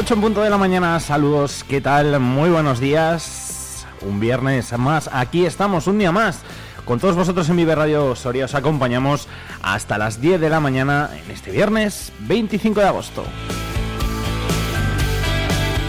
[0.00, 2.18] 8 en punto de la mañana, saludos, ¿qué tal?
[2.20, 3.86] Muy buenos días.
[4.00, 6.40] Un viernes más, aquí estamos, un día más.
[6.86, 9.28] Con todos vosotros en Vive Radio Soria os acompañamos
[9.60, 13.24] hasta las 10 de la mañana en este viernes 25 de agosto.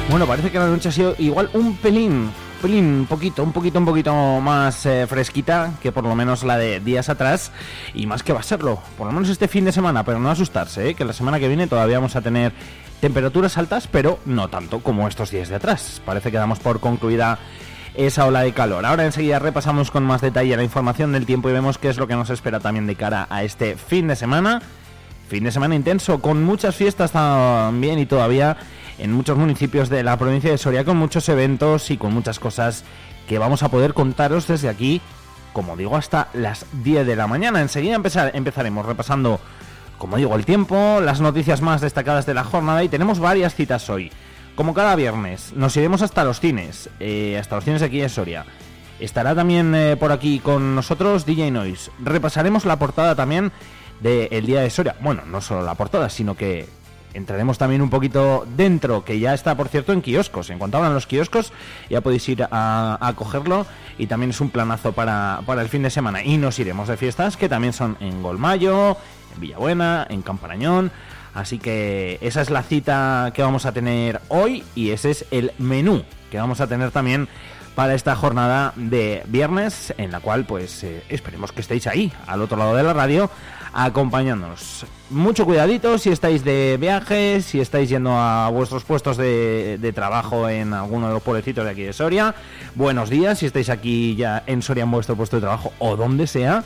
[0.10, 2.32] Bueno, parece que la noche ha sido igual un pelín,
[2.62, 6.58] pelín, un poquito, un poquito, un poquito más eh, fresquita que por lo menos la
[6.58, 7.54] de días atrás
[7.94, 10.30] y más que va a serlo, por lo menos este fin de semana, pero no
[10.30, 10.96] asustarse, ¿eh?
[10.96, 12.52] que la semana que viene todavía vamos a tener
[13.02, 16.02] Temperaturas altas, pero no tanto como estos días de atrás.
[16.06, 17.40] Parece que damos por concluida
[17.96, 18.86] esa ola de calor.
[18.86, 22.08] Ahora enseguida repasamos con más detalle la información del tiempo y vemos qué es lo
[22.08, 24.62] que nos espera también de cara a este fin de semana.
[25.28, 28.58] Fin de semana intenso, con muchas fiestas también y todavía
[29.00, 32.84] en muchos municipios de la provincia de Soria, con muchos eventos y con muchas cosas
[33.28, 35.02] que vamos a poder contaros desde aquí,
[35.54, 37.62] como digo, hasta las 10 de la mañana.
[37.62, 39.40] Enseguida empezar, empezaremos repasando
[40.02, 43.88] como digo, el tiempo, las noticias más destacadas de la jornada y tenemos varias citas
[43.88, 44.12] hoy.
[44.56, 48.10] Como cada viernes, nos iremos hasta los cines, eh, hasta los cines de aquí de
[48.10, 48.44] Soria.
[49.00, 51.92] Estará también eh, por aquí con nosotros DJ Noise.
[52.00, 53.52] Repasaremos la portada también
[54.00, 54.96] del Día de Soria.
[55.02, 56.68] Bueno, no solo la portada, sino que
[57.14, 60.50] entraremos también un poquito dentro, que ya está, por cierto, en kioscos.
[60.50, 61.54] En cuanto abran los kioscos,
[61.92, 63.68] ya podéis ir a, cogerlo.
[64.00, 66.24] Y también es un planazo para, el fin de semana.
[66.24, 68.98] Y nos iremos de fiestas, que también son en Golmayo,
[69.34, 70.92] en Villabuena, en Camparañón.
[71.34, 75.54] Así que esa es la cita que vamos a tener hoy y ese es el
[75.58, 77.28] menú que vamos a tener también
[77.76, 82.42] para esta jornada de viernes en la cual pues eh, esperemos que estéis ahí al
[82.42, 83.30] otro lado de la radio
[83.74, 84.86] acompañándonos.
[85.10, 90.50] Mucho cuidadito si estáis de viaje, si estáis yendo a vuestros puestos de, de, trabajo
[90.50, 92.36] en alguno de los pueblecitos de aquí de Soria.
[92.76, 96.28] Buenos días si estáis aquí ya en Soria en vuestro puesto de trabajo o donde
[96.28, 96.64] sea.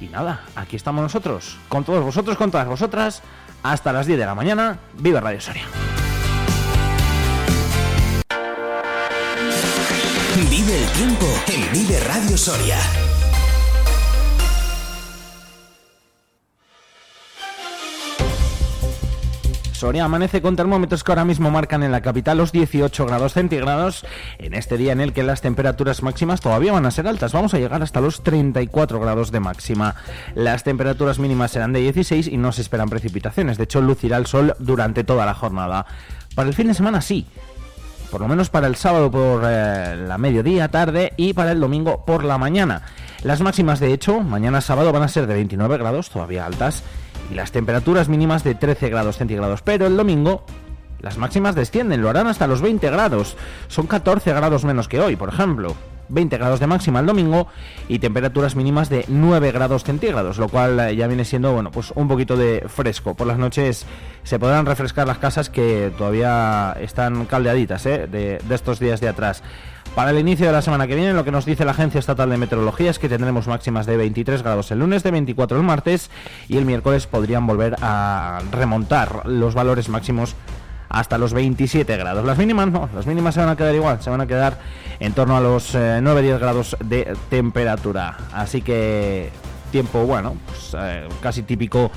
[0.00, 3.22] Y nada, aquí estamos nosotros, con todos vosotros, con todas vosotras,
[3.62, 4.78] hasta las 10 de la mañana.
[4.94, 5.64] ¡Viva Radio Soria!
[10.50, 12.78] Vive el tiempo en Vive Radio Soria.
[19.78, 24.04] Soria amanece con termómetros que ahora mismo marcan en la capital los 18 grados centígrados
[24.38, 27.32] en este día en el que las temperaturas máximas todavía van a ser altas.
[27.32, 29.94] Vamos a llegar hasta los 34 grados de máxima.
[30.34, 33.56] Las temperaturas mínimas serán de 16 y no se esperan precipitaciones.
[33.56, 35.86] De hecho, lucirá el sol durante toda la jornada.
[36.34, 37.24] Para el fin de semana sí,
[38.10, 42.04] por lo menos para el sábado por eh, la mediodía, tarde y para el domingo
[42.04, 42.82] por la mañana.
[43.22, 46.82] Las máximas, de hecho, mañana sábado van a ser de 29 grados, todavía altas,
[47.30, 49.62] y las temperaturas mínimas de 13 grados centígrados.
[49.62, 50.44] Pero el domingo
[51.00, 53.36] las máximas descienden, lo harán hasta los 20 grados.
[53.68, 55.74] Son 14 grados menos que hoy, por ejemplo.
[56.10, 57.48] 20 grados de máxima el domingo
[57.86, 61.92] y temperaturas mínimas de 9 grados centígrados, lo cual eh, ya viene siendo bueno, pues
[61.94, 63.14] un poquito de fresco.
[63.14, 63.84] Por las noches
[64.22, 68.06] se podrán refrescar las casas que todavía están caldeaditas ¿eh?
[68.10, 69.42] de, de estos días de atrás.
[69.94, 72.30] Para el inicio de la semana que viene, lo que nos dice la Agencia Estatal
[72.30, 76.10] de Meteorología es que tendremos máximas de 23 grados el lunes, de 24 el martes
[76.48, 80.36] y el miércoles podrían volver a remontar los valores máximos
[80.88, 82.24] hasta los 27 grados.
[82.24, 84.58] Las mínimas no, las mínimas se van a quedar igual, se van a quedar
[85.00, 88.16] en torno a los 9-10 eh, grados de temperatura.
[88.32, 89.30] Así que
[89.70, 91.90] tiempo, bueno, pues, eh, casi típico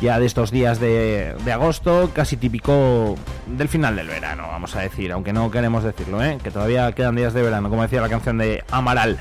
[0.00, 5.12] ya de estos días de, agosto, casi típico del final del verano, vamos a decir,
[5.12, 6.38] aunque no queremos decirlo, ¿eh?
[6.42, 9.18] que todavía quedan días de verano, como decía la canción de Amaral.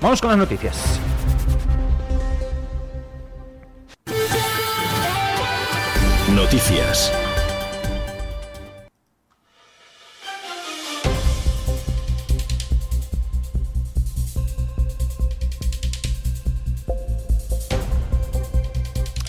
[0.00, 1.00] Vamos con las noticias.
[6.34, 7.12] Noticias.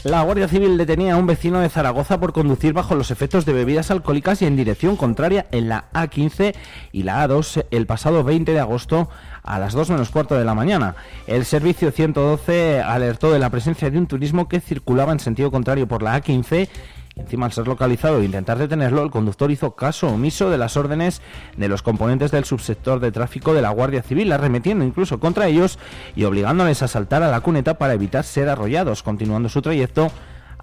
[0.06, 3.54] La Guardia Civil detenía a un vecino de Zaragoza por conducir bajo los efectos de
[3.54, 6.54] bebidas alcohólicas y en dirección contraria en la A15
[6.92, 9.10] y la A2 el pasado 20 de agosto
[9.42, 10.96] a las 2 menos cuarto de la mañana.
[11.26, 15.88] El servicio 112 alertó de la presencia de un turismo que circulaba en sentido contrario
[15.88, 16.70] por la A15
[17.16, 21.22] Encima, al ser localizado e intentar detenerlo, el conductor hizo caso omiso de las órdenes
[21.56, 25.80] de los componentes del subsector de tráfico de la Guardia Civil, arremetiendo incluso contra ellos
[26.16, 30.12] y obligándoles a saltar a la cuneta para evitar ser arrollados, continuando su trayecto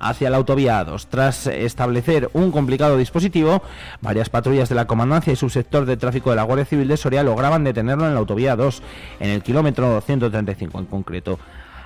[0.02, 1.06] hacia la autovía A2.
[1.08, 3.62] Tras establecer un complicado dispositivo,
[4.02, 7.22] varias patrullas de la Comandancia y subsector de tráfico de la Guardia Civil de Soria
[7.22, 8.82] lograban detenerlo en la autovía 2,
[9.20, 11.38] en el kilómetro 135 en concreto.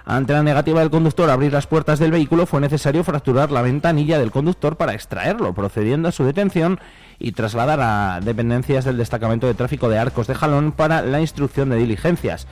[0.08, 3.60] Ante la negativa del conductor a abrir las puertas del vehículo, fue necesario fracturar la
[3.60, 6.78] ventanilla del conductor para extraerlo, procediendo a su detención
[7.18, 11.70] y trasladar a dependencias del destacamento de tráfico de Arcos de Jalón para la instrucción
[11.70, 12.46] de diligencias.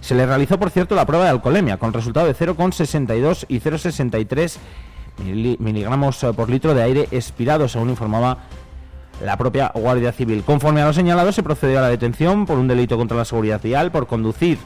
[0.00, 4.58] Se le realizó, por cierto, la prueba de alcoholemia, con resultado de 0,62 y 0,63
[5.58, 8.38] miligramos por litro de aire expirado, según informaba
[9.24, 10.44] la propia Guardia Civil.
[10.44, 13.60] Conforme a lo señalado, se procedió a la detención por un delito contra la seguridad
[13.60, 14.58] vial, por conducir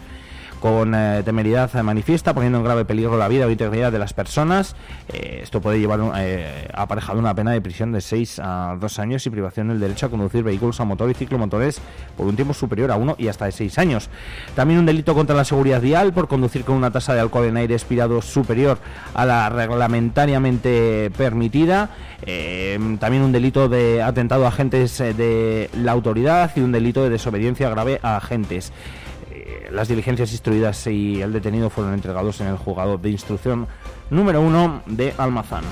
[0.60, 4.74] con eh, temeridad manifiesta, poniendo en grave peligro la vida o integridad de las personas.
[5.12, 9.26] Eh, esto puede llevar eh, aparejado una pena de prisión de 6 a 2 años
[9.26, 11.80] y privación del derecho a conducir vehículos a motor y ciclomotores
[12.16, 14.08] por un tiempo superior a 1 y hasta de 6 años.
[14.54, 17.56] También un delito contra la seguridad vial por conducir con una tasa de alcohol en
[17.56, 18.78] aire expirado superior
[19.14, 21.90] a la reglamentariamente permitida.
[22.98, 27.68] también un delito de atentado a agentes de la autoridad y un delito de desobediencia
[27.68, 28.72] grave a agentes
[29.70, 33.66] las diligencias instruidas y el detenido fueron entregados en el juzgado de instrucción
[34.10, 35.64] número uno de Almazán.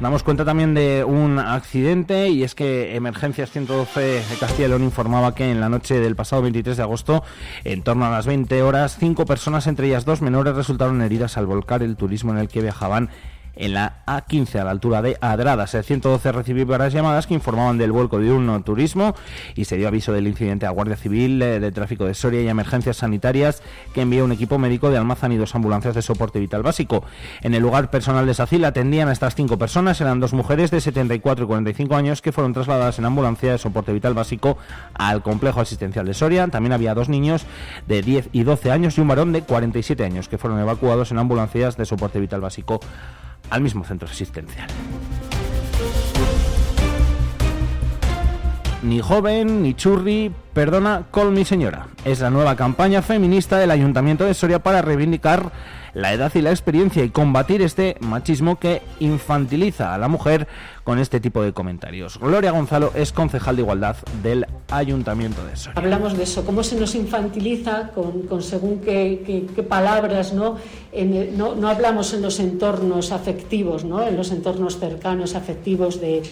[0.00, 4.84] Damos cuenta también de un accidente y es que Emergencias 112 de Castilla y León
[4.84, 7.24] informaba que en la noche del pasado 23 de agosto,
[7.64, 11.46] en torno a las 20 horas, cinco personas, entre ellas dos menores, resultaron heridas al
[11.46, 13.10] volcar el turismo en el que viajaban
[13.58, 15.74] en la A15 a la altura de Adradas.
[15.74, 19.14] El 112 recibió varias llamadas que informaban del vuelco de un turismo
[19.54, 22.48] y se dio aviso del incidente a Guardia Civil eh, de Tráfico de Soria y
[22.48, 23.62] Emergencias Sanitarias
[23.92, 27.04] que envió un equipo médico de Almazán y dos ambulancias de soporte vital básico.
[27.42, 30.80] En el lugar personal de Sacil atendían a estas cinco personas, eran dos mujeres de
[30.80, 34.56] 74 y 45 años que fueron trasladadas en ambulancia de soporte vital básico
[34.94, 36.46] al complejo asistencial de Soria.
[36.48, 37.44] También había dos niños
[37.86, 41.18] de 10 y 12 años y un varón de 47 años que fueron evacuados en
[41.18, 42.80] ambulancias de soporte vital básico
[43.50, 44.68] al mismo centro asistencial.
[48.82, 51.88] Ni joven, ni churri, perdona, con mi señora.
[52.04, 55.50] Es la nueva campaña feminista del Ayuntamiento de Soria para reivindicar
[55.98, 60.46] la edad y la experiencia y combatir este machismo que infantiliza a la mujer
[60.84, 62.20] con este tipo de comentarios.
[62.20, 65.80] Gloria Gonzalo es concejal de igualdad del Ayuntamiento de Soria.
[65.80, 70.56] Hablamos de eso, cómo se nos infantiliza con, según qué, palabras, ¿no?
[71.36, 71.68] ¿no?
[71.68, 74.06] hablamos en los entornos afectivos, ¿no?
[74.06, 76.22] en los entornos cercanos, afectivos de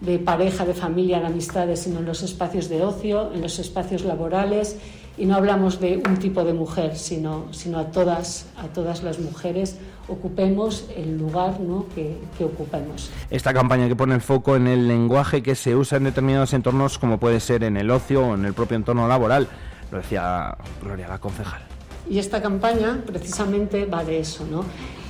[0.00, 4.04] de pareja, de familia, de amistades, sino en los espacios de ocio, en los espacios
[4.04, 4.76] laborales.
[5.16, 9.18] Y no hablamos de un tipo de mujer, sino, sino a, todas, a todas las
[9.20, 9.78] mujeres
[10.08, 11.86] ocupemos el lugar ¿no?
[11.94, 13.10] que, que, ocupemos.
[13.30, 16.98] Esta campaña que pone el foco en el lenguaje que se usa en determinados entornos,
[16.98, 19.48] como puede ser en el ocio o en el propio entorno laboral,
[19.90, 21.62] lo decía Gloria, la concejal.
[22.08, 24.64] Y esta campaña precisamente va de eso, ¿no?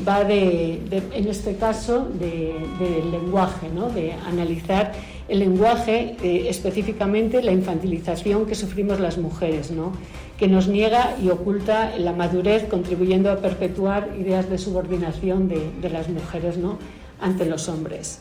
[0.07, 3.91] Va de, en este caso, del lenguaje, ¿no?
[3.91, 4.93] De analizar
[5.29, 9.93] el lenguaje, eh, específicamente la infantilización que sufrimos las mujeres, ¿no?
[10.39, 15.91] Que nos niega y oculta la madurez, contribuyendo a perpetuar ideas de subordinación de, de
[15.91, 16.79] las mujeres, ¿no?
[17.21, 18.21] Ante los hombres.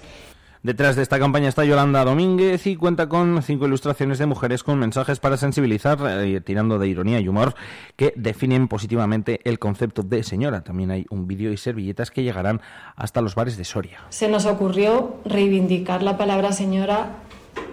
[0.63, 4.80] Detrás de esta campaña está Yolanda Domínguez y cuenta con cinco ilustraciones de mujeres con
[4.80, 7.54] mensajes para sensibilizar, eh, tirando de ironía y humor,
[7.98, 10.63] que definen positivamente el concepto de señora.
[10.63, 12.61] También hay un vídeo y servilletas que llegarán
[12.95, 14.06] hasta los bares de Soria.
[14.07, 17.18] Se nos ocurrió reivindicar la palabra señora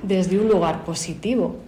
[0.02, 1.58] desde un lugar positivo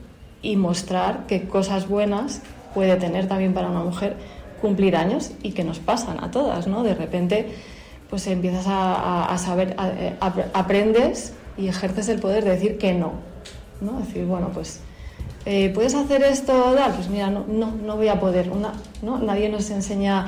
[0.42, 2.42] y mostrar qué cosas buenas
[2.75, 4.16] puede tener también para una mujer
[4.61, 6.82] cumplir años y que nos pasan a todas, ¿no?
[6.82, 7.54] De repente
[8.12, 10.14] pues empiezas a, saber, eh,
[10.52, 13.14] aprendes y ejerces el poder de decir que no.
[13.81, 14.00] ¿no?
[14.00, 14.81] Decir, bueno, pues,
[15.46, 16.75] eh, ¿puedes hacer esto?
[16.76, 16.94] Tal?
[16.94, 18.49] Pues mira, no, no, no voy a poder.
[19.02, 19.18] ¿no?
[19.18, 20.26] Nadie nos enseña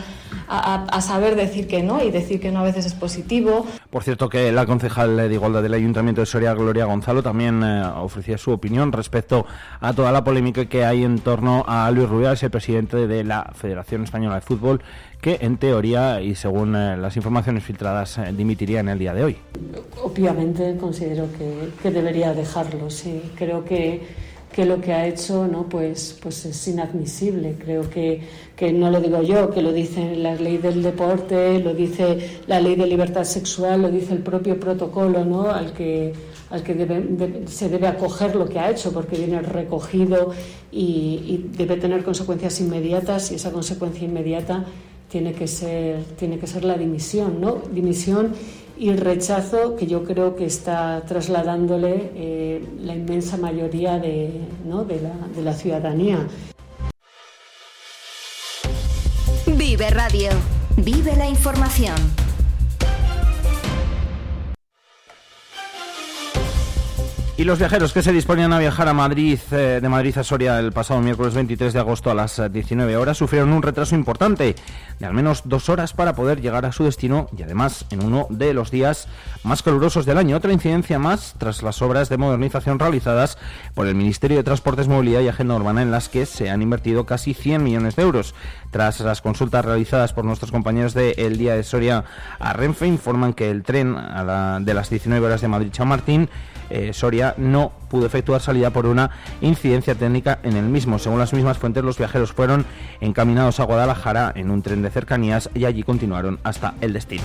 [0.48, 3.66] a, saber decir que no y decir que no a veces es positivo.
[3.90, 7.82] Por cierto, que la concejal de Igualdad del Ayuntamiento de Soria, Gloria Gonzalo, también eh,
[7.96, 9.46] ofrecía su opinión respecto
[9.80, 13.52] a toda la polémica que hay en torno a Luis Rubiales, el presidente de la
[13.54, 14.80] Federación Española de Fútbol,
[15.24, 19.24] que en teoría y según eh, las informaciones filtradas eh, dimitiría en el día de
[19.24, 19.36] hoy.
[20.02, 21.28] Obviamente considero
[21.82, 23.22] que, debería dejarlo, sí.
[23.34, 24.02] Creo que,
[24.54, 27.56] que, lo que ha hecho no pues, pues es inadmisible.
[27.58, 28.20] Creo que,
[28.56, 32.60] que no lo digo yo, que lo dice la ley del deporte, lo dice la
[32.60, 35.50] ley de libertad sexual, lo dice el propio protocolo ¿no?
[35.50, 36.12] al que
[36.50, 36.74] al que
[37.46, 40.32] se debe acoger lo que ha hecho, porque viene recogido
[40.70, 44.64] y, y, debe tener consecuencias inmediatas y esa consecuencia inmediata
[45.08, 47.62] tiene que ser, tiene que ser la dimisión, ¿no?
[47.72, 48.34] Dimisión
[48.76, 54.84] y el rechazo que yo creo que está trasladándole eh, la inmensa mayoría de, ¿no?
[54.84, 56.26] de, la, de la ciudadanía.
[59.46, 60.30] Vive Radio.
[60.76, 62.23] Vive la información.
[67.36, 70.60] Y los viajeros que se disponían a viajar a Madrid, eh, de Madrid a Soria
[70.60, 74.54] el pasado miércoles 23 de agosto a las 19 eh, horas, sufrieron un retraso importante
[75.00, 78.28] de al menos dos horas para poder llegar a su destino y además en uno
[78.30, 79.08] de los días
[79.42, 80.36] más calurosos del año.
[80.36, 83.36] Otra incidencia más tras las obras de modernización realizadas
[83.74, 87.04] por el Ministerio de Transportes, Movilidad y Agenda Urbana en las que se han invertido
[87.04, 88.36] casi 100 millones de euros.
[88.70, 92.04] Tras las consultas realizadas por nuestros compañeros de El Día de Soria
[92.38, 93.96] a Renfe, informan que el tren
[94.60, 96.28] de las 19 horas de Madrid-Chamartín
[96.70, 100.98] eh, Soria no pudo efectuar salida por una incidencia técnica en el mismo.
[100.98, 102.64] Según las mismas fuentes, los viajeros fueron
[103.00, 107.22] encaminados a Guadalajara en un tren de cercanías y allí continuaron hasta el destino.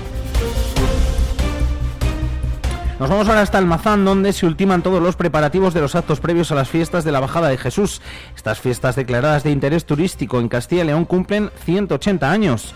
[3.00, 6.52] Nos vamos ahora hasta Almazán, donde se ultiman todos los preparativos de los actos previos
[6.52, 8.02] a las fiestas de la Bajada de Jesús.
[8.36, 12.76] Estas fiestas declaradas de interés turístico en Castilla y León cumplen 180 años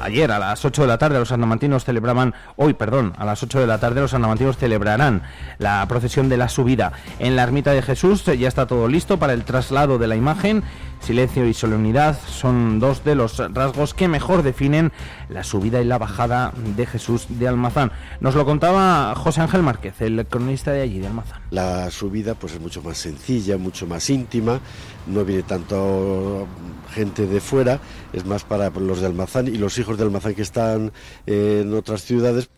[0.00, 3.60] ayer a las 8 de la tarde los andamantinos celebraban, hoy perdón, a las 8
[3.60, 5.22] de la tarde los andamantinos celebrarán
[5.58, 8.24] la procesión de la subida en la ermita de Jesús.
[8.24, 10.62] Ya está todo listo para el traslado de la imagen.
[11.00, 14.92] Silencio y solemnidad son dos de los rasgos que mejor definen
[15.28, 17.90] la subida y la bajada de Jesús de Almazán.
[18.20, 21.40] Nos lo contaba José Ángel Márquez, el cronista de allí, de Almazán.
[21.50, 24.60] La subida pues es mucho más sencilla, mucho más íntima,
[25.06, 26.46] no viene tanto
[26.92, 27.80] gente de fuera,
[28.12, 30.92] es más para los de Almazán y los hijos de Almazán que están
[31.26, 32.50] en otras ciudades.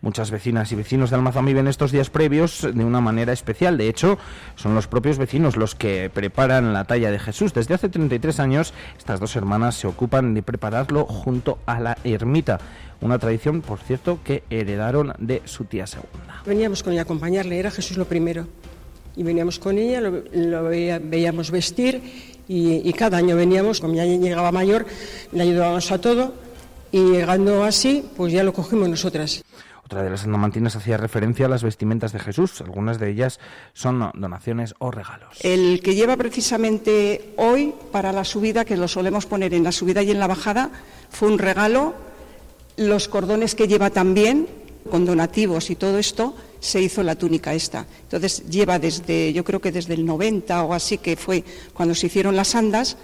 [0.00, 3.76] Muchas vecinas y vecinos de Almazán viven estos días previos de una manera especial.
[3.76, 4.18] De hecho,
[4.54, 7.52] son los propios vecinos los que preparan la talla de Jesús.
[7.52, 12.58] Desde hace 33 años, estas dos hermanas se ocupan de prepararlo junto a la ermita.
[13.00, 16.42] Una tradición, por cierto, que heredaron de su tía segunda.
[16.46, 18.46] Veníamos con ella a acompañarle, era Jesús lo primero.
[19.16, 24.86] Y veníamos con ella, lo, veíamos vestir y, cada año veníamos, como ya llegaba mayor,
[25.32, 26.47] le ayudábamos a todo
[26.90, 29.42] y llegando así, pues ya lo cogimos nosotras.
[29.84, 32.60] Otra de las andamantinas hacía referencia a las vestimentas de Jesús.
[32.60, 33.40] Algunas de ellas
[33.72, 35.38] son donaciones o regalos.
[35.40, 40.02] El que lleva precisamente hoy para la subida, que lo solemos poner en la subida
[40.02, 40.70] y en la bajada,
[41.08, 41.94] fue un regalo.
[42.76, 44.46] Los cordones que lleva también,
[44.90, 47.86] con donativos y todo esto, se hizo la túnica esta.
[48.02, 52.08] Entonces lleva desde, yo creo que desde el 90 o así, que fue cuando se
[52.08, 52.98] hicieron las andas,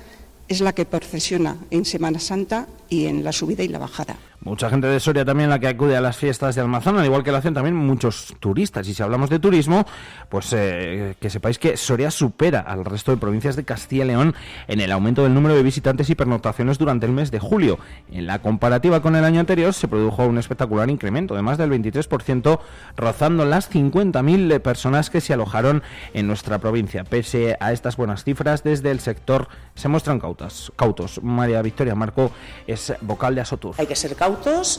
[0.48, 4.16] es la que procesiona en Semana Santa y en la subida y la bajada.
[4.44, 7.24] Mucha gente de Soria también la que acude a las fiestas de Almazán, al igual
[7.24, 8.86] que lo hacen también muchos turistas.
[8.86, 9.86] Y si hablamos de turismo,
[10.28, 14.34] pues eh, que sepáis que Soria supera al resto de provincias de Castilla y León
[14.68, 17.78] en el aumento del número de visitantes y pernotaciones durante el mes de julio.
[18.12, 21.70] En la comparativa con el año anterior se produjo un espectacular incremento de más del
[21.70, 22.60] 23%,
[22.98, 25.82] rozando las 50.000 personas que se alojaron
[26.12, 27.04] en nuestra provincia.
[27.04, 31.22] Pese a estas buenas cifras, desde el sector se muestran cautas, cautos.
[31.22, 32.30] María Victoria Marco
[32.66, 33.74] es vocal de Asotur.
[33.78, 34.33] Hay que ser cautos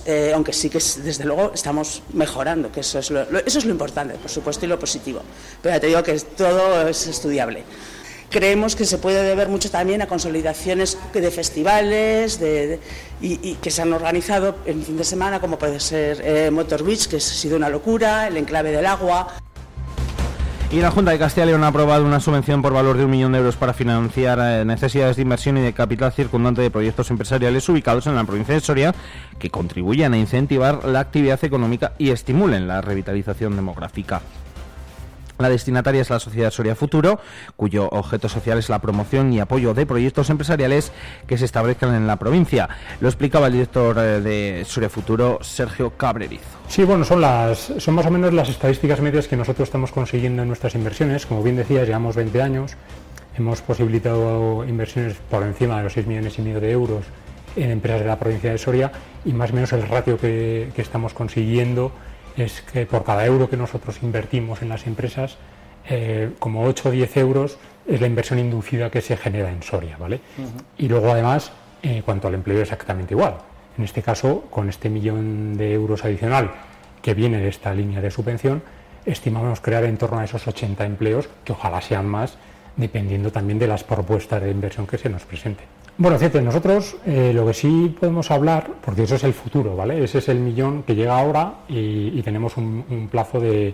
[0.05, 3.71] eh, aunque sí que desde luego estamos mejorando, que eso es lo, eso es lo
[3.71, 5.21] importante, por supuesto, y lo positivo.
[5.61, 7.63] Pero te digo que todo es estudiable.
[8.29, 12.39] Creemos que se puede deber mucho también a consolidaciones de festivales
[13.21, 17.07] y, que se han organizado en fin de semana, como puede ser eh, Motor Beach,
[17.07, 19.27] que ha sido una locura, el Enclave del Agua.
[20.71, 23.11] Y la Junta de Castilla y León ha aprobado una subvención por valor de un
[23.11, 27.11] millón de euros para financiar eh, necesidades de inversión y de capital circundante de proyectos
[27.11, 28.95] empresariales ubicados en la provincia de Soria
[29.39, 34.21] que contribuyan a incentivar la actividad económica y estimulen la revitalización demográfica.
[35.37, 37.19] La destinataria es la Sociedad Soria Futuro,
[37.57, 40.93] cuyo objeto social es la promoción y apoyo de proyectos empresariales
[41.27, 42.69] que se establezcan en la provincia.
[43.01, 46.45] Lo explicaba el director eh, de Soria Futuro, Sergio Cabrerizo.
[46.69, 50.73] Sí, bueno, son, más o menos las estadísticas medias que nosotros estamos consiguiendo en nuestras
[50.73, 51.25] inversiones.
[51.25, 52.77] Como bien decías, llevamos 20 años,
[53.37, 57.03] hemos posibilitado inversiones por encima de los 6 millones y medio de euros
[57.57, 58.91] en empresas de la provincia de Soria
[59.25, 61.91] y más o menos el ratio que estamos consiguiendo
[62.37, 65.37] es que por cada euro que nosotros invertimos en las empresas,
[65.87, 69.97] eh, como 8 o 10 euros es la inversión inducida que se genera en Soria,
[69.97, 70.19] ¿vale?
[70.77, 71.51] Y luego además,
[71.81, 73.35] en cuanto al empleo, exactamente igual.
[73.77, 76.51] En este caso, con este millón de euros adicional
[77.01, 78.63] que viene de esta línea de subvención,
[79.05, 82.37] estimamos crear en torno a esos 80 empleos, que ojalá sean más,
[82.75, 85.67] dependiendo también de las propuestas de inversión que se nos presenten.
[85.97, 90.03] Bueno, fíjate, nosotros eh, lo que sí podemos hablar, porque eso es el futuro, ¿vale?
[90.03, 93.73] Ese es el millón que llega ahora y, tenemos un, plazo de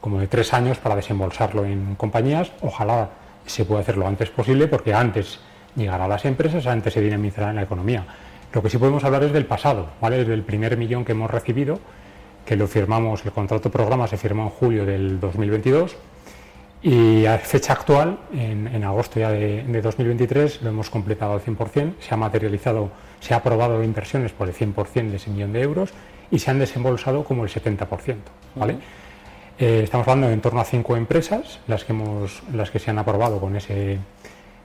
[0.00, 2.50] como de tres años para desembolsarlo en compañías.
[2.62, 3.10] Ojalá
[3.46, 5.38] se pueda hacer lo antes posible, porque antes
[5.76, 8.04] llegará a las empresas, antes se dinamizará en la economía.
[8.52, 10.22] Lo que sí podemos hablar es del pasado, ¿vale?
[10.22, 11.78] Es del primer millón que hemos recibido,
[12.44, 15.94] que lo firmamos, el contrato programa se firmó en julio del 2022
[16.82, 22.14] y a fecha actual, en, agosto ya de, 2023, lo hemos completado al 100%, se
[22.14, 25.90] ha materializado, se ha aprobado inversiones por el 100% de ese millón de euros
[26.30, 28.16] y se han desembolsado como el 70%.
[28.54, 28.78] ¿vale?
[29.58, 32.90] Eh, estamos hablando de en torno a cinco empresas, las que, hemos, las que se
[32.90, 33.98] han aprobado con ese,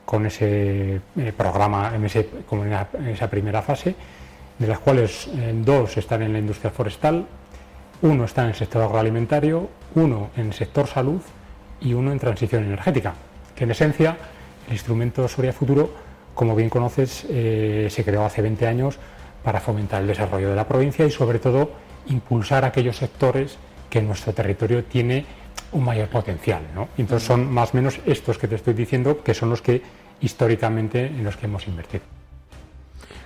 [0.05, 3.93] con ese eh, programa, en, ese, en, esa primera fase,
[4.57, 7.25] de las cuales eh, dos están en la industria forestal,
[8.01, 11.21] uno está en el sector agroalimentario, uno en el sector salud
[11.81, 13.13] y uno en transición energética,
[13.55, 14.17] que en esencia
[14.67, 15.91] el instrumento Soria Futuro,
[16.33, 18.97] como bien conoces, se creó hace 20 años
[19.43, 21.71] para fomentar el desarrollo de la provincia y sobre todo
[22.07, 23.57] impulsar aquellos sectores
[23.89, 25.25] que nuestro territorio tiene
[25.71, 26.63] un mayor potencial.
[26.73, 26.89] ¿no?
[26.97, 29.81] Entonces son más o menos estos que te estoy diciendo que son los que
[30.21, 32.03] históricamente en los que hemos invertido.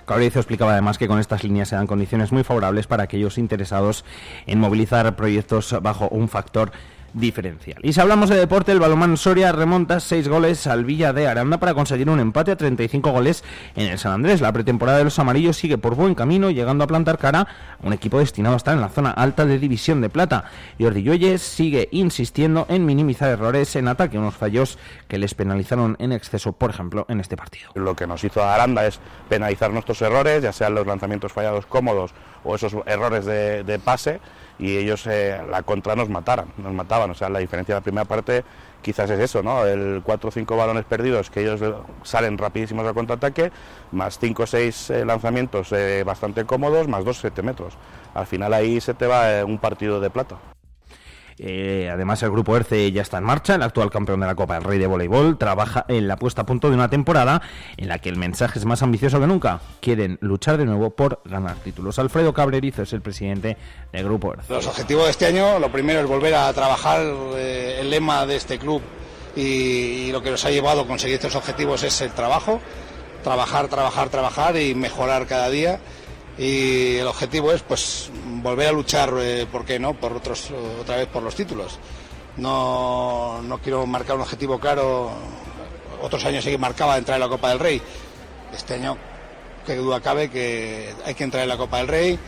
[0.04, 4.04] Cabrizo explicaba además que con estas líneas se dan condiciones muy favorables para aquellos interesados
[4.46, 6.72] en movilizar proyectos bajo un factor
[7.12, 7.78] diferencial.
[7.82, 11.58] Y si hablamos de deporte, el balomán Soria remonta 6 goles al Villa de Aranda
[11.58, 13.44] para conseguir un empate a 35 goles
[13.76, 14.40] en el San Andrés.
[14.40, 17.92] La pretemporada de los amarillos sigue por buen camino, llegando a plantar cara a un
[17.92, 20.44] equipo destinado a estar en la zona alta de División de Plata.
[20.78, 26.12] Y Ordilloyes sigue insistiendo en minimizar errores en ataque, unos fallos que les penalizaron en
[26.12, 27.70] exceso, por ejemplo, en este partido.
[27.74, 32.12] Lo que nos hizo Aranda es penalizar nuestros errores, ya sean los lanzamientos fallados cómodos
[32.44, 34.20] o esos errores de pase
[34.60, 37.10] y ellos eh, la contra nos mataran, nos mataban.
[37.10, 38.44] O sea, la diferencia de la primera parte
[38.82, 39.66] quizás es eso, ¿no?
[39.66, 41.60] El 4 o 5 balones perdidos que ellos
[42.02, 43.50] salen rapidísimos al contraataque,
[43.92, 47.74] más 5 o 6 eh, lanzamientos eh, bastante cómodos, más 2 7 metros.
[48.12, 50.36] Al final ahí se te va un partido de plata.
[51.42, 53.54] Eh, además, el grupo ERCE ya está en marcha.
[53.54, 56.46] El actual campeón de la Copa del Rey de Voleibol trabaja en la puesta a
[56.46, 57.40] punto de una temporada
[57.78, 59.60] en la que el mensaje es más ambicioso que nunca.
[59.80, 61.98] Quieren luchar de nuevo por ganar títulos.
[61.98, 63.56] Alfredo Cabrerizo es el presidente
[63.90, 64.52] del grupo ERCE.
[64.52, 67.00] Los objetivos de este año, lo primero es volver a trabajar
[67.36, 68.82] eh, el lema de este club
[69.34, 72.60] y, lo que nos ha llevado a conseguir estos objetivos es el trabajo.
[73.24, 75.80] Trabajar, trabajar, trabajar y mejorar cada día
[76.40, 78.10] y el objetivo es pues
[78.42, 81.78] volver a luchar, eh, ¿por qué no?, por otros, otra vez por los títulos.
[82.38, 85.10] No, no quiero marcar un objetivo claro,
[86.00, 87.82] otros años sí que marcaba entrar en la Copa del Rey.
[88.54, 88.96] Este año,
[89.66, 92.18] que duda cabe que hay que entrar en la Copa del Rey,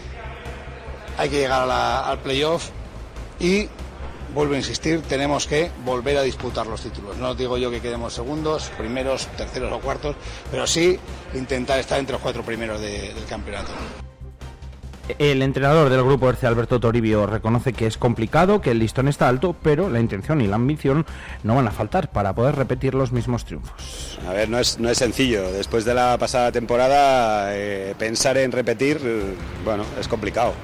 [1.17, 2.69] hay que llegar al playoff
[3.41, 3.67] y
[4.35, 7.17] vuelvo a insistir, tenemos que volver a disputar los títulos.
[7.17, 10.17] No digo yo que quedemos segundos, primeros, terceros o cuartos,
[10.51, 10.99] pero sí
[11.33, 13.73] intentar estar entre los cuatro primeros del campeonato.
[15.19, 19.29] El entrenador del grupo ERCE, Alberto Toribio, reconoce que es complicado, que el listón está
[19.29, 21.05] alto, pero la intención y la ambición
[21.43, 24.19] no van a faltar para poder repetir los mismos triunfos.
[24.29, 25.51] A ver, no es, no es sencillo.
[25.53, 29.01] Después de la pasada temporada, eh, pensar en repetir,
[29.65, 30.55] bueno, es complicado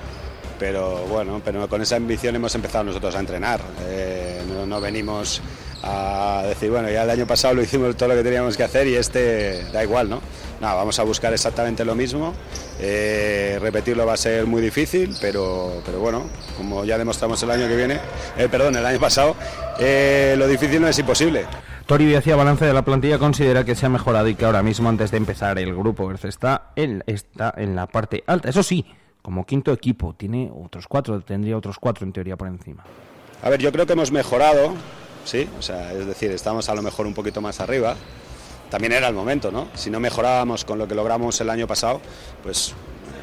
[0.59, 3.61] pero bueno, pero con esa ambición hemos empezado nosotros a entrenar.
[3.83, 5.41] Eh, no, venimos
[5.83, 8.87] a decir, bueno, ya el año pasado lo hicimos todo lo que teníamos que hacer
[8.87, 10.21] y este da igual, ¿no?
[10.61, 12.35] No, vamos a buscar exactamente lo mismo.
[12.81, 16.25] Eh, repetirlo va a ser muy difícil, pero, pero bueno,
[16.57, 18.01] como ya demostramos el año que viene,
[18.37, 19.37] eh, perdón, el año pasado,
[19.79, 21.47] lo difícil no es imposible.
[21.89, 24.91] Toribio hacía balance de la plantilla, considera que se ha mejorado y que ahora mismo,
[24.91, 28.51] antes de empezar el grupo, está en, está en la parte alta.
[28.51, 28.85] Eso sí,
[29.23, 30.15] como quinto equipo.
[30.15, 32.85] Tiene otros cuatro, tendría otros cuatro en teoría por encima.
[33.43, 34.75] A ver, yo creo que hemos mejorado,
[35.25, 37.97] sí, o sea, es decir, estamos a lo mejor un poquito más arriba.
[38.71, 39.69] También era el momento, ¿no?
[39.75, 42.01] Si no mejorábamos con lo que logramos el año pasado,
[42.43, 42.75] pues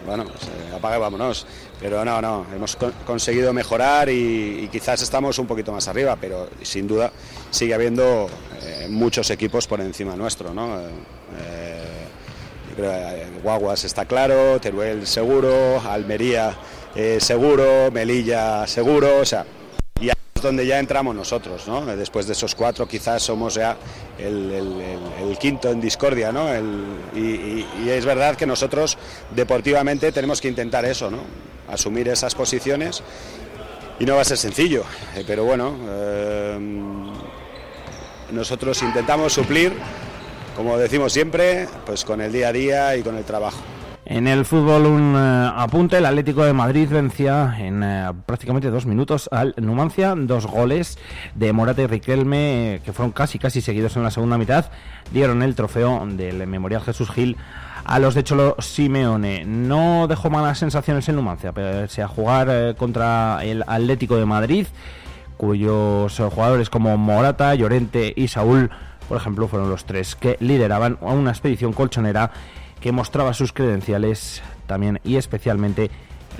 [0.05, 1.45] bueno, pues, eh, vámonos.
[1.79, 6.87] Pero no, no, hemos conseguido mejorar y, quizás estamos un poquito más arriba, pero sin
[6.87, 7.11] duda
[7.51, 8.27] sigue habiendo
[8.61, 10.79] eh, muchos equipos por encima nuestro, ¿no?
[10.79, 12.07] Eh,
[12.77, 16.55] eh, Guaguas está claro, Teruel seguro, Almería
[17.19, 19.45] seguro, Melilla seguro, o sea,
[20.45, 21.85] donde ya entramos nosotros, ¿no?
[21.95, 23.77] Después de esos cuatro quizás somos ya
[24.17, 26.31] el, quinto en discordia.
[27.15, 28.97] Y, es verdad que nosotros
[29.35, 31.19] deportivamente tenemos que intentar eso, ¿no?
[31.67, 33.03] Asumir esas posiciones
[33.99, 34.83] y no va a ser sencillo,
[35.15, 35.75] eh, pero bueno,
[38.31, 39.73] nosotros intentamos suplir
[40.55, 43.57] como decimos siempre, pues con el día a día y con el trabajo.
[44.07, 48.85] En el fútbol un eh, apunte, el Atlético de Madrid vencía en eh, prácticamente dos
[48.85, 50.99] minutos al Numancia, dos goles
[51.33, 54.65] de Morata y Riquelme, eh, que fueron casi casi seguidos en la segunda mitad,
[55.11, 57.35] dieron el trofeo del Memorial Jesús Gil
[57.83, 59.43] a los de Cholo Simeone.
[59.43, 64.67] No dejó malas sensaciones en Numancia, pese a jugar contra el Atlético de Madrid,
[65.35, 68.69] cuyos jugadores como Morata, Llorente y Saúl
[69.07, 72.31] por ejemplo, fueron los tres que lideraban una expedición colchonera
[72.85, 75.89] que mostraba sus credenciales también y especialmente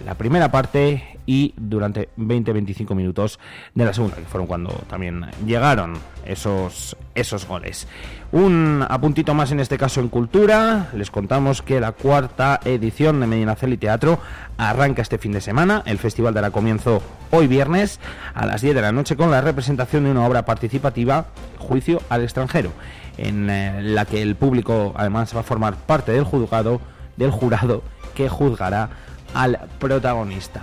[0.06, 3.40] la primera parte y durante 20-25 minutos
[3.74, 7.88] de la segunda, que fueron cuando también llegaron esos, esos goles.
[8.32, 13.26] Un apuntito más en este caso en cultura, les contamos que la cuarta edición de
[13.26, 14.20] Medina Celi Teatro
[14.56, 18.00] arranca este fin de semana, el festival dará comienzo hoy viernes
[18.36, 21.26] a las 10 de la noche con la representación de una obra participativa,
[21.58, 22.70] Juicio al extranjero,
[23.18, 26.82] en eh, la que el público además va a formar parte del juzgado,
[27.18, 28.90] del jurado que juzgará
[29.34, 30.62] al protagonista.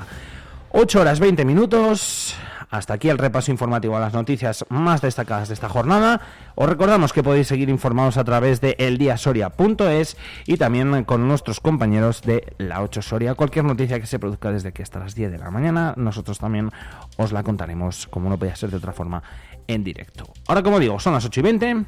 [0.71, 2.35] 8 horas 20 minutos.
[2.71, 6.23] Hasta aquí el repaso informativo a las noticias más destacadas de esta jornada.
[6.55, 12.23] Os recordamos que podéis seguir informados a través de eldiasoria.es y también con nuestros compañeros
[12.23, 13.35] de La 8 Soria.
[13.35, 16.71] Cualquier noticia que se produzca desde aquí hasta las 10 de la mañana, nosotros también
[17.19, 19.23] os la contaremos, como no podía ser de otra forma,
[19.69, 20.33] en directo.
[20.49, 21.85] Ahora, como digo, son las 8 y 20.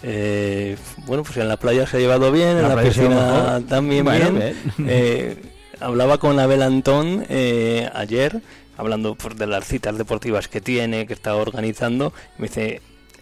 [0.02, 3.62] eh, bueno, pues en la playa se ha llevado bien, en La piscina mejor.
[3.68, 4.54] también Bueno, bien.
[4.86, 5.36] Eh,
[5.80, 8.40] hablaba con Abel Antón eh, ayer,
[8.76, 12.12] hablando pues, de las citas deportivas que tiene, que está organizando.
[12.38, 12.80] Me dice,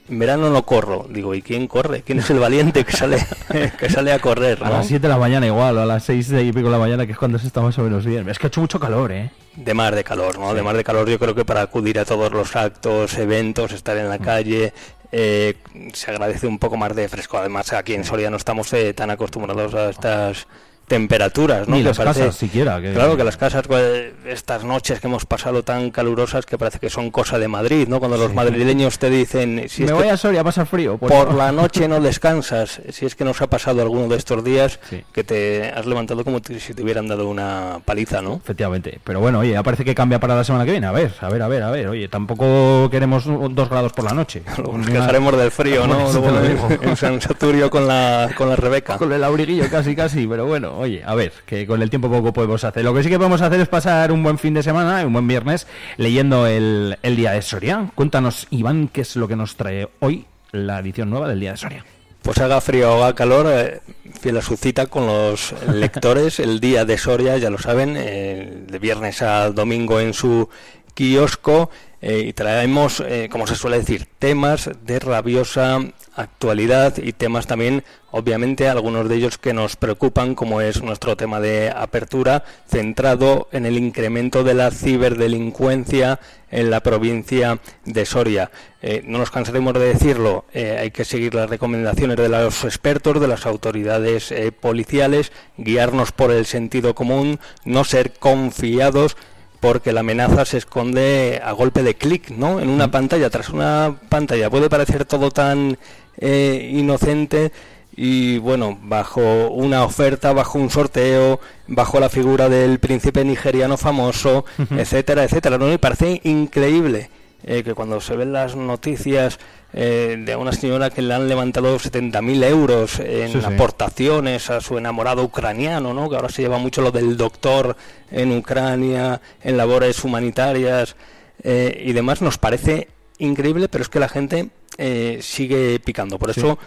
[0.08, 1.06] en verano no corro.
[1.08, 2.02] Digo, ¿y quién corre?
[2.02, 3.18] ¿Quién es el valiente que sale,
[3.78, 4.58] que sale a correr?
[4.62, 4.72] A ¿no?
[4.78, 7.06] las 7 de la mañana igual, o a las 6 y pico de la mañana,
[7.06, 8.28] que es cuando se está más o menos bien.
[8.28, 9.30] Es que ha hecho mucho calor, ¿eh?
[9.64, 10.55] De mar de calor, ¿no?
[10.55, 13.96] De mar de calor yo creo que para acudir a todos los actos, eventos, estar
[13.99, 14.23] en la Mm.
[14.23, 14.73] calle,
[15.12, 15.55] eh,
[15.92, 17.37] se agradece un poco más de fresco.
[17.37, 20.46] Además aquí en Soria no estamos eh, tan acostumbrados a estas
[20.90, 21.76] temperaturas, ¿no?
[21.76, 25.24] Ni Que las casas siquiera, que- Claro que las casas, pues, estas noches que hemos
[25.24, 28.00] pasado tan calurosas que parece que son cosa de Madrid, ¿no?
[28.00, 29.66] Cuando los madrileños te dicen...
[29.68, 30.98] Si Me voy a Soria a pasar frío.
[30.98, 34.42] pues por la noche no descansas, si es que nos ha pasado alguno de estos
[34.42, 34.81] días
[35.12, 38.40] que te has levantado como si te hubieran dado una paliza, ¿no?
[38.42, 38.98] Efectivamente.
[39.05, 40.88] Pero bueno, oye, ya parece que cambia para la semana que viene.
[40.88, 41.87] A ver, a ver, a ver, a ver.
[41.88, 44.42] Oye, tampoco queremos dos grados por la noche.
[44.59, 46.12] Nos quejaremos del frío, ¿no?
[46.12, 48.96] Luego en San Saturio con la, con la Rebeca.
[48.98, 52.32] Con el abriguillo casi, casi, pero bueno, oye, a ver, que con el tiempo poco
[52.32, 52.84] podemos hacer.
[52.84, 55.28] Lo que sí que podemos hacer es pasar un buen fin de semana, un buen
[55.28, 55.66] viernes,
[55.96, 57.90] leyendo el, el Día de Soria.
[57.94, 61.56] Cuéntanos, Iván, qué es lo que nos trae hoy la edición nueva del Día de
[61.56, 61.84] Soria.
[62.22, 63.80] Pues haga frío o haga calor, eh,
[64.20, 68.64] fiel a su cita con los lectores, el día de Soria, ya lo saben, eh,
[68.66, 70.48] de viernes a domingo en su
[70.92, 71.70] kiosco
[72.03, 75.81] eh, y traemos, eh, como se suele decir, temas de rabiosa
[76.16, 81.40] actualidad y temas también, obviamente, algunos de ellos que nos preocupan, como es nuestro tema
[81.40, 88.50] de apertura, centrado en el incremento de la ciberdelincuencia en la provincia de Soria.
[88.81, 93.29] Eh, no nos cansaremos de decirlo, hay que seguir las recomendaciones de los expertos, de
[93.29, 99.16] las autoridades policiales, guiarnos por el sentido común, no ser confiados
[99.61, 102.61] porque la amenaza se esconde a golpe de clic, ¿no?
[102.61, 104.51] En una pantalla, tras una pantalla.
[104.51, 105.79] Puede parecer todo tan
[106.16, 107.53] eh, inocente
[107.94, 114.46] y bueno, bajo una oferta, bajo un sorteo, bajo la figura del príncipe nigeriano famoso,
[114.70, 115.59] etcétera, etcétera.
[115.59, 115.70] ¿no?
[115.70, 117.11] Y parece increíble
[117.44, 119.38] eh, que cuando se ven las noticias
[119.72, 123.46] eh, de una señora que le han levantado 70.000 euros en Sí, sí.
[123.46, 126.11] aportaciones a su enamorado ucraniano, ¿no?
[126.11, 127.76] que ahora se lleva mucho lo del doctor
[128.11, 130.96] en Ucrania, en labores humanitarias
[131.42, 134.48] eh, y demás, nos parece increíble, pero es que la gente
[134.79, 136.18] eh, sigue picando.
[136.18, 136.40] Por Sí.
[136.40, 136.59] eso,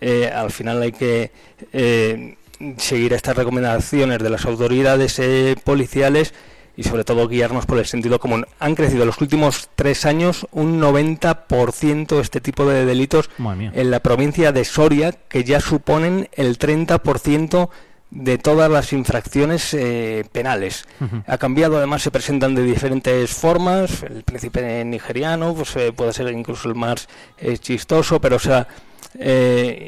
[0.00, 1.30] eh, al final hay que
[1.72, 2.36] eh,
[2.76, 6.32] seguir estas recomendaciones de las autoridades eh, policiales
[6.76, 8.46] y sobre todo guiarnos por el sentido común.
[8.58, 14.00] Han crecido en los últimos tres años un 90% este tipo de delitos en la
[14.00, 17.68] provincia de Soria, que ya suponen el 30%
[18.12, 20.86] de todas las infracciones eh, penales.
[21.26, 24.02] Ha cambiado, además se presentan de diferentes formas.
[24.02, 27.08] El príncipe nigeriano pues, eh, puede ser incluso el más
[27.38, 28.68] eh, chistoso, pero o sea,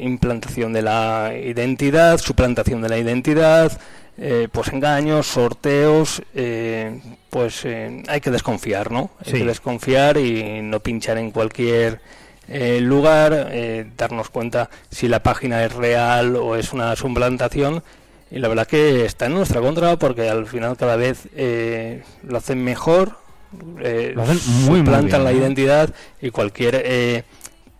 [0.01, 3.79] implantación de la identidad, suplantación de la identidad,
[4.51, 6.21] pues engaños, sorteos,
[7.29, 9.11] pues hay que desconfiar, ¿no?
[9.25, 11.99] Hay que desconfiar y no pinchar en cualquier
[12.79, 13.51] lugar,
[13.97, 17.83] darnos cuenta si la página es real o es una suplantación.
[18.31, 22.37] Y la verdad que está en nuestra contra porque al final cada vez eh, lo
[22.37, 23.17] hacen mejor,
[23.79, 27.23] eh, lo hacen muy, suplantan la identidad y cualquier eh,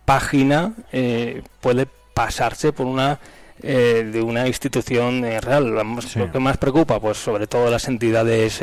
[0.04, 3.18] página eh, puede pasarse por una
[3.62, 5.74] de una institución real.
[6.16, 8.62] Lo que más preocupa, pues sobre todo las entidades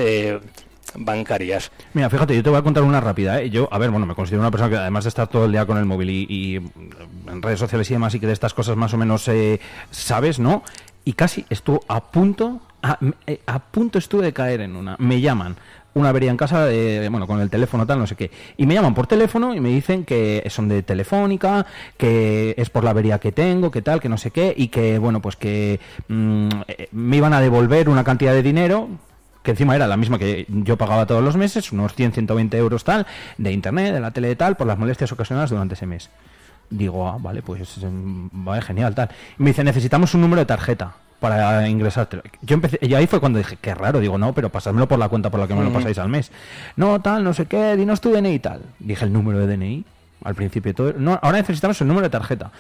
[0.96, 1.72] bancarias.
[1.94, 3.42] Mira, fíjate, yo te voy a contar una rápida.
[3.44, 5.66] Yo, a ver, bueno, me considero una persona que además de estar todo el día
[5.66, 8.94] con el móvil y, en redes sociales y demás y que de estas cosas más
[8.94, 9.30] o menos
[9.92, 10.64] sabes, ¿no?
[11.06, 12.62] y casi estuvo a punto,
[13.28, 14.96] eh, a, punto estuve de caer en una.
[15.00, 15.56] Me llaman,
[15.94, 18.32] una avería en casa, de, bueno, con el teléfono tal, no sé qué.
[18.58, 21.66] Y me llaman por teléfono y me dicen que son de Telefónica,
[21.98, 24.98] que es por la avería que tengo, que tal, que no sé qué, y que,
[25.00, 28.90] bueno, pues que mm, eh, me iban a devolver una cantidad de dinero,
[29.44, 32.84] que encima era la misma que yo pagaba todos los meses, unos 100, 120 euros
[32.84, 33.06] tal,
[33.38, 36.10] de internet, de la tele tal, por las molestias ocasionadas durante ese mes.
[36.70, 39.10] Digo, ah, vale, pues mm, vale, genial, tal.
[39.38, 42.22] Y me dice, necesitamos un número de tarjeta para ingresártelo.
[42.42, 45.08] Yo empecé, y ahí fue cuando dije, qué raro, digo, no, pero pasádmelo por la
[45.08, 46.34] cuenta por la que me lo pasáis al mes.
[46.76, 48.64] No, tal, no sé qué, dinos tu DNI y tal.
[48.78, 49.86] Dije el número de DNI
[50.26, 50.76] al principio.
[50.76, 52.52] Todo, no, ahora necesitamos el número de tarjeta.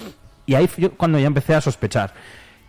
[0.45, 2.13] Y ahí fue cuando ya empecé a sospechar.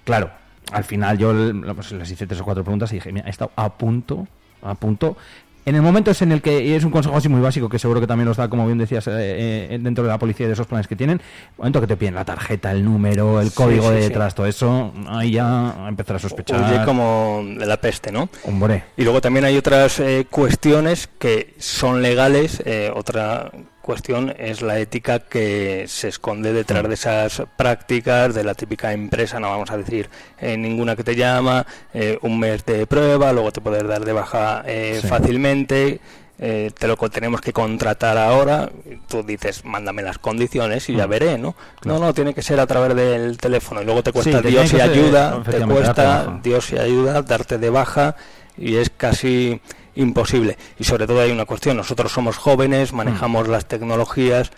[0.03, 0.33] Claro,
[0.73, 1.33] al final yo
[1.77, 4.27] pues, les hice tres o cuatro preguntas y dije, mira, he estado a punto,
[4.63, 5.17] a punto
[5.67, 7.79] en el momento es en el que, y es un consejo así muy básico, que
[7.79, 9.13] seguro que también los da, como bien decías, eh,
[9.71, 11.97] eh, dentro de la policía y de esos planes que tienen, el momento que te
[11.97, 16.19] piden la tarjeta, el número, el código de detrás, todo eso, ahí ya empezar a
[16.19, 16.63] sospechar.
[16.63, 18.29] Oye, como de la peste, ¿no?
[18.45, 18.85] Hombre.
[18.97, 22.63] Y luego también hay otras eh, cuestiones que son legales,
[22.95, 23.51] otra
[23.85, 29.39] cuestión es la ética que se esconde detrás de esas prácticas de la típica empresa,
[29.39, 30.09] no vamos a decir
[30.41, 34.13] eh, ninguna que te llama, eh, un mes de prueba, luego te puedes dar de
[34.13, 36.01] baja eh, fácilmente.
[36.39, 38.71] te lo tenemos que contratar ahora,
[39.07, 41.11] tú dices, mándame las condiciones y ya mm.
[41.11, 41.55] veré, ¿no?
[41.85, 44.81] No, no, tiene que ser a través del teléfono y luego te cuesta Dios y
[44.81, 48.17] ayuda, te cuesta Dios y ayuda darte de baja
[48.57, 49.61] y es casi
[49.97, 50.57] imposible.
[50.79, 53.51] Y sobre todo hay una cuestión, nosotros somos jóvenes, manejamos mm.
[53.51, 54.51] las tecnologías,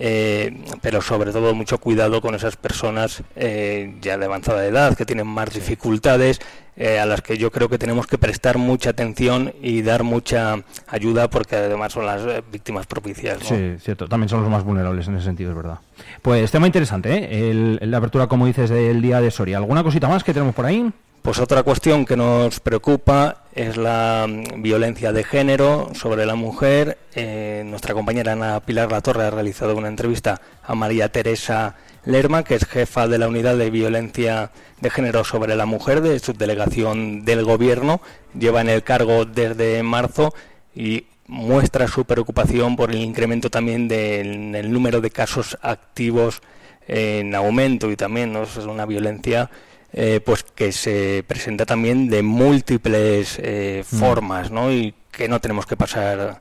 [0.00, 5.04] eh, pero sobre todo mucho cuidado con esas personas eh, ya de avanzada edad, que
[5.04, 6.40] tienen más dificultades,
[6.76, 10.62] eh, a las que yo creo que tenemos que prestar mucha atención y dar mucha
[10.86, 12.22] ayuda, porque además son las
[12.52, 13.38] víctimas propicias.
[13.42, 15.80] Sí, cierto, también son los más vulnerables en ese sentido, es verdad.
[16.22, 17.78] Pues tema interesante, ¿eh?
[17.80, 19.56] la apertura, como dices, del día de Soria.
[19.56, 20.92] ¿Alguna cosita más que tenemos por ahí?
[21.22, 26.98] Pues otra cuestión que nos preocupa es la mm, violencia de género sobre la mujer.
[27.14, 32.54] Eh, nuestra compañera Ana Pilar Latorre ha realizado una entrevista a María Teresa Lerma, que
[32.54, 37.44] es jefa de la unidad de violencia de género sobre la mujer de subdelegación del
[37.44, 38.00] Gobierno.
[38.38, 40.32] Lleva en el cargo desde marzo
[40.74, 46.40] y muestra su preocupación por el incremento también del número de casos activos
[46.86, 48.44] en aumento y también ¿no?
[48.44, 49.50] es una violencia
[49.92, 53.96] eh, pues que se presenta también de múltiples eh, mm.
[53.96, 54.70] formas, ¿no?
[54.70, 56.40] Y que no tenemos que pasar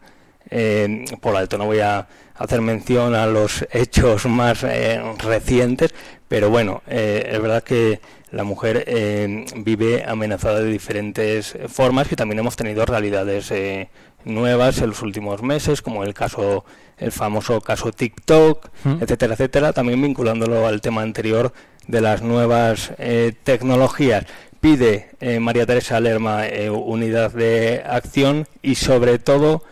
[0.50, 1.58] eh, por alto.
[1.58, 5.94] No voy a hacer mención a los hechos más recientes,
[6.28, 8.86] pero bueno, es verdad que la mujer
[9.56, 13.52] vive amenazada de diferentes formas y también hemos tenido realidades
[14.26, 16.66] nuevas en los últimos meses, como el caso,
[16.98, 19.02] el famoso caso TikTok, mm.
[19.02, 21.54] etcétera, etcétera, también vinculándolo al tema anterior
[21.88, 24.26] de las nuevas eh, tecnologías.
[24.60, 29.64] Pide eh, María Teresa Lerma eh, unidad de acción y sobre todo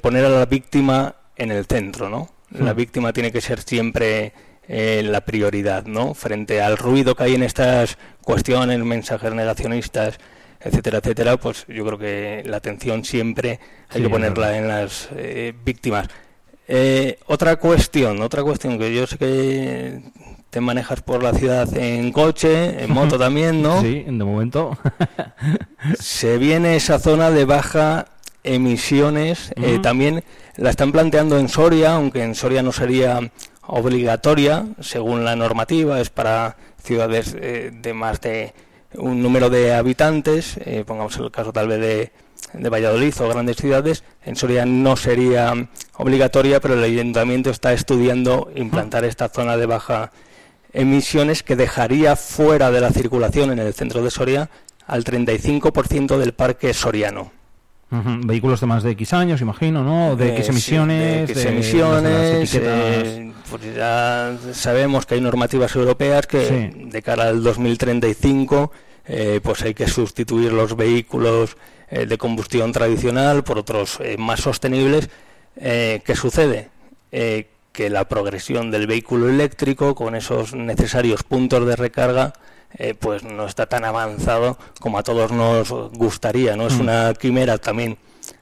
[0.00, 2.30] poner a la víctima en el centro, ¿no?
[2.50, 2.76] La hmm.
[2.76, 4.32] víctima tiene que ser siempre
[4.66, 6.14] la prioridad, ¿no?
[6.14, 10.18] Frente al ruido que hay en estas cuestiones, mensajes negacionistas,
[10.60, 15.08] etcétera, etcétera, pues yo creo que la atención siempre hay que ponerla en las
[15.64, 16.08] víctimas.
[17.26, 20.02] otra cuestión, otra cuestión que yo sé que
[20.50, 23.80] te manejas por la ciudad en coche, en moto también, ¿no?
[23.80, 24.76] Sí, de momento.
[26.00, 28.06] Se viene esa zona de baja
[28.44, 30.24] emisiones, eh, también
[30.56, 33.30] la están planteando en Soria, aunque en Soria no sería
[33.66, 38.54] obligatoria, según la normativa, es para ciudades eh, de más de
[38.94, 42.12] un número de habitantes, eh, pongamos el caso tal vez de,
[42.54, 45.52] de Valladolid o grandes ciudades, en Soria no sería
[45.98, 50.10] obligatoria, pero el ayuntamiento está estudiando implantar esta zona de baja
[50.72, 54.50] emisiones que dejaría fuera de la circulación en el centro de Soria
[54.86, 57.32] al 35% del parque soriano.
[57.90, 60.14] Vehículos de más de X años, imagino, ¿no?
[60.14, 61.26] De X sí, emisiones.
[61.28, 66.84] de X emisiones, eh, pues ya sabemos que hay normativas europeas que Sí.
[66.90, 68.72] de cara al 2035
[69.06, 71.56] eh, pues hay que sustituir los vehículos
[71.88, 75.08] eh, de combustión tradicional por otros eh, más sostenibles.
[75.56, 76.68] Eh, ¿Qué sucede?
[77.78, 82.32] Que la progresión del vehículo eléctrico con esos necesarios puntos de recarga
[82.76, 86.66] eh, pues no está tan avanzado como a todos nos gustaría, ¿no?
[86.66, 86.80] Es Mm.
[86.80, 87.96] una quimera también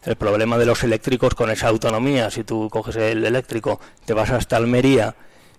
[0.06, 2.30] el problema de los eléctricos con esa autonomía.
[2.30, 5.14] Si tú coges el eléctrico, te vas hasta Almería,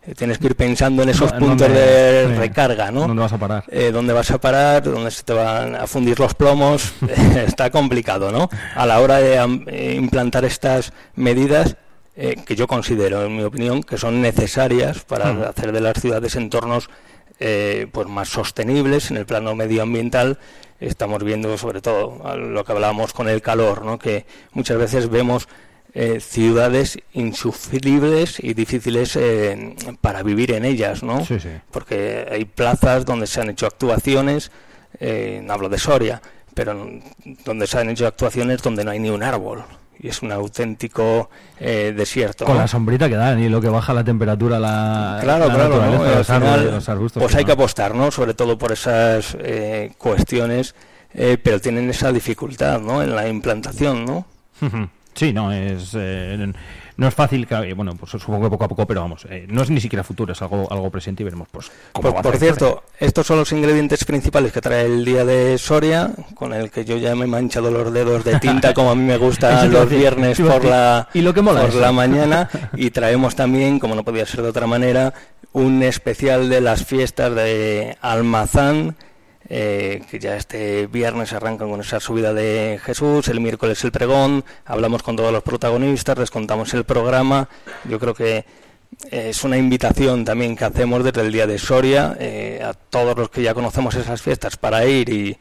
[0.06, 2.34] eh, tienes que ir pensando en esos ¿En puntos dónde- de sí.
[2.40, 3.02] recarga, ¿no?
[3.08, 3.64] ¿Dónde vas a parar?
[3.70, 6.94] Eh, dónde vas a parar, dónde se te van a fundir los plomos,
[7.48, 8.50] está complicado, ¿no?
[8.76, 9.36] A la hora de
[9.68, 11.78] eh, implantar estas medidas,
[12.18, 15.44] eh, que yo considero, en mi opinión, que son necesarias para Mm.
[15.44, 16.90] hacer de las ciudades entornos
[17.40, 20.40] eh, pues más sostenibles en el plano medioambiental.
[20.80, 24.00] Estamos viendo, sobre todo, lo que hablábamos con el calor, ¿no?
[24.00, 25.48] que muchas veces vemos
[25.94, 31.26] eh, ciudades insufribles y difíciles eh, para vivir en ellas, ¿no?
[31.26, 31.50] Sí, sí.
[31.72, 34.52] Porque hay plazas donde se han hecho actuaciones,
[35.00, 36.22] eh, no hablo de Soria,
[36.54, 36.90] pero
[37.46, 39.64] donde se han hecho actuaciones donde no hay ni un árbol
[40.00, 41.30] y es un auténtico
[41.60, 42.46] eh, desierto.
[42.46, 42.62] Con ¿no?
[42.62, 46.04] la sombrita que dan y lo que baja la temperatura, la, Claro, la claro, ¿no?
[46.04, 47.22] de los final, de los arbustos.
[47.22, 47.48] pues hay no.
[47.48, 48.12] que apostar, ¿no?
[48.12, 50.76] Sobre todo por esas eh, cuestiones,
[51.14, 53.02] eh, pero tienen esa dificultad, ¿no?
[53.02, 54.26] En la implantación, ¿no?
[55.18, 56.54] Sí, no es eh,
[56.98, 59.46] no es fácil, claro, y bueno, pues supongo que poco a poco, pero vamos, eh,
[59.48, 62.24] no es ni siquiera futuro, es algo algo presente y veremos pues cómo va a
[62.24, 66.72] por cierto, estos son los ingredientes principales que trae el día de Soria, con el
[66.72, 69.66] que yo ya me he manchado los dedos de tinta como a mí me gusta
[69.66, 71.80] los viernes por la, ¿Y lo que mola por eso?
[71.80, 72.50] la mañana.
[72.76, 75.14] Y traemos también, como no podía ser de otra manera,
[75.54, 78.96] un especial de las fiestas de Almazán,
[79.50, 84.44] eh, que ya este viernes arrancan con esa subida de Jesús, el miércoles el pregón,
[84.66, 87.48] hablamos con todos los protagonistas, les contamos el programa,
[87.86, 88.46] yo creo que
[89.12, 93.18] eh, es una invitación también que hacemos desde el día de Soria eh, a todos
[93.18, 95.38] los que ya conocemos esas fiestas para ir y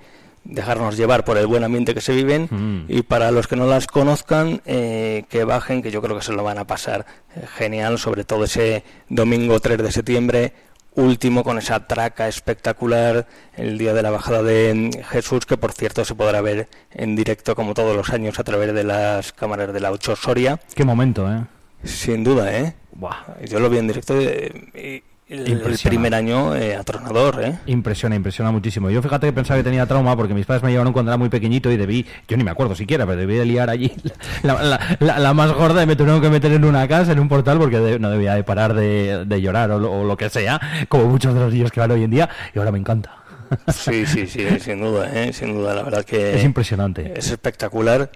[0.48, 2.84] dejarnos llevar por el buen ambiente que se viven Mm.
[2.88, 6.32] y para los que no las conozcan eh, que bajen que yo creo que se
[6.32, 10.52] lo van a pasar eh, genial sobre todo ese domingo 3 de septiembre
[10.96, 15.72] último con esa traca espectacular el día de la bajada de mm, Jesús que por
[15.72, 19.72] cierto se podrá ver en directo como todos los años a través de las cámaras
[19.72, 21.44] de la 8 Soria Qué momento, ¿eh?
[21.84, 22.74] sin duda, ¿eh?
[22.92, 23.44] Buah.
[23.44, 27.58] Yo lo vi en directo eh, y el, primer año eh, atronador, ¿eh?
[27.66, 28.90] Impresiona, impresiona muchísimo.
[28.90, 31.28] Yo fíjate que pensaba que tenía trauma porque mis padres me llevaron cuando era muy
[31.28, 33.92] pequeñito y debí, yo ni me acuerdo siquiera, pero debí de liar allí
[34.44, 37.18] la, la- la- la más gorda y me tuvieron que meter en una casa, en
[37.18, 40.16] un portal, porque de- no debía de parar de, de llorar o lo, o lo
[40.16, 42.78] que sea, como muchos de los niños que van hoy en día, y ahora me
[42.78, 43.16] encanta.
[43.72, 45.32] Sí, sí, sí, sin duda, ¿eh?
[45.32, 46.34] Sin duda, la verdad que...
[46.36, 47.12] Es impresionante.
[47.16, 48.10] Es espectacular.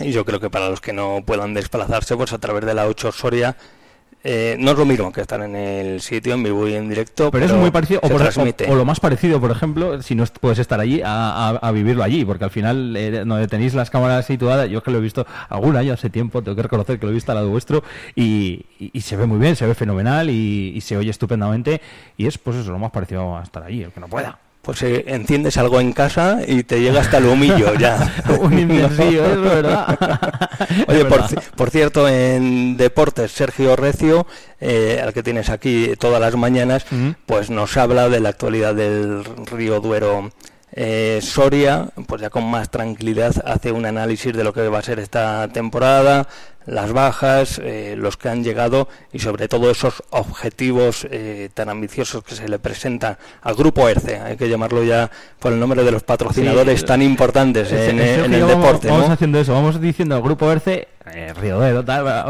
[0.00, 2.86] Y yo creo que para los que no puedan desplazarse, pues a través de la
[2.86, 3.56] 8 Soria,
[4.22, 7.30] eh, no es lo mismo que estar en el sitio en vivo y en directo,
[7.30, 8.66] Pero es muy parecido, o, se por- o- transmite.
[8.70, 12.02] o lo más parecido, por ejemplo, si no puedes estar allí, a, a- a vivirlo
[12.02, 15.00] allí, porque al final, eh, donde tenéis las cámaras situadas, yo es que lo he
[15.00, 17.82] visto algún año, hace tiempo, tengo que reconocer que lo he visto al lado vuestro,
[18.14, 21.80] y, y- y se ve muy bien, se ve fenomenal, y, y se oye estupendamente,
[22.16, 24.38] y es pues eso, lo más parecido a estar allí, el que no pueda.
[24.70, 28.14] Pues eh, enciendes algo en casa y te llega hasta el humillo ya.
[28.40, 29.98] Un incensillo, es verdad.
[30.86, 31.30] Oye, Es verdad.
[31.56, 34.28] por cierto, en deportes, Sergio Recio,
[34.60, 36.86] eh, al que tienes aquí todas las mañanas,
[37.26, 40.30] pues nos habla de la actualidad del río Duero.
[40.72, 44.82] eh, Soria, pues ya con más tranquilidad, hace un análisis de lo que va a
[44.82, 46.28] ser esta temporada,
[46.66, 52.22] las bajas, eh, los que han llegado y sobre todo esos objetivos eh, tan ambiciosos
[52.22, 55.90] que se le presentan al grupo ERCE, hay que llamarlo ya por el nombre de
[55.90, 56.86] los patrocinadores Sí.
[56.86, 58.88] tan importantes en, ese en el vamos- deporte.
[58.88, 59.12] Vamos ¿no?
[59.14, 61.82] haciendo eso, vamos diciendo al grupo ERCE, eh, Riodero,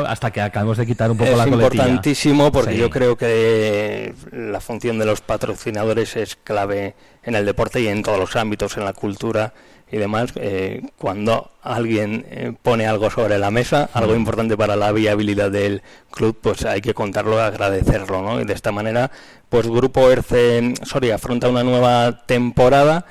[0.06, 1.66] hasta que acabemos de quitar un poco es la coletilla.
[1.84, 2.78] importantísimo porque Sí.
[2.78, 8.02] yo creo que la función de los patrocinadores es clave en el deporte y en
[8.02, 9.52] todos los ámbitos, en la cultura
[9.92, 10.32] y demás.
[10.36, 15.82] Eh, cuando alguien eh, pone algo sobre la mesa, algo importante para la viabilidad del
[16.10, 18.40] club, pues hay que contarlo, agradecerlo, ¿no?
[18.40, 19.10] Y de esta manera,
[19.48, 23.04] pues Grupo Erce Soria afronta una nueva temporada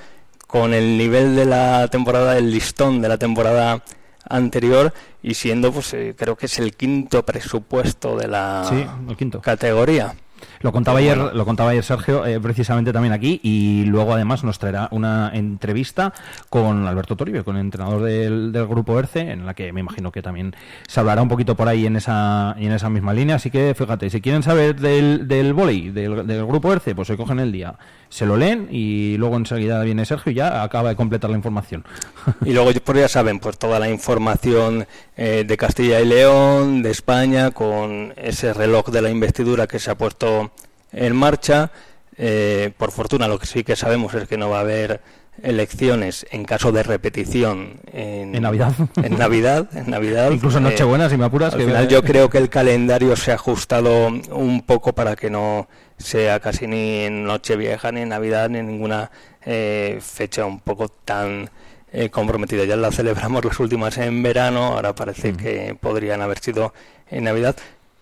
[0.47, 3.83] con el nivel de la temporada, el listón de la temporada
[4.27, 9.17] anterior y siendo pues eh, creo que es el quinto presupuesto de la Sí, el
[9.17, 9.41] quinto.
[9.41, 10.13] categoría
[10.61, 14.59] Lo contaba ayer, lo contaba ayer Sergio, eh, precisamente también aquí, y luego además nos
[14.59, 16.13] traerá una entrevista
[16.49, 20.11] con Alberto Toribio, con el entrenador del, del grupo ERCE, en la que me imagino
[20.11, 20.55] que también
[20.87, 23.37] se hablará un poquito por ahí en esa, en esa misma línea.
[23.37, 27.15] Así que fíjate, si quieren saber del, del volei, del, del grupo ERCE, pues se
[27.15, 27.75] cogen el día,
[28.09, 31.85] se lo leen y luego enseguida viene Sergio y ya acaba de completar la información.
[32.45, 34.87] Y luego, pues ya saben, pues toda la información
[35.17, 39.91] eh, de Castilla y León, de España, con ese reloj de la investidura que se
[39.91, 40.48] ha puesto
[40.91, 41.71] en marcha.
[42.17, 44.99] Eh, por fortuna, lo que sí que sabemos es que no va a haber
[45.41, 48.73] elecciones en caso de repetición en, En Navidad.
[49.01, 50.31] En Navidad, en Navidad.
[50.33, 53.31] Incluso en Nochebuena, si me apuras, Al que- final yo creo que el calendario se
[53.31, 55.67] ha ajustado un poco para que no
[55.97, 59.11] sea casi ni en Nochevieja, ni en Navidad, ni en ninguna
[59.45, 61.49] eh, fecha un poco tan
[61.91, 62.65] eh, comprometida.
[62.65, 66.73] Ya la celebramos las últimas en verano, ahora parece que podrían haber sido
[67.09, 67.55] en Navidad.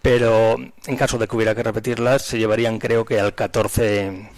[0.10, 0.56] Pero
[0.88, 4.30] en caso de que hubiera que repetirlas, se llevarían creo que al 14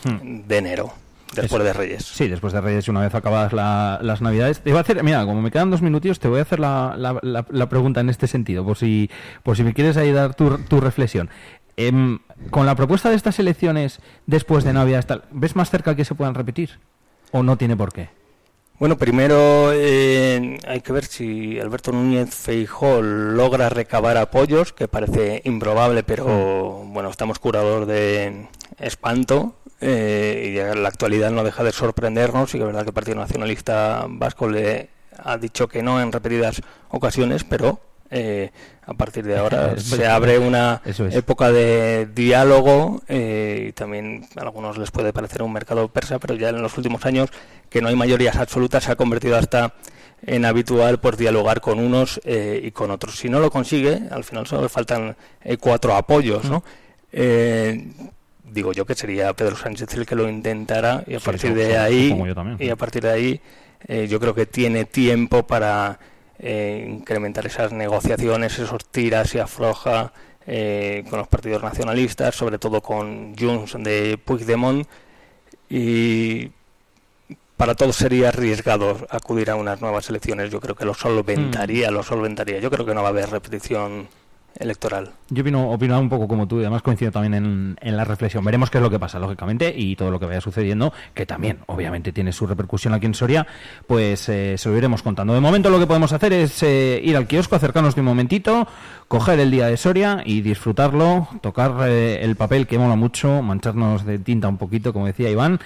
[0.47, 0.91] de enero,
[1.35, 1.63] después Eso.
[1.63, 2.03] de Reyes.
[2.05, 4.61] Sí, después de Reyes, y una vez acabadas la- las Navidades.
[4.61, 6.95] Te iba a hacer, mira, como me quedan dos minutillos, te voy a hacer la,
[6.97, 9.11] la- la- la pregunta en este sentido, por si,
[9.43, 11.29] por si me quieres ahí dar tu, tu reflexión.
[11.77, 12.17] Em,
[12.49, 16.33] con la propuesta de estas elecciones después de Navidad, ¿ves más cerca que se puedan
[16.33, 16.79] repetir?
[17.31, 18.09] ¿O no tiene por qué?
[18.79, 25.41] Bueno, primero eh, hay que ver si Alberto Núñez Feijó logra recabar apoyos, que parece
[25.43, 26.23] improbable, pero
[26.85, 32.63] bueno, estamos curados de espanto eh, y la actualidad no deja de sorprendernos y que
[32.63, 37.43] es verdad que el Partido Nacionalista Vasco le ha dicho que no en repetidas ocasiones,
[37.43, 37.81] pero
[38.11, 38.51] eh,
[38.85, 40.99] a partir de ahora Es se abre una es.
[40.99, 46.35] época de diálogo eh, y también a algunos les puede parecer un mercado persa, pero
[46.35, 47.29] ya en los últimos años
[47.69, 49.73] que no hay mayorías absolutas se ha convertido hasta
[50.25, 53.15] en habitual pues dialogar con unos eh, y con otros.
[53.17, 55.15] Si no lo consigue, al final solo le faltan
[55.59, 56.63] cuatro apoyos, ¿no?
[58.51, 61.77] Digo yo que sería Pedro Sánchez el que lo intentara y a Sí, partir de
[61.77, 62.15] ahí
[62.57, 63.41] y a partir de ahí
[63.87, 65.99] eh, yo creo que tiene tiempo para
[66.39, 70.13] eh, incrementar esas negociaciones, esos tiras y afloja
[70.47, 74.87] eh, con los partidos nacionalistas, sobre todo con Junts de Puigdemont
[75.69, 76.51] y
[77.57, 80.49] para todos sería arriesgado acudir a unas nuevas elecciones.
[80.49, 82.59] Yo creo que lo solventaría, lo solventaría.
[82.59, 84.07] Yo creo que no va a haber repetición
[84.57, 85.11] electoral.
[85.29, 88.43] Yo opino, opino un poco como tú y además coincido también en, en la reflexión.
[88.43, 91.59] Veremos qué es lo que pasa, lógicamente, y todo lo que vaya sucediendo, que también,
[91.67, 93.45] obviamente, tiene su repercusión aquí en Soria,
[93.87, 95.33] pues eh, se lo iremos contando.
[95.33, 98.67] De momento lo que podemos hacer es eh, ir al kiosco, acercarnos de un momentito,
[99.07, 104.05] coger el día de Soria y disfrutarlo, tocar eh, el papel que mola mucho, mancharnos
[104.05, 105.59] de tinta un poquito, como decía Iván,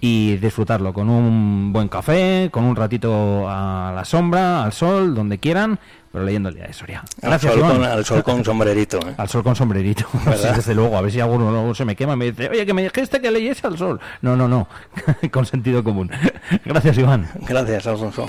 [0.00, 5.38] y disfrutarlo con un buen café, con un ratito a la sombra, al sol, donde
[5.38, 5.78] quieran,
[6.12, 7.00] pero leyendo el día de Soria.
[7.22, 7.76] Al Gracias, sol Iván.
[7.76, 9.14] con- al sol con sombrerito, ¿eh?
[9.16, 10.04] Al sol con sombrerito.
[10.24, 10.50] ¿Verdad?
[10.50, 12.64] Sí, desde luego, a ver si alguno luego se me quema y me dice, oye,
[12.66, 14.00] que me dijiste que leyese al sol.
[14.22, 14.68] No, no, no,
[15.32, 16.10] con sentido común.
[16.64, 17.28] Gracias, Iván.
[17.48, 18.26] Gracias, Alfonso.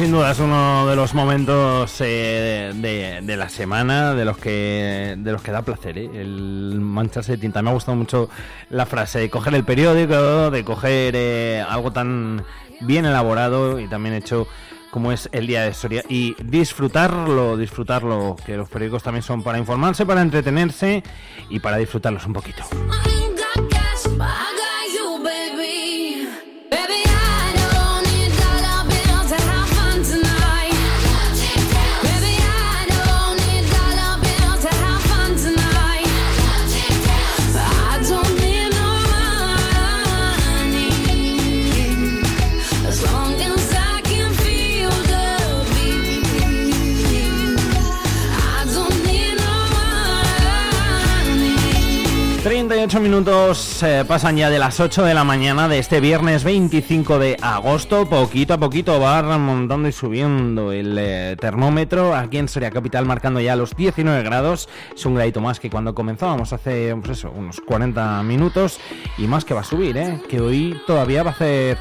[0.00, 2.72] Sin duda es uno de los momentos eh,
[3.22, 6.08] de, la semana de los que de los que da placer, ¿eh?
[6.14, 7.60] el mancharse de tinta.
[7.60, 8.30] Me ha gustado mucho
[8.70, 12.42] la frase de coger el periódico, de coger eh, algo tan
[12.80, 14.46] bien elaborado y también hecho
[14.90, 19.58] como es el día de Soria y disfrutarlo, disfrutarlo, que los periódicos también son para
[19.58, 21.02] informarse, para entretenerse
[21.50, 22.62] y para disfrutarlos un poquito.
[52.80, 57.18] 38 minutos eh, pasan ya de las 8 de la mañana de este viernes 25
[57.18, 58.08] de agosto.
[58.08, 63.38] Poquito a poquito va remontando y subiendo el eh, termómetro aquí en Soria Capital, marcando
[63.38, 64.70] ya los 19 grados.
[64.94, 68.80] Es un gradito más que cuando comenzábamos hace pues unos 40 minutos.
[69.18, 70.18] Y más que va a subir, ¿eh?
[70.30, 71.76] que hoy todavía va a hacer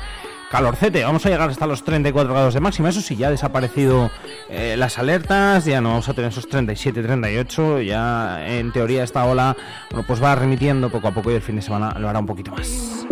[0.50, 1.04] calorcete.
[1.04, 2.90] Vamos a llegar hasta los 34 grados de máxima.
[2.90, 4.12] Eso sí, ya ha desaparecido
[4.50, 5.66] eh, las alertas.
[5.66, 7.82] Ya no vamos a tener esos 37, 38.
[7.82, 9.56] Ya en teoría esta ola
[9.92, 12.26] bueno, pues va remitiendo poco a poco y el fin de semana lo hará un
[12.26, 13.06] poquito más.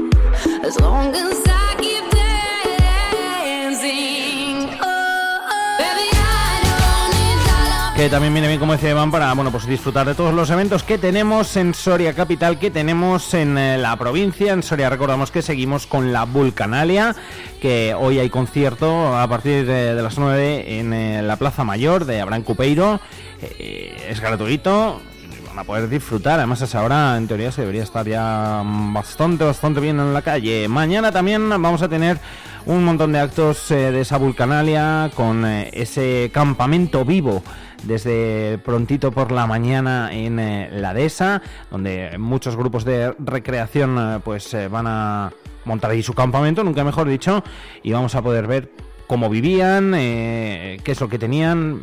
[7.98, 10.84] Que también viene bien, como decía Iván, para bueno, pues disfrutar de todos los eventos
[10.84, 14.54] que tenemos en Soria Capital, que tenemos en eh, la provincia.
[14.54, 17.16] En Soria recordamos que seguimos con la Vulcanalia,
[17.60, 22.22] que hoy hay concierto a partir de, las 9 en eh, la Plaza Mayor de
[22.22, 23.02] Abraham Cupeiro.
[23.41, 25.02] Eh, es gratuito,
[25.48, 26.38] van a poder disfrutar.
[26.38, 30.22] Además, a esa hora, en teoría, se debería estar ya bastante, bastante bien en la
[30.22, 30.68] calle.
[30.68, 32.20] Mañana también vamos a tener
[32.68, 37.41] un montón de actos de esa vulcanalia con ese campamento vivo
[37.84, 44.19] desde prontito por la mañana en eh, la dehesa, donde muchos grupos de recreación eh,
[44.23, 45.32] pues eh, van a
[45.65, 47.43] montar ahí su campamento, nunca mejor dicho,
[47.84, 48.71] y vamos a poder ver
[49.05, 51.80] cómo vivían, eh, qué es lo que tenían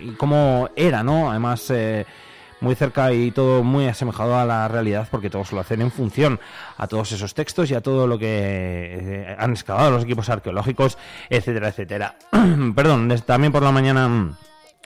[0.00, 1.30] y cómo era, ¿no?
[1.30, 1.72] Además,
[2.60, 6.38] muy cerca y todo muy asemejado a la realidad porque todos lo hacen en función
[6.76, 11.68] a todos esos textos y a todo lo que han excavado los equipos arqueológicos, etcétera,
[11.68, 12.16] etcétera.
[12.74, 14.36] Perdón, también por la mañana...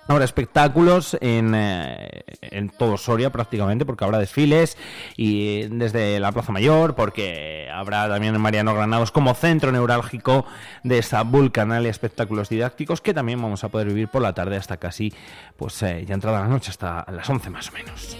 [0.07, 4.76] mm, Habrá espectáculos en, eh, en todo Soria prácticamente, porque habrá desfiles
[5.16, 10.44] y desde la Plaza Mayor, porque habrá también Mariano Granados como centro neurálgico
[10.82, 14.76] de esta vulcanalia espectáculos didácticos que también vamos a poder vivir por la tarde hasta
[14.76, 15.12] casi,
[15.57, 18.16] pues eh, ya entrada la noche, hasta las 11 más o menos.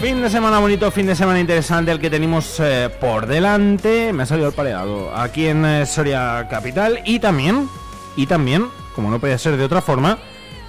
[0.00, 4.12] Fin de semana bonito, fin de semana interesante el que tenemos eh, por delante.
[4.12, 7.66] Me ha salido el pareado aquí en eh, Soria Capital y también,
[8.14, 10.18] y también, como no podía ser de otra forma,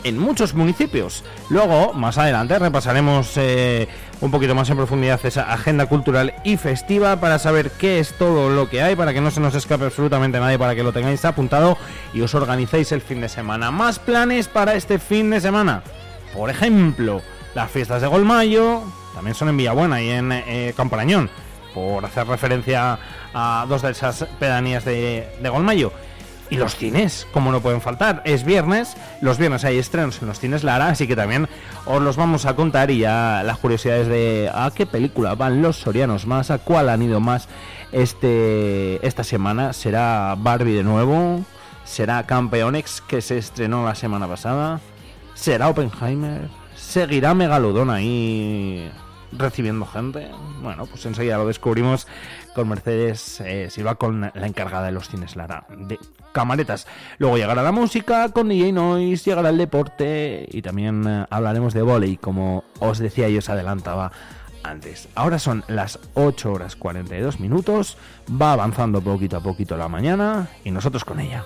[0.06, 1.26] en muchos municipios.
[1.50, 3.90] Luego, más adelante, repasaremos eh,
[4.22, 8.50] un poquito más en profundidad esa agenda cultural y festiva para saber qué es todo
[8.50, 11.26] lo que hay, para que no se nos escape absolutamente nadie, para que lo tengáis
[11.26, 11.78] apuntado
[12.14, 13.72] y os organicéis el fin de semana.
[13.72, 15.84] Más planes para este fin de semana.
[16.34, 17.22] Por ejemplo,
[17.56, 18.84] las fiestas de Golmayo
[19.18, 20.76] también son en Villabuena y en eh,
[21.74, 23.00] por hacer referencia
[23.34, 25.92] a dos de esas pedanías de, de Golmayo.
[26.52, 30.40] Y los cines, como no pueden faltar, es viernes, los viernes hay estrenos en los
[30.40, 31.50] cines Lara, así que también
[31.88, 35.78] os los vamos a contar y ya las curiosidades de a qué película van los
[35.78, 37.50] sorianos más, a cuál han ido más
[37.92, 39.74] este esta semana.
[39.74, 41.44] ¿Será Barbie de nuevo?
[41.86, 44.80] ¿Será Campeonex que se estrenó la semana pasada?
[45.34, 46.50] ¿Será Oppenheimer?
[46.76, 48.92] ¿Seguirá Megalodón ahí
[49.32, 50.30] recibiendo gente?
[50.62, 52.08] Bueno, pues enseguida lo descubrimos
[52.56, 56.00] con Mercedes eh, Silva, con la encargada de los cines Lara de
[56.32, 56.88] camaretas.
[57.18, 61.82] Luego llegará la música con DJ Noise, llegará el deporte y también eh, hablaremos de
[61.82, 64.12] volei, como os decía y os adelantaba
[64.64, 65.08] antes.
[65.16, 67.98] Ahora son las 8 horas 42 minutos,
[68.30, 71.46] va avanzando poquito a poquito la mañana y nosotros con ella.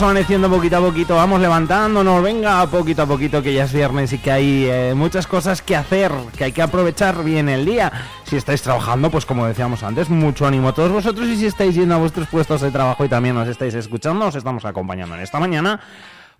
[0.00, 4.10] Vamos amaneciendo poquito a poquito, vamos levantándonos, venga, poquito a poquito que ya es viernes
[4.14, 7.92] y que hay eh, muchas cosas que hacer, que hay que aprovechar bien el día.
[8.24, 11.74] Si estáis trabajando, pues como decíamos antes, mucho ánimo a todos vosotros y si estáis
[11.74, 15.20] yendo a vuestros puestos de trabajo y también nos estáis escuchando, os estamos acompañando en
[15.20, 15.78] esta mañana,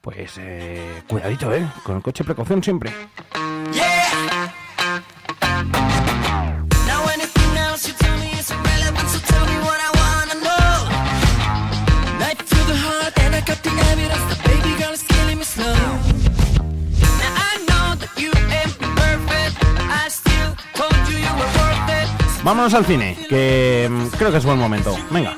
[0.01, 1.67] pues eh, cuidadito, ¿eh?
[1.83, 2.95] Con el coche precaución siempre.
[3.75, 4.00] Now
[22.43, 24.97] Vámonos al cine, que mm, creo que es buen momento.
[25.11, 25.37] Venga.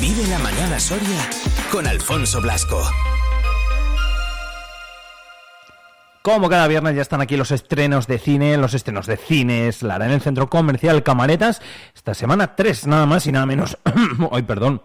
[0.00, 1.30] Vive la mañana Soria
[1.70, 2.82] con Alfonso Blasco.
[6.22, 10.06] Como cada viernes ya están aquí los estrenos de cine, los estrenos de cines, Lara,
[10.06, 11.60] en el centro comercial Camaretas.
[11.94, 13.76] Esta semana tres, nada más y nada menos.
[14.32, 14.82] Ay, perdón.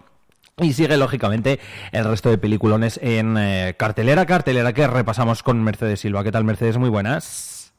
[0.59, 1.59] Y sigue, lógicamente,
[1.91, 6.23] el resto de peliculones en eh, cartelera, cartelera que repasamos con Mercedes Silva.
[6.23, 6.79] ¿Qué tal, Mercedes?
[6.79, 7.73] Muy buenas.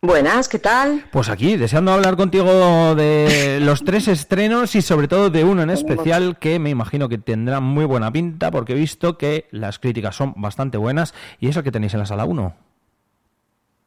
[0.00, 1.04] Buenas, ¿qué tal?
[1.12, 5.70] Pues aquí, deseando hablar contigo de los tres estrenos y sobre todo de uno en
[5.70, 10.16] especial que me imagino que tendrá muy buena pinta porque he visto que las críticas
[10.16, 12.56] son bastante buenas y eso que tenéis en la sala 1.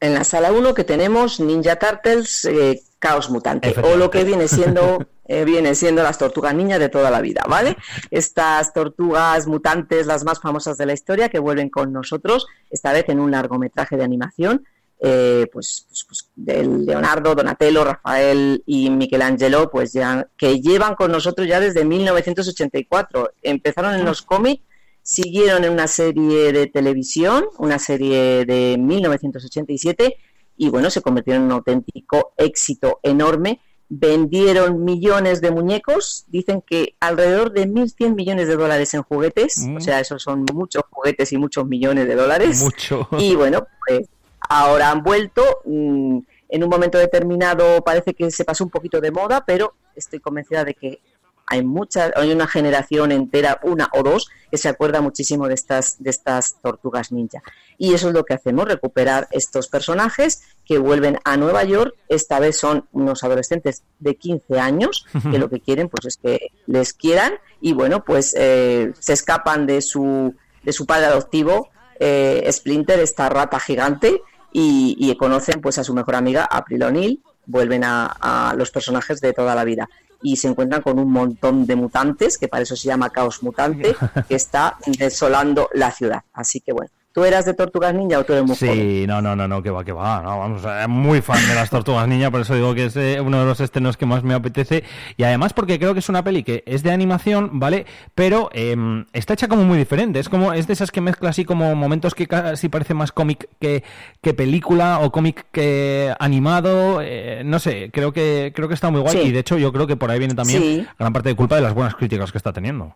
[0.00, 4.48] En la sala 1 que tenemos Ninja Turtles eh, Caos Mutante o lo que viene
[4.48, 7.76] siendo eh, viene siendo las tortugas ninja de toda la vida, ¿vale?
[8.10, 13.08] Estas tortugas mutantes, las más famosas de la historia, que vuelven con nosotros, esta vez
[13.08, 14.64] en un largometraje de animación
[14.98, 21.12] eh, pues, pues, pues, de Leonardo, Donatello, Rafael y Michelangelo, pues ya que llevan con
[21.12, 23.32] nosotros ya desde 1984.
[23.42, 24.62] Empezaron en los cómics,
[25.06, 30.16] siguieron en una serie de televisión, una serie de 1987
[30.56, 33.60] y bueno, se convirtieron en un auténtico éxito enorme.
[33.88, 39.76] Vendieron millones de muñecos, dicen que alrededor de 1.100 millones de dólares en juguetes, Mm.
[39.76, 42.60] o sea, esos son muchos juguetes y muchos millones de dólares.
[42.62, 43.08] Mucho.
[43.18, 44.08] Y bueno, pues
[44.48, 45.42] ahora han vuelto.
[45.66, 50.20] mm, En un momento determinado parece que se pasó un poquito de moda, pero estoy
[50.20, 51.00] convencida de que
[51.46, 56.02] hay mucha, hay una generación entera, una o dos, que se acuerda muchísimo de estas,
[56.02, 57.42] de estas tortugas ninja.
[57.78, 61.94] Y eso es lo que hacemos, recuperar estos personajes que vuelven a Nueva York.
[62.08, 66.50] Esta vez son unos adolescentes de 15 años, que lo que quieren pues es que
[66.66, 70.34] les quieran y bueno, pues eh, se escapan de su,
[70.64, 71.70] de su padre adoptivo,
[72.00, 74.20] eh, Splinter, esta rata gigante,
[74.52, 79.20] y, y conocen pues a su mejor amiga, April O'Neil, vuelven a, a los personajes
[79.20, 79.88] de toda la vida
[80.22, 83.94] y se encuentran con un montón de mutantes, que para eso se llama Caos Mutante,
[84.28, 86.22] que está desolando la ciudad.
[86.32, 88.74] Así que bueno, ¿tú eras de Tortugas Ninja o tú eres muy joven?
[88.74, 90.20] Sí, no, no, no, no, que va, que va.
[90.20, 93.22] No, vamos, eh, muy fan de las tortugas niña, por eso digo que es eh,
[93.22, 94.84] uno de los estrenos que más me apetece.
[95.16, 97.86] Y además porque creo que es una peli que es de animación, ¿vale?
[98.14, 98.76] Pero eh,
[99.14, 100.18] está hecha como muy diferente.
[100.20, 103.48] Es como, es de esas que mezcla así como momentos que casi parece más cómic
[103.60, 103.82] que,
[104.20, 107.00] que película o cómic que animado.
[107.00, 109.16] eh, no sé, creo que, creo que está muy guay.
[109.22, 109.28] Sí.
[109.28, 110.86] Y de hecho yo creo que por ahí viene también Sí.
[110.98, 112.94] gran parte de culpa de las buenas críticas que está teniendo.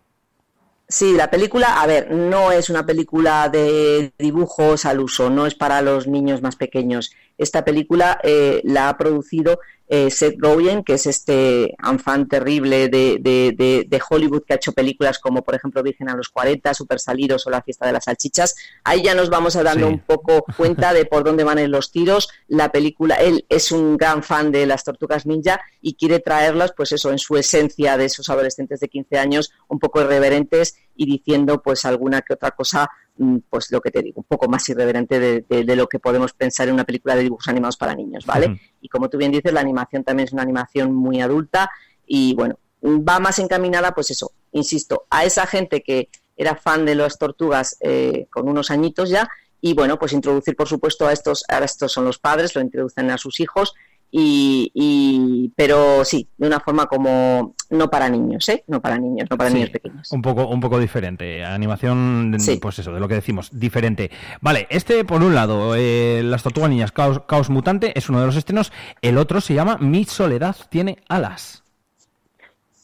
[0.90, 5.54] Sí, la película, a ver, no es una película de dibujos al uso, no es
[5.54, 7.12] para los niños más pequeños.
[7.40, 9.58] Esta película eh, la ha producido
[9.92, 11.74] eh, Seth Rogen, que es este
[12.04, 16.08] fan terrible de, de- de- de Hollywood que ha hecho películas como, por ejemplo, Virgen
[16.08, 18.54] a los 40, Super Salidos o La Fiesta de las Salchichas.
[18.84, 19.92] Ahí ya nos vamos a dando Sí.
[19.94, 22.28] un poco cuenta de por dónde van ir los tiros.
[22.46, 26.92] La película, él es un gran fan de las tortugas ninja y quiere traerlas, pues
[26.92, 31.62] eso, en su esencia de esos adolescentes de 15 años, un poco irreverentes y diciendo
[31.62, 32.86] pues alguna que otra cosa,
[33.16, 35.98] mm, pues lo que te digo, un poco más irreverente de, de- de lo que
[35.98, 38.60] podemos pensar en una película de dibujos animados para niños, ¿vale?
[38.82, 41.70] Y como tú bien dices, la animación también es una animación muy adulta
[42.06, 46.94] y bueno, va más encaminada, pues eso, insisto, a esa gente que era fan de
[46.96, 49.26] las tortugas eh, con unos añitos ya
[49.62, 53.10] y bueno, pues introducir por supuesto a estos, ahora estos son los padres, lo introducen
[53.10, 53.72] a sus hijos
[54.10, 58.64] y, y- pero sí, de una forma como no para niños, ¿eh?
[58.66, 60.10] No para niños, no para Sí, niños pequeños.
[60.10, 61.44] Un poco, un poco diferente.
[61.44, 62.58] Animación, Sí.
[62.60, 64.10] pues eso, de lo que decimos, diferente.
[64.40, 68.26] Vale, este por un lado, eh, Las Tortugas Niñas, Caos, Caos Mutante, es uno de
[68.26, 68.72] los estrenos.
[69.02, 71.62] El otro se llama Mi Soledad tiene alas.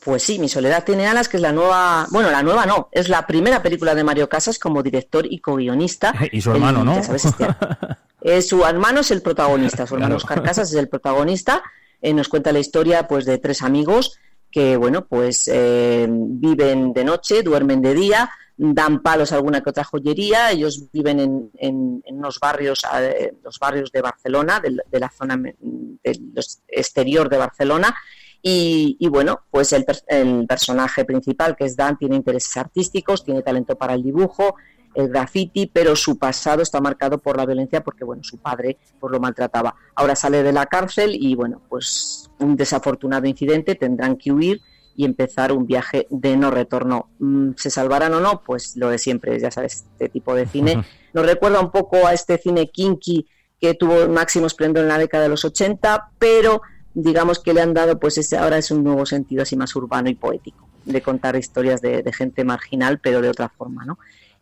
[0.04, 3.08] Pues sí, Mi Soledad tiene alas, que es la nueva, bueno, la nueva no, es
[3.08, 6.14] la primera película de Mario Casas como director y co-guionista.
[6.32, 6.94] Y su hermano, El- ¿no?
[6.94, 7.46] ya sabes, este-
[8.28, 10.16] Eh, su hermano es el protagonista, su hermano.
[10.16, 11.62] Oscar Casas es el protagonista.
[12.02, 14.18] Eh, nos cuenta la historia pues de tres amigos
[14.50, 19.70] que, bueno, pues eh, viven de noche, duermen de día, dan palos a alguna que
[19.70, 20.50] otra joyería.
[20.50, 25.00] Ellos viven en, en- en unos barrios, eh, los barrios de Barcelona, de, la- de
[25.00, 26.32] la zona del
[26.68, 27.94] exterior de Barcelona.
[28.42, 33.42] Y, y, bueno, pues el, el personaje principal, que es Dan, tiene intereses artísticos, tiene
[33.42, 34.54] talento para el dibujo,
[34.96, 39.12] el graffiti, pero su pasado está marcado por la violencia porque, bueno, su padre pues,
[39.12, 39.76] lo maltrataba.
[39.94, 44.60] Ahora sale de la cárcel y, bueno, pues un desafortunado incidente, tendrán que huir
[44.96, 47.10] y empezar un viaje de no retorno.
[47.18, 48.40] Mm, ¿Se salvarán o no?
[48.42, 50.82] Pues lo de siempre, ya sabes, este tipo de cine.
[51.12, 53.28] Nos recuerda un poco a este cine kinky
[53.60, 56.62] que tuvo máximo esplendor en la década de los 80, pero
[56.94, 60.08] digamos que le han dado, pues ese ahora es un nuevo sentido así más urbano
[60.08, 63.98] y poético, de contar historias de, de gente marginal, pero de otra forma, ¿no?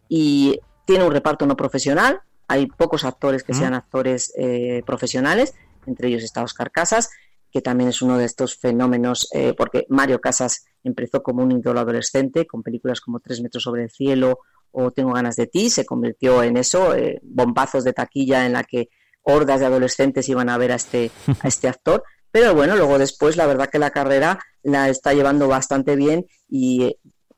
[0.09, 3.57] Y tiene un reparto no profesional, hay pocos actores que Mm.
[3.59, 5.55] sean actores eh, profesionales,
[5.87, 7.11] entre ellos está Oscar Casas,
[7.51, 11.81] que también es uno de estos fenómenos, eh, porque Mario Casas empezó como un ídolo
[11.81, 14.41] adolescente, con películas como Tres metros sobre el cielo
[14.73, 18.65] o Tengo ganas de ti, se convirtió en eso, eh, bombazos de taquilla en la
[18.65, 18.89] que
[19.23, 22.03] hordas de adolescentes iban a ver a este, a este actor.
[22.33, 26.97] Pero bueno, luego después la verdad que la carrera la está llevando bastante bien y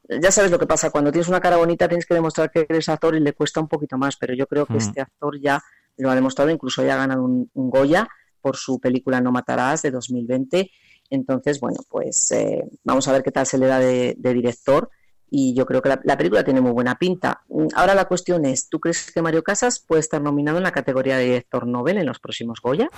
[0.09, 2.89] ya sabes lo que pasa, cuando tienes una cara bonita tienes que demostrar que eres
[2.89, 4.77] actor y le cuesta un poquito más, pero yo creo que Mm.
[4.79, 5.63] este actor ya
[5.99, 8.09] lo ha demostrado, incluso ya ha ganado un, un Goya
[8.41, 10.71] por su película No Matarás de 2020.
[11.11, 14.91] Entonces, bueno, pues eh, vamos a ver qué tal se le da de, de director
[15.31, 17.43] y yo creo que la, la película tiene muy buena pinta.
[17.49, 20.73] Mm, Ahora la cuestión es, ¿tú crees que Mario Casas puede estar nominado en la
[20.73, 22.89] categoría de director Nobel en los próximos Goya?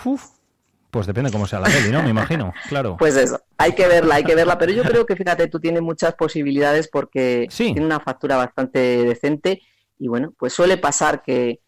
[0.91, 2.03] Pues depende cómo sea la peli, ¿no?
[2.03, 2.97] Me imagino, claro.
[2.99, 5.82] Pues eso, hay que verla, hay que verla, pero yo creo que fíjate, tú tienes
[5.82, 9.61] muchas posibilidades porque tiene una factura bastante decente
[9.99, 11.61] y bueno, pues suele pasar que,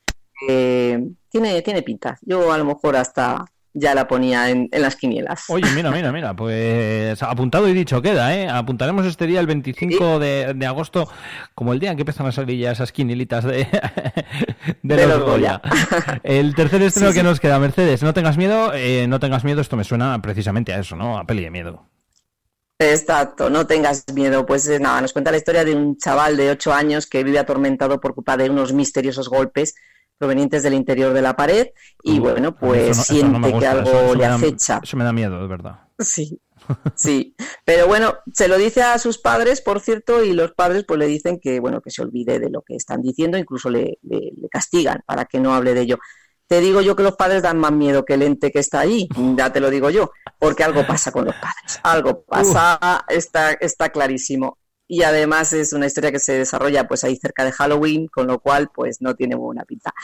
[1.29, 2.19] tiene, tiene pinta.
[2.23, 5.45] Yo a lo mejor hasta ya la ponía en, en las quinielas.
[5.49, 8.49] Oye, mira, mira, mira, pues apuntado y dicho queda, ¿eh?
[8.49, 11.09] Apuntaremos este día el 25 de, de agosto
[11.55, 13.67] como el día en que empiezan a salir ya esas quinielitas de,
[14.83, 15.61] de, De los los Goya.
[15.63, 16.21] Goya.
[16.23, 17.27] El tercer estreno Sí, que sí.
[17.27, 20.79] nos queda, Mercedes, no tengas miedo, eh, no tengas miedo, esto me suena precisamente a
[20.79, 21.19] eso, ¿no?
[21.19, 21.87] A peli de miedo.
[22.79, 24.47] Exacto, no tengas miedo.
[24.47, 27.39] Pues eh, nada, nos cuenta la historia de un chaval de 8 años que vive
[27.39, 29.75] atormentado por culpa de unos misteriosos golpes
[30.21, 31.69] provenientes del interior de la pared
[32.03, 34.81] y bueno, pues no- no siente que algo eso- eso le da- acecha.
[34.83, 35.81] Eso me da miedo, de verdad.
[35.99, 36.39] Sí,
[36.95, 37.35] sí.
[37.65, 41.07] Pero bueno, se lo dice a sus padres, por cierto, y los padres pues le
[41.07, 44.49] dicen que bueno, que se olvide de lo que están diciendo, incluso le, le- le
[44.51, 45.99] castigan para que no hable de ello.
[46.47, 49.09] Te digo yo que los padres dan más miedo que el ente que está ahí,
[49.37, 53.89] ya te lo digo yo, porque algo pasa con los padres, algo pasa, está, está
[53.91, 54.59] clarísimo.
[54.93, 58.41] Y además es una historia que se desarrolla pues ahí cerca de Halloween, con lo
[58.41, 59.95] cual pues no tiene buena pinta.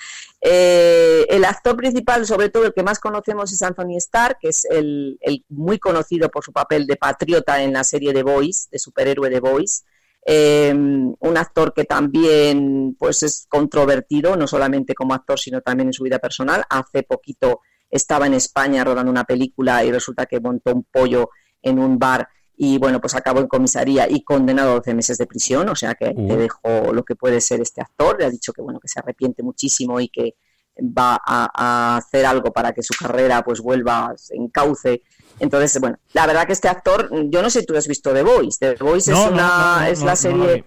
[0.40, 4.64] Eh, el actor principal, sobre todo el que más conocemos es Anthony Starr, que es
[4.70, 5.18] el,
[5.48, 9.40] muy conocido por su papel de patriota en la serie The Boys, de superhéroe The
[9.40, 9.84] Boys.
[10.24, 15.94] Eh, un actor que también pues es controvertido, no solamente como actor, sino también en
[15.94, 16.62] su vida personal.
[16.70, 21.30] Hace poquito estaba en España rodando una película y resulta que montó un pollo
[21.60, 25.26] en un bar y bueno, pues acabó en comisaría y condenado a 12 meses de
[25.26, 26.28] prisión, o sea que Uh.
[26.28, 28.98] te dejo lo que puede ser este actor, le ha dicho que bueno, que se
[28.98, 30.34] arrepiente muchísimo y que
[30.78, 35.02] va a, a hacer algo para que su carrera pues vuelva en cauce.
[35.40, 38.22] Entonces, bueno, la verdad que este actor, yo no sé si tú has visto The
[38.22, 40.64] Voice, The Voice No, es una no, no, es la serie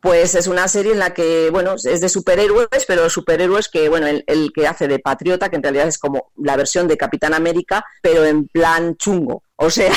[0.00, 4.06] pues es una serie en la que, bueno, es de superhéroes, pero superhéroes que, bueno,
[4.06, 7.34] el, el que hace de patriota, que en realidad es como la versión de Capitán
[7.34, 9.42] América, pero en plan chungo.
[9.62, 9.92] O sea,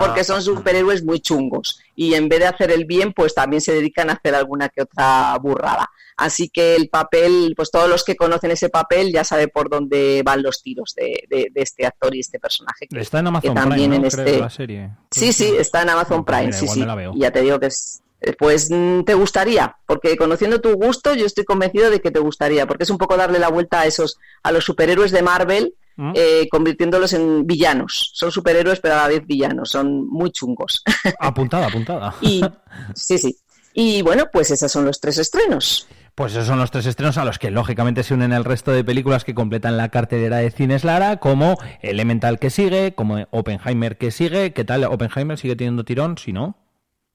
[0.00, 1.80] porque son superhéroes muy chungos.
[1.96, 4.82] Y en vez de hacer el bien, pues también se dedican a hacer alguna que
[4.82, 5.88] otra burrada.
[6.18, 10.20] Así que el papel, pues todos los que conocen ese papel ya saben por dónde
[10.24, 12.86] van los tiros de, de- de este actor y este personaje.
[12.86, 14.04] que- Está en Amazon que también Prime, ¿no?
[14.04, 14.40] en Creo, este...
[14.40, 14.90] la serie.
[15.10, 16.84] Sí, sí, está en Amazon Prime, mira, sí, sí.
[17.14, 18.02] Y ya te digo que es,
[18.38, 22.66] pues mm, te gustaría, porque conociendo tu gusto, yo estoy convencido de que te gustaría,
[22.66, 26.12] porque es un poco darle la vuelta a esos, a los superhéroes de Marvel, ¿Mm?
[26.14, 28.10] eh, convirtiéndolos en villanos.
[28.14, 30.82] Son superhéroes, pero a la vez villanos, son muy chungos.
[31.20, 32.14] Apuntada, apuntada.
[32.20, 32.42] y
[32.94, 33.36] sí, sí.
[33.74, 35.86] Y bueno, pues esos son los tres estrenos.
[36.14, 38.84] Pues esos son los tres estrenos a los que lógicamente se unen el resto de
[38.84, 44.10] películas que completan la cartelera de cines Lara, como Elemental que sigue, como Oppenheimer que
[44.10, 44.52] sigue.
[44.52, 44.84] ¿Qué tal?
[44.84, 46.18] ¿Oppenheimer sigue teniendo tirón?
[46.18, 46.58] Si no.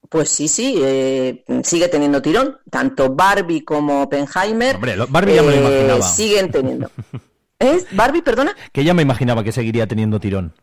[0.10, 2.58] Pues sí, sí, eh, sigue teniendo tirón.
[2.72, 6.90] Tanto Barbie como Oppenheimer Hombre, Barbie ya me lo eh, siguen teniendo.
[7.60, 7.84] ¿Eh?
[7.92, 8.56] ¿Barbie, perdona?
[8.72, 10.54] Que ya me imaginaba que seguiría teniendo tirón.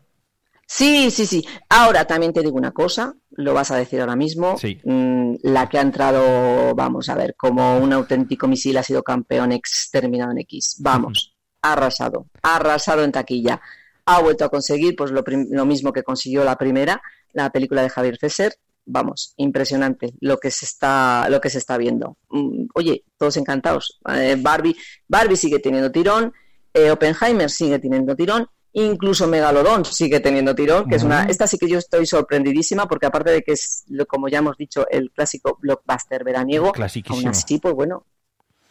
[0.67, 1.45] Sí, sí, sí.
[1.69, 4.57] Ahora también te digo una cosa, lo vas a decir ahora mismo.
[4.57, 4.79] Sí.
[4.83, 9.51] Mm, la que ha entrado, vamos a ver, como un auténtico misil ha sido campeón
[9.51, 10.77] exterminado en X.
[10.79, 13.61] Vamos, ha arrasado, ha arrasado en taquilla.
[14.07, 17.01] Ha vuelto a conseguir pues lo mismo que consiguió la primera,
[17.33, 18.55] la película de Javier Fesser.
[18.87, 22.17] Vamos, impresionante lo que se está, lo que se está viendo.
[22.29, 23.99] Mm, oye, todos encantados.
[24.13, 24.75] Eh, Barbie,
[25.07, 26.33] Barbie sigue teniendo tirón,
[26.75, 31.57] eh, Oppenheimer sigue teniendo tirón, incluso Megalodon sigue teniendo tirón, que es una, esta sí
[31.57, 35.57] que yo estoy sorprendidísima porque aparte de que es, como ya hemos dicho, el clásico
[35.61, 36.73] blockbuster veraniego,
[37.07, 38.05] aún así, pues bueno,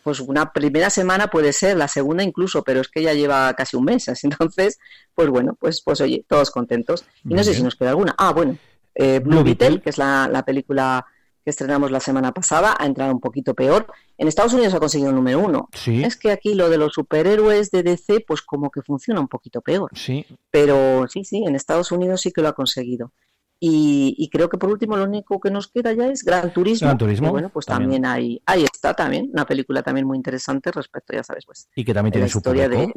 [0.03, 3.79] pues una primera semana puede ser, la segunda incluso, pero es que ya lleva casi
[3.79, 4.79] un mes, así, entonces,
[5.15, 7.07] pues bueno, pues, pues oye, todos contentos.
[7.25, 7.61] Y no sé bien.
[7.61, 8.15] si nos queda alguna.
[8.19, 8.59] Ah, bueno,
[8.95, 9.81] eh, Blue, Beetle.
[9.81, 11.07] que es la, la película
[11.45, 13.87] que estrenamos la semana pasada, ha entrado un poquito peor.
[14.17, 15.69] En Estados Unidos ha conseguido el número uno.
[15.75, 16.03] Sí.
[16.03, 19.61] Es que aquí lo de los superhéroes de DC, pues como que funciona un poquito
[19.61, 19.91] peor.
[19.95, 20.25] Sí.
[20.51, 23.13] Pero sí, sí, en Estados Unidos sí que lo ha conseguido.
[23.61, 26.87] Y, y creo que por último lo único que nos queda ya es Gran Turismo.
[26.89, 28.03] Gran Turismo, que bueno, pues también.
[28.03, 31.85] también, hay, ahí está también, una película también muy interesante respecto, ya sabes, pues Y
[31.85, 32.93] que también de la tiene su historia de-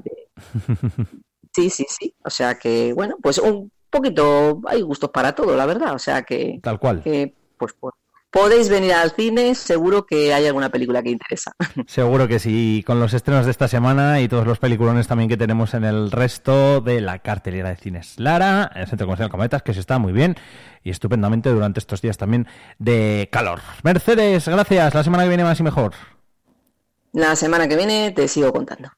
[1.56, 2.14] Sí, sí, sí.
[2.24, 5.94] O sea que, bueno, pues un poquito, hay gustos para todo, la verdad.
[5.96, 7.02] O sea que, Tal cual.
[7.02, 7.96] que pues, pues,
[8.38, 11.54] podéis venir al cine, seguro que hay alguna película que interesa.
[11.88, 15.38] Seguro que sí, con los estrenos de esta semana y todos los peliculones también que
[15.38, 19.74] tenemos en el resto de la cartelera de cines Lara, el Centro Comercial Cometas, que
[19.74, 20.36] se está muy bien
[20.84, 23.60] y estupendamente durante estos días también de calor.
[23.82, 24.94] Mercedes, gracias.
[24.94, 25.94] La semana que viene más y mejor.
[27.14, 28.92] La semana que viene te sigo contando.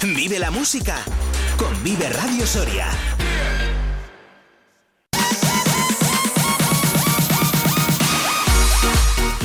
[0.00, 0.94] Vive la música
[1.58, 2.86] con Vive Radio Soria.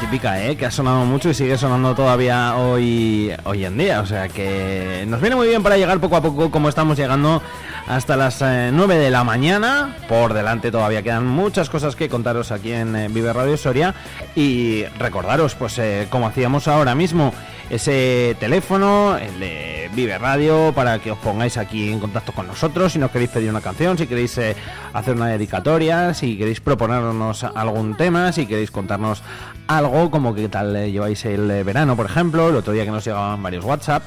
[0.00, 0.56] Típica, ¿eh?
[0.56, 4.00] Que ha sonado mucho y sigue sonando todavía hoy, hoy en día.
[4.00, 7.42] O sea que nos viene muy bien para llegar poco a poco, como estamos llegando
[7.88, 9.96] hasta las eh, 9 de la mañana.
[10.08, 13.94] Por delante todavía quedan muchas cosas que contaros aquí en eh, Vive Radio Soria.
[14.36, 17.32] Y recordaros, pues eh, como hacíamos ahora mismo,
[17.70, 22.92] ese teléfono, el de Vive Radio, para que os pongáis aquí en contacto con nosotros.
[22.92, 24.54] Si nos queréis pedir una canción, si queréis eh,
[24.92, 29.22] hacer una dedicatoria, si queréis proponernos algún tema, si queréis contarnos
[29.66, 32.90] algo, como qué tal eh, lleváis el eh, verano, por ejemplo, el otro día que
[32.90, 34.02] nos llegaban varios WhatsApp,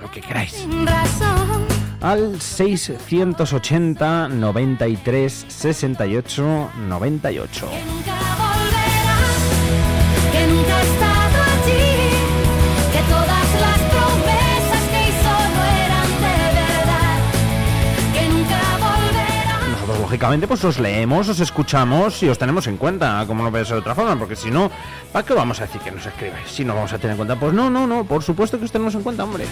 [0.00, 0.66] lo que queráis.
[2.00, 8.45] Al 680 93 68 98.
[20.06, 23.74] Lógicamente, pues os leemos, os escuchamos y os tenemos en cuenta, como no puede ser
[23.74, 24.70] de otra forma, porque si no,
[25.10, 26.46] ¿para qué vamos a decir que nos escribáis?
[26.48, 28.70] Si no vamos a tener en cuenta, pues no, no, no, por supuesto que os
[28.70, 29.46] tenemos en cuenta, hombre.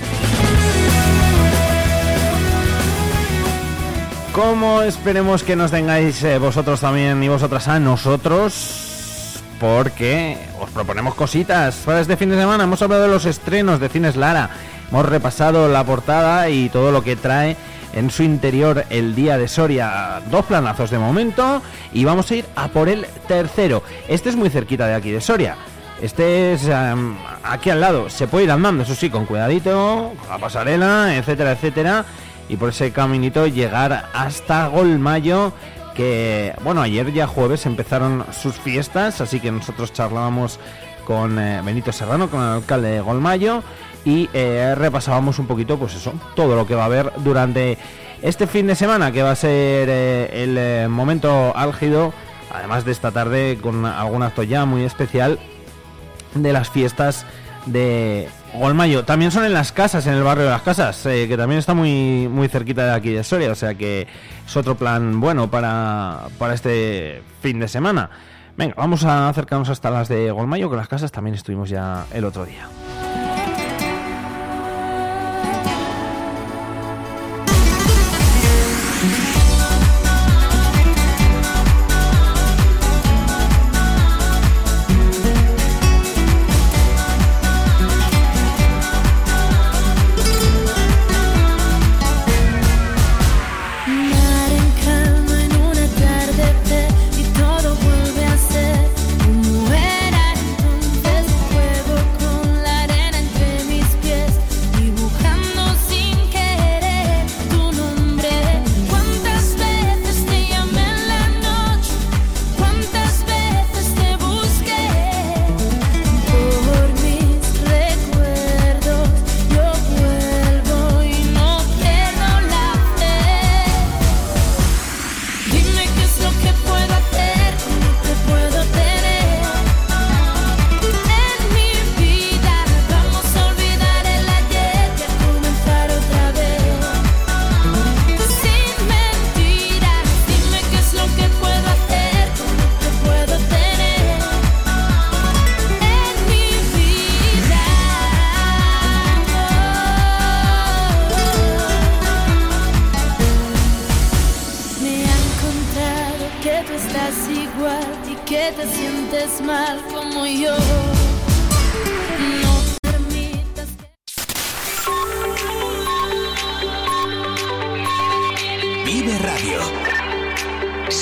[4.33, 11.17] Como esperemos que nos tengáis eh, vosotros también y vosotras a nosotros, porque os proponemos
[11.17, 12.63] cositas para este fin de semana.
[12.63, 14.51] Hemos hablado de los estrenos de Cines Lara,
[14.89, 17.57] hemos repasado la portada y todo lo que trae
[17.95, 20.21] en su interior el día de Soria.
[20.31, 23.83] Dos planazos de momento y vamos a ir a por el tercero.
[24.09, 25.57] Este es muy cerquita de aquí de Soria.
[26.03, 28.11] Este es em, aquí al lado.
[28.11, 32.05] Se puede ir andando, eso sí, con cuidadito, la pasarela, etcétera, etcétera.
[32.49, 35.53] Y por ese caminito llegar hasta Golmayo.
[35.95, 40.59] Que, bueno, ayer ya jueves empezaron sus fiestas, así que nosotros charlábamos
[41.05, 43.63] con eh, Benito Serrano, con el alcalde de Golmayo,
[44.05, 47.79] y eh, repasábamos un poquito, pues eso, todo lo que va a haber durante
[48.23, 52.13] este fin de semana, que va a ser eh, el eh, momento álgido,
[52.53, 55.39] además de esta tarde con algún acto ya muy especial
[56.35, 57.25] de las fiestas
[57.67, 59.05] de Golmayo.
[59.05, 62.29] También son en las casas, en el barrio de las casas, que también está muy,
[62.29, 64.07] muy cerquita de aquí de Soria, o sea que
[64.47, 68.11] es otro plan bueno para, para este fin de semana.
[68.57, 72.25] Venga, vamos a acercarnos hasta las de Golmayo, que las casas también estuvimos ya el
[72.25, 72.69] otro día.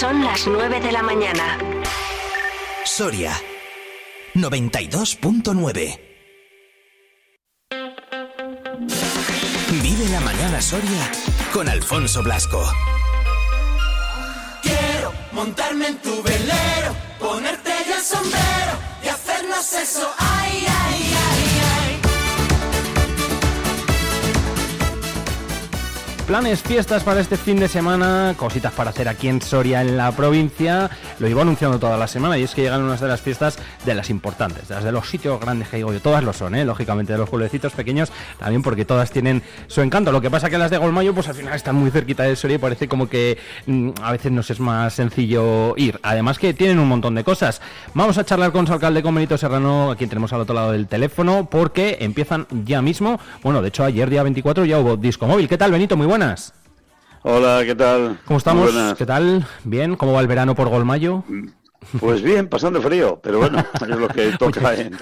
[0.02, 1.56] Son las 9 de la mañana.
[2.84, 3.32] Soria
[4.34, 6.00] 92.9.
[9.80, 11.08] Vive la mañana Soria
[11.52, 12.68] con Alfonso Blasco.
[14.64, 18.72] Quiero montarme en tu velero, ponerte yo el sombrero
[19.04, 20.12] y hacernos eso.
[20.18, 21.11] Ay, ay,
[26.32, 30.10] Planes, fiestas para este fin de semana, cositas para hacer aquí en Soria, en la
[30.12, 30.88] provincia.
[31.18, 33.94] Lo iba anunciando toda la semana y es que llegan unas de las fiestas de
[33.94, 36.00] las importantes, de las de los sitios grandes que digo yo.
[36.00, 36.64] Todas lo son, ¿eh?
[36.64, 40.10] lógicamente, de los pueblecitos pequeños también porque todas tienen su encanto.
[40.10, 42.54] Lo que pasa que las de Golmayo, pues al final están muy cerquita de Soria
[42.54, 46.00] y parece como que mm, a veces nos es más sencillo ir.
[46.02, 47.60] Además que tienen un montón de cosas.
[47.92, 50.72] Vamos a charlar con su alcalde, con Benito Serrano, a quien tenemos al otro lado
[50.72, 53.20] del teléfono, porque empiezan ya mismo.
[53.42, 55.46] Bueno, de hecho, ayer día 24 ya hubo disco móvil.
[55.46, 55.94] ¿Qué tal, Benito?
[55.94, 56.21] Muy buenas.
[57.24, 58.18] Hola, ¿qué tal?
[58.24, 58.72] ¿Cómo estamos?
[58.72, 58.96] Buenas.
[58.96, 59.44] ¿Qué tal?
[59.64, 59.96] ¿Bien?
[59.96, 61.24] ¿Cómo va el verano por Golmayo?
[61.98, 64.96] Pues bien, pasando frío, pero bueno, es lo que toca en,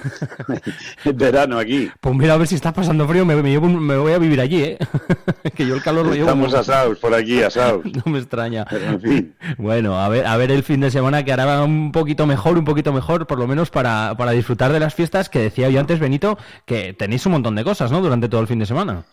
[1.05, 1.91] en verano aquí.
[1.99, 4.41] Pues mira, a ver si estás pasando frío, me, me llevo me voy a vivir
[4.41, 4.77] allí, ¿eh?
[5.55, 6.25] que yo el calor lo llevo.
[6.25, 7.85] Estamos asados por aquí, asados.
[8.05, 8.65] No me extraña.
[8.67, 9.35] Pero, en fin.
[9.57, 12.65] Bueno, a ver, a ver el fin de semana que hará un poquito mejor, un
[12.65, 15.99] poquito mejor, por lo menos para, para disfrutar de las fiestas, que decía yo antes,
[15.99, 18.01] Benito, que tenéis un montón de cosas, ¿no?
[18.01, 19.03] Durante todo el fin de semana.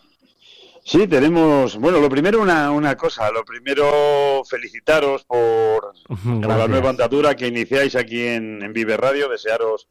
[0.83, 6.89] Sí, tenemos, bueno, lo primero una, una cosa, lo primero felicitaros por, por la nueva
[6.89, 9.87] andadura que iniciáis aquí en, en Vive Radio, desearos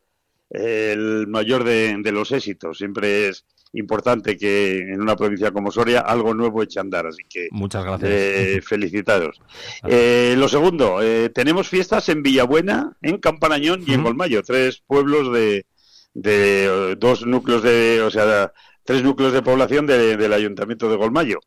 [0.51, 2.79] el mayor de, de los éxitos.
[2.79, 7.23] Siempre es importante que en una provincia como Soria algo nuevo eche a andar, así
[7.29, 8.11] que Muchas gracias.
[8.11, 9.41] eh, felicitaros.
[9.87, 15.33] Eh, lo segundo, eh, tenemos fiestas en Villabuena, en Campanañón y en Golmayo, tres pueblos
[15.35, 15.67] de,
[16.15, 18.53] de eh, dos núcleos de, o sea,
[18.89, 21.41] tres núcleos de población de- del Ayuntamiento de Golmayo.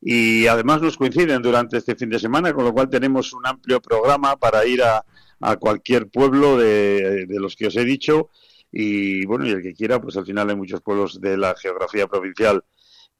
[0.00, 3.80] Y además nos coinciden durante este fin de semana, con lo cual tenemos un amplio
[3.80, 5.04] programa para ir a,
[5.40, 8.28] a cualquier pueblo de, de los que os he dicho.
[8.70, 12.06] Y bueno, y el que quiera, pues al final hay muchos pueblos de la geografía
[12.06, 12.62] provincial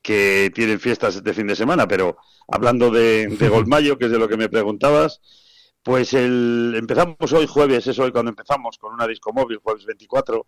[0.03, 2.17] que tienen fiestas este fin de semana, pero
[2.47, 5.21] hablando de, de Golmayo, que es de lo que me preguntabas,
[5.85, 10.47] pues el, empezamos hoy jueves, es hoy cuando empezamos con una disco móvil, jueves 24,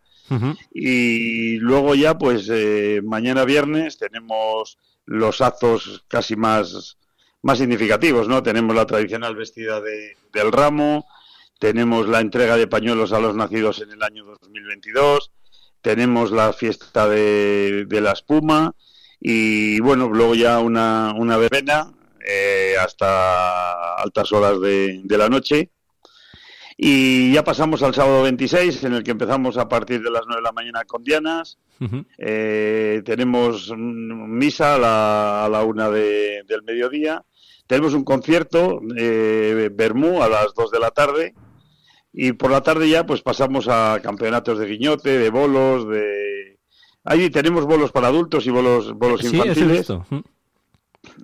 [0.72, 6.96] y luego ya pues eh, mañana viernes tenemos los actos casi más,
[7.42, 8.42] más significativos, ¿no?
[8.42, 11.06] Tenemos la tradicional vestida de, del ramo,
[11.58, 15.32] tenemos la entrega de pañuelos a los nacidos en el año 2022,
[15.82, 18.74] tenemos la fiesta de, de la espuma
[19.20, 21.92] y bueno, luego ya una, una verbena
[22.26, 25.70] eh, hasta altas horas de, de la noche.
[26.78, 30.40] Y ya pasamos al sábado 26, en el que empezamos a partir de las 9
[30.40, 31.58] de la mañana con Dianas.
[32.18, 37.24] Eh, tenemos misa a la, a la una de- del mediodía.
[37.66, 41.34] Tenemos un concierto, eh, Bermú, a las 2 de la tarde.
[42.12, 46.58] Y por la tarde ya pues pasamos a campeonatos de guiñote, de bolos, de...
[47.04, 49.86] Ahí tenemos bolos para adultos y bolos, bolos Sí, infantiles.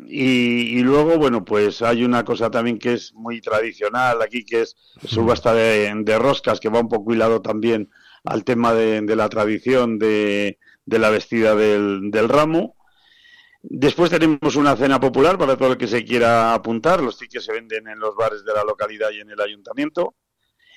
[0.07, 4.63] Y, y luego, bueno, pues hay una cosa también que es muy tradicional aquí, que
[4.63, 7.91] es subasta de, de roscas, que va un poco hilado también
[8.25, 12.77] al tema de, de la tradición de, de la vestida del, del ramo.
[13.63, 17.01] Después tenemos una cena popular para todo el que se quiera apuntar.
[17.03, 20.17] Los tickets se venden en los bares de la localidad y en el ayuntamiento.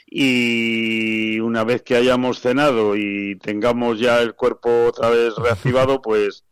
[0.06, 6.46] Y una vez que hayamos cenado y tengamos ya el cuerpo otra vez reactivado, pues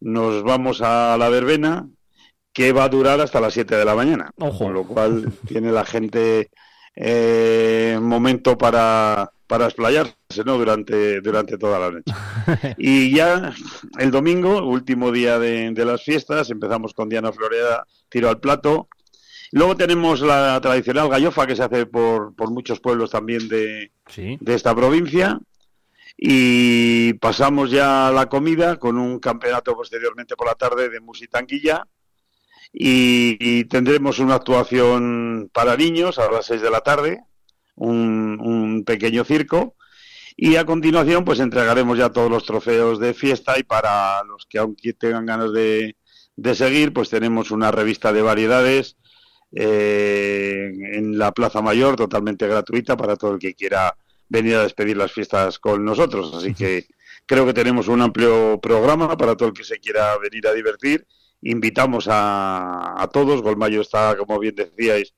[0.00, 1.88] nos vamos a la verbena,
[2.52, 4.30] que va a durar hasta las 7 de la mañana.
[4.36, 6.50] Con lo cual tiene la gente
[6.94, 10.56] eh, momento para, para explayarse ¿no?
[10.56, 12.12] durante, durante toda la noche.
[12.78, 13.52] Y ya
[13.98, 18.88] el domingo, último día de, de las fiestas, empezamos con Diana Floreada, tiro al plato.
[19.52, 24.54] Luego tenemos la tradicional gallofa que se hace por, por muchos pueblos también de, de
[24.54, 25.38] esta provincia.
[26.16, 31.86] Y pasamos ya a la comida con un campeonato posteriormente por la tarde de musitanguilla.
[32.72, 37.22] Y, y tendremos una actuación para niños a las 6 de la tarde,
[37.74, 39.76] un, un pequeño circo.
[40.36, 44.58] Y a continuación, pues entregaremos ya todos los trofeos de fiesta y para los que
[44.58, 45.96] aún tengan ganas de,
[46.36, 48.96] de seguir, pues tenemos una revista de variedades
[49.52, 53.96] eh, en la Plaza Mayor, totalmente gratuita para todo el que quiera
[54.28, 56.34] venir a despedir las fiestas con nosotros.
[56.34, 56.86] Así que
[57.26, 61.06] creo que tenemos un amplio programa para todo el que se quiera venir a divertir.
[61.42, 63.42] Invitamos a, a todos.
[63.42, 65.14] Golmayo está, como bien decíais,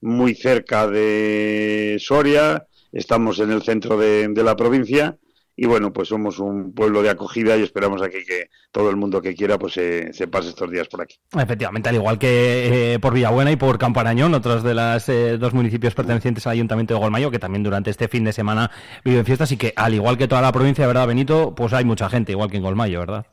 [0.00, 2.66] muy cerca de Soria.
[2.92, 5.18] estamos en el centro de, de la provincia
[5.54, 9.20] y bueno, pues somos un pueblo de acogida y esperamos aquí que todo el mundo
[9.20, 11.16] que quiera pues se, se pase estos días por aquí.
[11.36, 15.06] Efectivamente, al igual que eh, por Villabuena y por Camparañón, otros de los
[15.38, 18.70] dos municipios pertenecientes al Ayuntamiento de Golmayo, que también durante este fin de semana
[19.04, 21.54] viven fiestas y que, al igual que toda la provincia, ¿verdad, Benito?
[21.54, 23.26] Pues hay mucha gente, igual que en Golmayo, ¿verdad?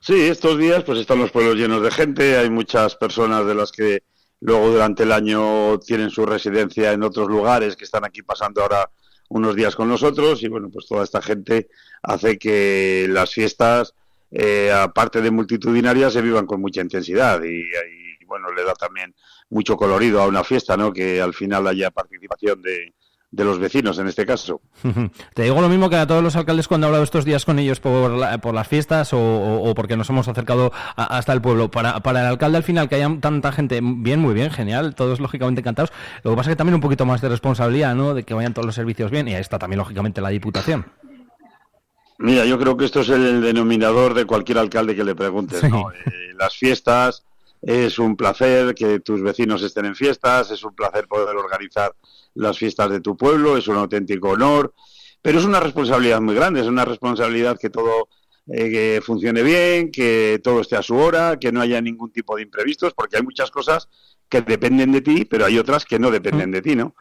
[0.00, 3.72] Sí, estos días pues están los pueblos llenos de gente, hay muchas personas de las
[3.72, 4.02] que
[4.40, 8.88] luego durante el año tienen su residencia en otros lugares que están aquí pasando ahora
[9.28, 11.68] unos días con nosotros y bueno, pues toda esta gente
[12.02, 13.94] hace que las fiestas,
[14.30, 19.14] eh, aparte de multitudinarias, se vivan con mucha intensidad y, y, bueno, le da también
[19.50, 20.92] mucho colorido a una fiesta, ¿no?
[20.92, 22.94] Que al final haya participación de,
[23.30, 24.62] de los vecinos en este caso.
[25.34, 27.58] Te digo lo mismo que a todos los alcaldes cuando he hablado estos días con
[27.58, 31.34] ellos por, la- por las fiestas o, o- o porque nos hemos acercado a- hasta
[31.34, 31.70] el pueblo.
[31.70, 35.20] Para, para el alcalde al final que haya tanta gente, bien, muy bien, genial, todos
[35.20, 35.92] lógicamente encantados.
[36.22, 38.14] Lo que pasa es que también un poquito más de responsabilidad, ¿no?
[38.14, 40.86] De que vayan todos los servicios bien y ahí está también lógicamente la Diputación.
[42.20, 45.68] Mira, yo creo que esto es el denominador de cualquier alcalde que le preguntes, Sí.
[45.68, 45.92] ¿no?
[45.92, 47.22] Eh, las fiestas
[47.62, 51.92] es un placer que tus vecinos estén en fiestas, es un placer poder organizar
[52.38, 54.72] las fiestas de tu pueblo, es un auténtico honor,
[55.20, 58.08] pero es una responsabilidad muy grande, es una responsabilidad que todo
[58.50, 62.36] eh, que funcione bien, que todo esté a su hora, que no haya ningún tipo
[62.36, 63.88] de imprevistos, porque hay muchas cosas
[64.28, 66.94] que dependen de ti, pero hay otras que no dependen de ti, ¿no?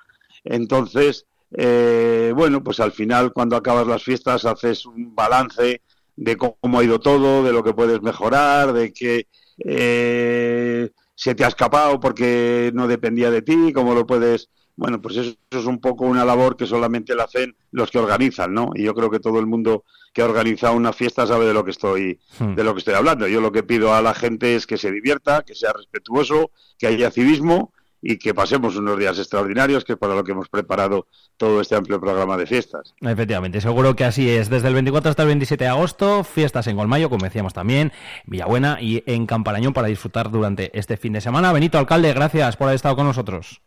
[0.44, 5.82] Entonces, eh, bueno, pues al final cuando acabas las fiestas haces un balance
[6.18, 9.28] de cómo ha ido todo, de lo que puedes mejorar, de que
[9.60, 14.50] eh, se te ha escapado porque no dependía de ti, cómo lo puedes...
[14.78, 17.98] Bueno, pues eso, eso es un poco una labor que solamente la hacen los que
[17.98, 18.70] organizan, ¿no?
[18.76, 21.66] Y yo creo que todo el mundo que ha organizado una fiesta sabe de lo
[21.66, 22.54] que estoy Hmm.
[22.56, 23.28] de lo que estoy hablando.
[23.28, 26.86] Yo lo que pido a la gente es que se divierta, que sea respetuoso, que
[26.88, 31.08] haya civismo y que pasemos unos días extraordinarios, que es para lo que hemos preparado
[31.38, 32.94] todo este amplio programa de fiestas.
[33.02, 34.48] Efectivamente, seguro que así es.
[34.50, 37.92] Desde el 24 hasta el 27 de agosto, fiestas en Golmayo, como decíamos también,
[38.28, 41.52] Villabuena y en Camparañón para disfrutar durante este fin de semana.
[41.52, 43.62] Benito, alcalde, gracias por haber estado con nosotros.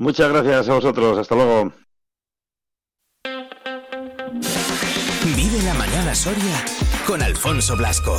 [0.00, 1.18] Muchas gracias a vosotros.
[1.18, 1.72] Hasta luego.
[5.36, 6.64] Vive la mañana Soria
[7.06, 8.16] con Alfonso Blasco.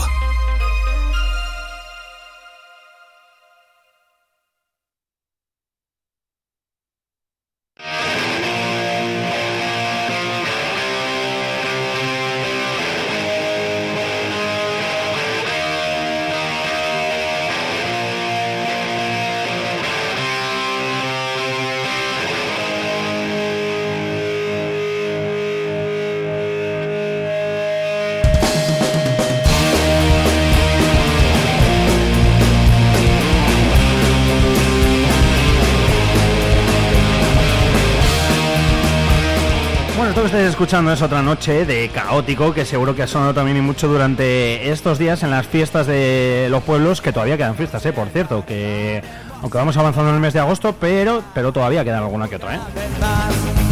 [40.32, 43.90] Estáis escuchando es otra noche de caótico que seguro que ha sonado también y mucho
[43.90, 47.92] durante estos días en las fiestas de los pueblos, que todavía quedan fiestas, ¿eh?
[47.92, 49.04] por cierto, que
[49.42, 52.56] aunque vamos avanzando en el mes de agosto, pero, pero todavía quedan alguna que otra.
[52.56, 52.60] ¿eh?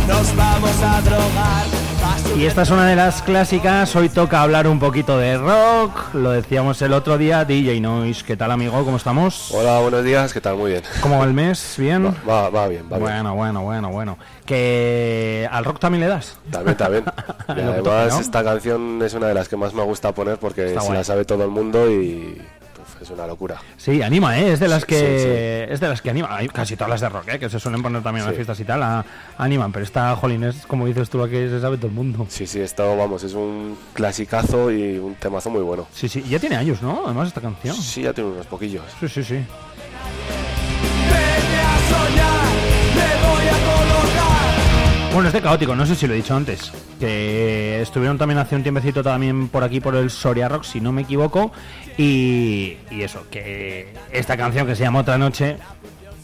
[0.05, 1.78] Nos vamos a drogar.
[2.37, 6.31] Y esta es una de las clásicas, hoy toca hablar un poquito de rock, lo
[6.31, 8.81] decíamos el otro día, DJ Noise, ¿qué tal amigo?
[8.85, 9.51] ¿Cómo estamos?
[9.51, 10.55] Hola, buenos días, ¿qué tal?
[10.55, 10.83] Muy bien.
[11.01, 11.75] ¿Cómo va el mes?
[11.77, 12.05] ¿Bien?
[12.27, 13.01] Va, va bien, va bien.
[13.01, 14.17] bueno, bueno, bueno, bueno.
[14.45, 16.37] ¿Que al rock también le das?
[16.49, 17.03] También, también.
[17.49, 20.81] Y además, esta canción es una de las que más me gusta poner porque Está
[20.81, 20.97] se guay.
[20.99, 22.39] la sabe todo el mundo y
[23.01, 23.57] es una locura.
[23.77, 24.53] Sí, anima, ¿eh?
[24.53, 26.35] Es de las Sí, que es de las que anima.
[26.35, 27.39] Hay casi todas las de rock, ¿eh?
[27.39, 29.05] Que se suelen poner también en las fiestas y tal, a-
[29.37, 29.71] animan.
[29.71, 32.25] Pero esta, jolín, es como dices tú, la que se sabe todo el mundo.
[32.29, 35.87] Sí, sí, esto, vamos, es un clasicazo y un temazo muy bueno.
[35.93, 36.23] Sí, sí.
[36.29, 37.03] Ya tiene años, ¿no?
[37.05, 37.75] Además, esta canción.
[37.75, 38.83] Sí, ya tiene unos poquillos.
[38.99, 39.45] Sí, sí, sí.
[45.13, 46.71] Bueno, es de caótico, no sé si lo he dicho antes.
[46.99, 50.91] Que estuvieron también hace un tiempecito también por aquí por el Soria Rock, si no
[50.91, 51.51] me equivoco.
[51.99, 55.57] Y, y eso, que esta canción que se llama Otra Noche,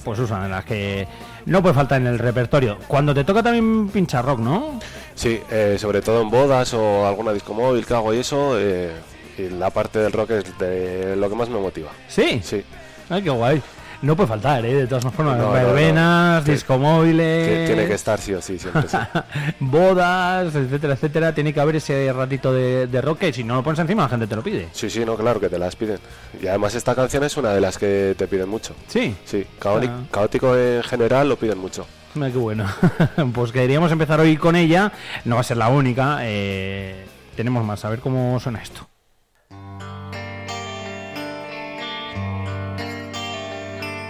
[0.06, 1.06] pues usan en las que
[1.46, 2.78] no puede faltar en el repertorio.
[2.88, 4.80] Cuando te toca también pinchar rock, ¿no?
[5.16, 8.90] Sí, eh, sobre todo en bodas o alguna disco móvil que hago y eso, eh,
[9.38, 11.92] y la parte del rock es de lo que más me motiva.
[12.08, 12.40] ¿Sí?
[12.42, 12.64] Sí.
[13.10, 13.62] Ay, qué guay.
[14.06, 14.74] No puede faltar, ¿eh?
[14.76, 15.52] De todas formas, No, no, no.
[15.54, 17.66] verbenas, discomóviles...
[17.68, 18.98] Tiene que estar sí o sí, siempre sí.
[19.60, 23.64] bodas, etcétera, etcétera, tiene que haber ese ratito de, de rock que si no lo
[23.64, 24.68] pones encima la gente te lo pide.
[24.74, 25.98] Sí, sí, no, claro que te las piden.
[26.40, 28.76] Y además esta canción es una de las que te piden mucho.
[28.88, 29.16] Sí.
[29.26, 30.04] Sí, caótico, Ah.
[30.12, 31.88] caótico en general lo piden mucho.
[32.14, 32.66] Mira qué bueno.
[33.34, 34.92] pues queríamos empezar hoy con ella,
[35.26, 37.06] no va a ser la única, eh,
[37.36, 38.88] tenemos más, a ver cómo suena esto.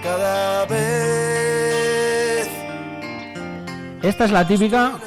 [0.06, 2.48] Cada vez
[4.04, 5.00] Esta es la típica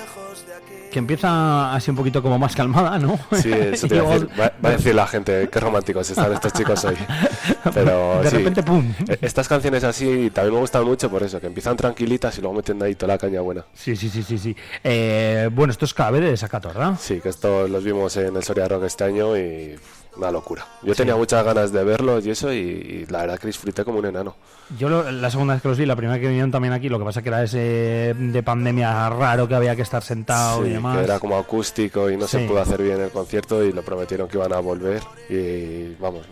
[0.90, 3.18] que empieza así un poquito como más calmada, ¿no?
[3.32, 4.40] Sí, eso te Y iba a luego- decir.
[4.40, 6.96] Va, va a decir la gente, qué románticos están estos chicos hoy.
[7.74, 8.90] Pero De sí, repente, ¡pum!
[9.06, 12.56] e- Estas canciones así también me gustan mucho por eso, que empiezan tranquilitas y luego
[12.56, 13.66] meten ahí toda la caña buena.
[13.74, 14.56] Sí, sí, sí, sí, sí.
[14.82, 16.94] Eh, bueno, esto es KB de Desacato, ¿verdad?
[16.98, 19.76] Sí, que esto los vimos en el Soria Rock este año y
[20.18, 20.66] una locura.
[20.82, 24.00] Yo tenía muchas ganas de verlos y eso y, y la verdad que disfruté como
[24.00, 24.34] un enano.
[24.78, 26.98] Yo lo- la segunda vez que los vi, la primera que vinieron también aquí, lo
[26.98, 30.74] que pasa que era ese de pandemia raro que había que estar sentado y Sí,
[30.74, 30.98] demás.
[30.98, 32.38] que era como acústico y no Sí.
[32.38, 36.26] se pudo hacer bien el concierto y lo prometieron que iban a volver y vamos,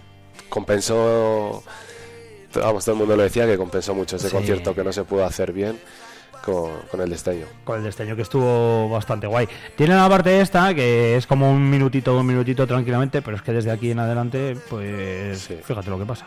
[0.48, 1.62] compensó,
[2.54, 4.34] vamos, todo el mundo lo decía que compensó mucho ese Sí.
[4.34, 5.78] concierto que no se pudo hacer bien
[6.46, 7.46] con, con el destello.
[7.64, 9.46] Con el destello que estuvo bastante guay.
[9.76, 13.52] Tiene la parte esta que es como un minutito, un minutito tranquilamente, pero es que
[13.52, 16.26] desde aquí en adelante, pues fíjate lo que pasa.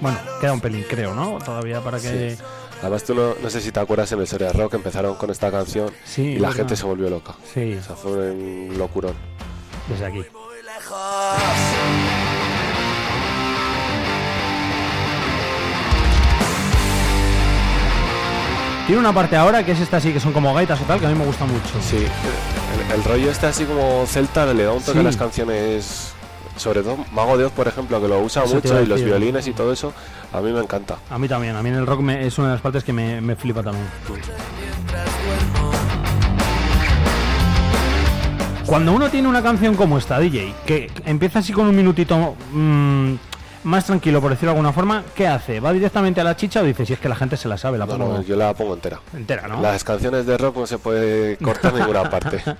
[0.00, 1.38] Bueno, queda un pelín, creo, ¿no?
[1.44, 2.36] Todavía para que.
[2.36, 2.42] Sí.
[2.80, 5.50] Además tú no, no sé si te acuerdas en el Soria Rock empezaron con esta
[5.50, 6.56] canción Sí, y la verdad.
[6.56, 7.34] gente se volvió loca.
[7.52, 7.74] Sí.
[7.78, 9.12] O sea, fue un locurón.
[9.88, 10.24] Desde aquí.
[18.86, 21.06] Tiene una parte ahora que es esta así, que son como gaitas o tal, que
[21.06, 21.80] a mí me gusta mucho.
[21.80, 24.98] Sí, el, el rollo este así como celta le da un toque Sí.
[24.98, 26.12] a las canciones,
[26.56, 29.46] sobre todo Mago de Oz, por ejemplo, que lo usa Eso mucho y los violines
[29.46, 29.92] y todo eso,
[30.32, 30.96] a mí me encanta.
[31.08, 32.92] A mí también, a mí en el rock me- es una de las partes que
[32.92, 33.86] me, me flipa también.
[38.66, 43.14] Cuando uno tiene una canción como esta, DJ, que empieza así con un minutito mm,
[43.64, 45.60] más tranquilo, por decirlo de alguna forma, ¿qué hace?
[45.60, 47.76] ¿Va directamente a la chicha o dice si es que la gente se la sabe?
[47.78, 49.00] La No, pongo no, yo la pongo entera.
[49.14, 49.60] entera, ¿no?
[49.60, 52.42] Las canciones de rock no se puede cortar ninguna parte.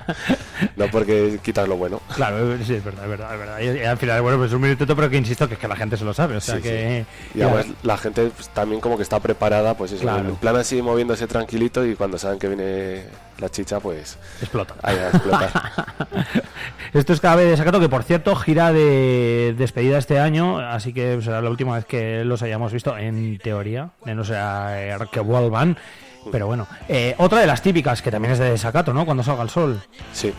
[0.76, 2.00] No porque quitas lo bueno.
[2.14, 3.58] Claro, sí, es verdad, es verdad, es verdad.
[3.60, 5.76] Y, y al final, bueno, pues un minutito, pero que insisto que es que la
[5.76, 7.06] gente se lo sabe, o sea Sí, que...
[7.32, 7.38] sí.
[7.38, 10.28] Y además la gente pues, también como que está preparada, pues eso, Claro.
[10.28, 13.04] en plan así moviéndose tranquilito y cuando saben que viene
[13.40, 14.18] la chicha, pues...
[14.40, 14.74] Explota.
[14.82, 15.50] Ahí a explotar.
[16.92, 21.20] Esto es cada vez desacato, que por cierto gira de despedida este año, así que
[21.22, 25.76] será la última vez que los hayamos visto, en teoría, de no ser que vuelvan.
[26.30, 29.06] Pero bueno, Eh, otra de las típicas, que también es de desacato, ¿no?
[29.06, 29.80] Cuando salga el sol.
[30.12, 30.34] Sí.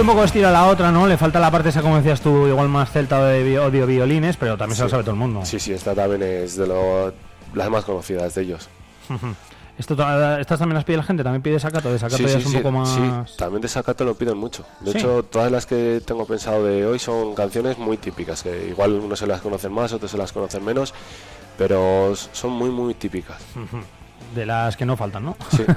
[0.00, 1.06] Un poco estilo a la otra, ¿no?
[1.06, 3.84] Le falta la parte esa, como decías tú, igual más celta de vi- o de
[3.86, 5.44] violines, pero también se lo sabe todo el mundo.
[5.44, 7.12] Sí, sí, esta también es de lo,
[7.54, 8.68] las más conocidas de ellos.
[9.78, 11.22] Esto, to- ¿Estas también las pide la gente?
[11.24, 11.90] ¿También pide desacato?
[11.90, 12.90] Desacato Sí, ya sí, es un sí, poco más...
[12.90, 14.66] sí, también de Sacato lo piden mucho.
[14.80, 14.98] De Sí.
[14.98, 19.18] hecho, todas las que tengo pensado de hoy son canciones muy típicas, que igual unos
[19.18, 20.92] se las conocen más, otros se las conocen menos,
[21.56, 23.38] pero son muy, muy típicas.
[24.34, 25.36] De las que no faltan, ¿no?
[25.50, 25.64] Sí.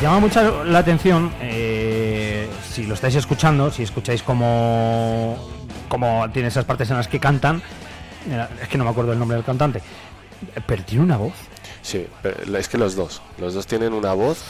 [0.00, 5.36] llama mucho la atención, eh, si lo estáis escuchando, si escucháis como,
[5.88, 7.62] como tiene esas partes en las que cantan,
[8.62, 9.82] es que no me acuerdo el nombre del cantante,
[10.66, 11.32] pero tiene una voz.
[11.82, 12.06] Sí,
[12.56, 14.42] es que los dos, los dos tienen una voz.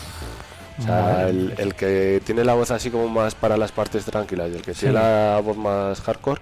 [0.78, 4.04] O sea, Madre el, el que tiene la voz así como más para las partes
[4.04, 4.80] tranquilas y el que Sí.
[4.80, 6.40] tiene la voz más hardcore,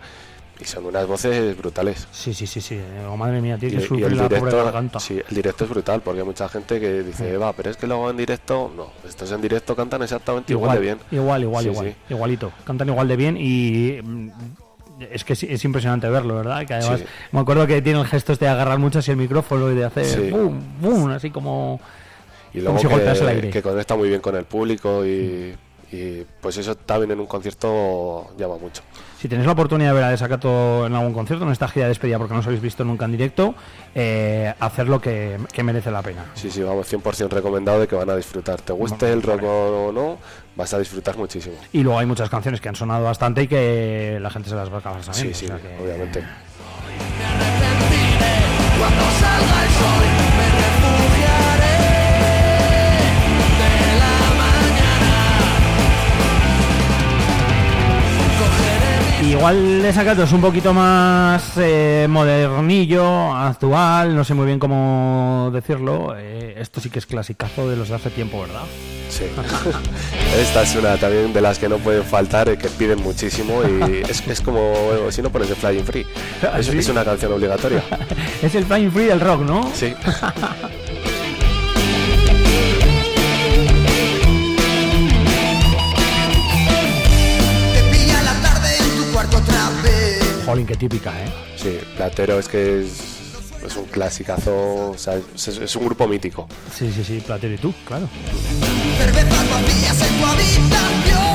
[0.60, 2.08] y son unas voces brutales.
[2.10, 2.80] Sí, sí, sí, sí.
[3.08, 5.00] oh, madre mía, tiene Y, que y sufrir el la pobre directo, garganta.
[5.00, 7.86] sí, el directo es brutal porque hay mucha gente que dice, va, pero es que
[7.86, 10.98] luego en directo, no, estos en directo cantan exactamente igual, de bien.
[11.10, 11.86] Igual, igual, Sí, igual.
[11.88, 11.94] sí.
[12.14, 12.52] Igualito.
[12.64, 13.98] Cantan igual de bien y.
[14.02, 14.30] mm,
[15.12, 16.66] Es que es, es impresionante verlo, ¿verdad?
[16.66, 17.06] Que además Sí.
[17.30, 19.84] me acuerdo que tiene el gesto este de agarrar mucho así el micrófono y de
[19.84, 20.30] hacer Sí.
[20.30, 21.80] boom, boom, así como.
[22.52, 23.50] Y como luego si golpease el que, aire.
[23.50, 25.54] que conecta muy bien con el público y,
[25.92, 28.82] y, pues eso también en un concierto llama mucho.
[29.20, 31.88] Si tenéis la oportunidad de ver a Desacato en algún concierto, en esta gira de
[31.88, 33.52] despedida, porque no os habéis visto nunca en directo,
[33.92, 36.24] eh, hacerlo que, que merece la pena.
[36.34, 38.60] Sí, sí, vamos, 100% recomendado de que van a disfrutar.
[38.60, 40.18] Te guste el rock o no,
[40.54, 41.56] vas a disfrutar muchísimo.
[41.72, 44.70] Y luego hay muchas canciones que han sonado bastante y que la gente se las
[44.70, 45.34] va a acabar sabiendo.
[45.36, 46.22] Sí, sí, o sea que- obviamente.
[48.78, 50.27] Cuando salga el sol
[59.22, 66.14] Igual Desacato es un poquito más eh, modernillo, actual, no sé muy bien cómo decirlo.
[66.16, 68.62] eh, esto sí que es clasicazo de los de hace tiempo, ¿verdad?
[69.10, 69.24] Sí.
[70.40, 74.02] Esta es una también de las que no pueden faltar, eh, que piden muchísimo y
[74.08, 76.06] es, es como bueno, si no pones de Flying Free.
[76.42, 76.78] ¿Ah, Es, sí?
[76.78, 77.82] es una canción obligatoria.
[78.42, 79.70] es el Flying Free del rock, ¿no?
[79.74, 79.94] Sí.
[90.48, 91.28] Jolín, qué típica, ¿eh?
[91.56, 92.90] Sí, Platero es que es,
[93.66, 96.48] es un clasicazo, o sea, es, es un grupo mítico.
[96.74, 98.08] Sí, sí, sí, Platero y tú, claro.
[98.96, 101.27] Cervezas vacías en tu habitación.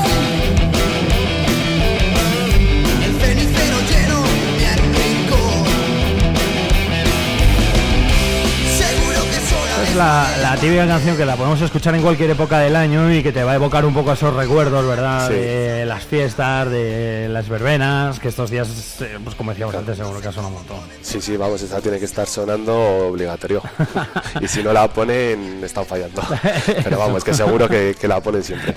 [9.93, 13.21] Es la, la típica canción que la podemos escuchar en cualquier época del año y
[13.21, 15.27] que te va a evocar un poco esos recuerdos, ¿verdad?
[15.27, 15.33] Sí.
[15.35, 18.67] De las fiestas, de las verbenas, que estos días,
[19.01, 20.77] eh, pues como decíamos antes, seguro que son un montón.
[21.01, 22.75] Sí, sí, vamos, esta tiene que estar sonando
[23.09, 23.61] obligatorio.
[24.41, 26.21] y si no la ponen, están fallando.
[26.83, 28.73] Pero vamos, que seguro que, que la ponen siempre.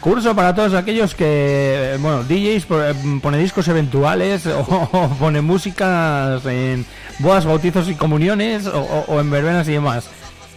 [0.00, 5.40] Curso para todos aquellos que, eh, bueno, DJs eh, pone discos eventuales o, o pone
[5.40, 6.86] músicas en
[7.18, 10.04] bodas, bautizos y comuniones o, o- o en verbenas y demás.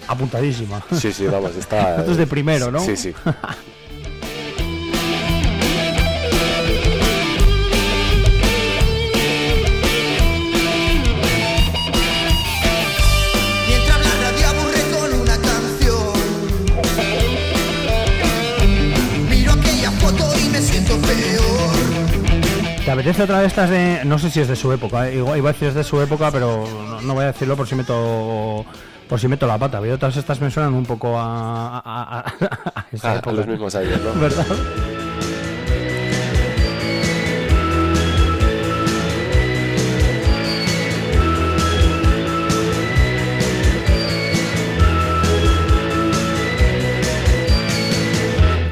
[0.07, 0.81] Apuntadísima.
[0.93, 1.97] Sí, sí, vamos, está.
[1.97, 2.79] Esto es de primero, ¿no?
[2.79, 3.13] Sí, sí.
[13.67, 16.13] Mientras la radio aburre con una canción.
[19.29, 22.83] Miro aquella foto y me siento peor.
[22.85, 24.01] ¿Te apetece otra de estas de.?
[24.05, 26.01] No sé si es de su época, eh, igual iba a decir es de su
[26.01, 28.65] época, pero no, no voy a decirlo por si meto.
[29.07, 29.79] Por si meto la pata.
[29.79, 31.77] Veo todas estas me suenan un poco a.
[31.77, 34.19] a, a- a a los mismos años, ¿no?
[34.19, 34.45] ¿Verdad?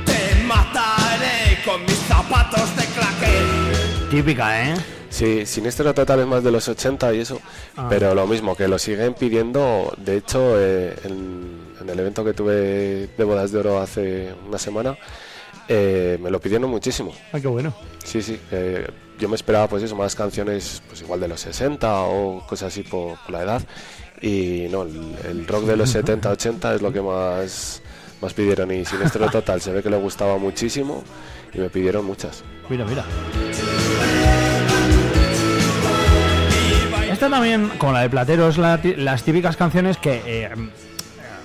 [0.05, 4.07] Te mataré con mis zapatos de claqué.
[4.09, 4.75] Típica, ¿eh?
[5.15, 7.39] Sí, Siniestro Total es más de los 80 y eso,
[7.77, 7.87] Ah.
[7.89, 9.93] pero lo mismo, que lo siguen pidiendo.
[9.95, 14.57] De hecho, eh, en, en el evento que tuve de Bodas de Oro hace una
[14.57, 14.97] semana,
[15.69, 17.13] eh, me lo pidieron muchísimo.
[17.31, 17.73] Ay, qué bueno.
[18.03, 18.85] Sí, sí, eh,
[19.17, 22.83] yo me esperaba pues eso, más canciones pues igual de los 60 o cosas así
[22.83, 23.61] por, por la edad.
[24.21, 27.81] Y no, el, el rock de los 70, 80 es lo que más,
[28.21, 28.69] más pidieron.
[28.73, 31.05] Y Siniestro Total se ve que le gustaba muchísimo
[31.53, 32.43] y me pidieron muchas.
[32.69, 33.05] Mira, mira.
[37.15, 40.21] Esta también, como la de Platero, es la las típicas canciones que.
[40.25, 40.49] eh,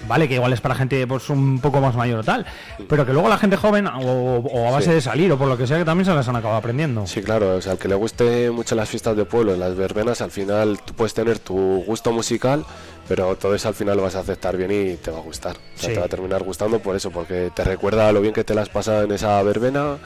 [0.08, 2.44] vale, que igual es para gente pues un poco más mayor o tal,
[2.88, 4.00] pero que luego la gente joven, o,
[4.38, 4.94] o a base Sí.
[4.94, 7.06] de salir, o por lo que sea, que también se las han acabado aprendiendo.
[7.06, 10.20] Sí, claro, o sea, al que le guste mucho las fiestas de pueblo, las verbenas,
[10.22, 11.54] al final tú puedes tener tu
[11.86, 12.64] gusto musical,
[13.06, 15.52] pero todo eso al final lo vas a aceptar bien y te va a gustar.
[15.56, 15.94] O sea, Sí.
[15.94, 18.68] te va a terminar gustando por eso, porque te recuerda lo bien que te las
[18.68, 19.98] pasado en esa verbena,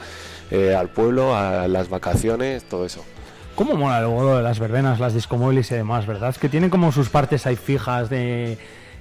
[0.51, 3.03] eh, al pueblo, a las vacaciones, todo eso.
[3.55, 6.29] ¿Cómo mola luego de las verbenas, las discomóviles y demás, verdad?
[6.29, 8.57] Es que tienen como sus partes ahí fijas de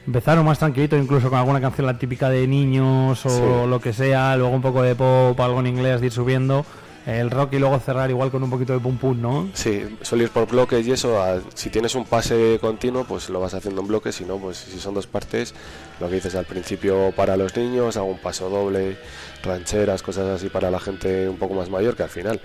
[0.06, 3.68] empezar más tranquilito, incluso con alguna canción la típica de niños o Sí.
[3.68, 6.64] lo que sea, luego un poco de pop, algo en inglés, de ir subiendo
[7.04, 9.48] el rock y luego cerrar igual con un poquito de pum pum, ¿no?
[9.54, 13.40] Sí, suele ir por bloques y eso, a- si tienes un pase continuo, pues lo
[13.40, 15.52] vas haciendo en bloques, si no, pues si son dos partes,
[16.00, 18.96] lo que dices al principio para los niños, hago un paso doble,
[19.42, 22.40] rancheras, cosas así para la gente un poco más mayor, que al final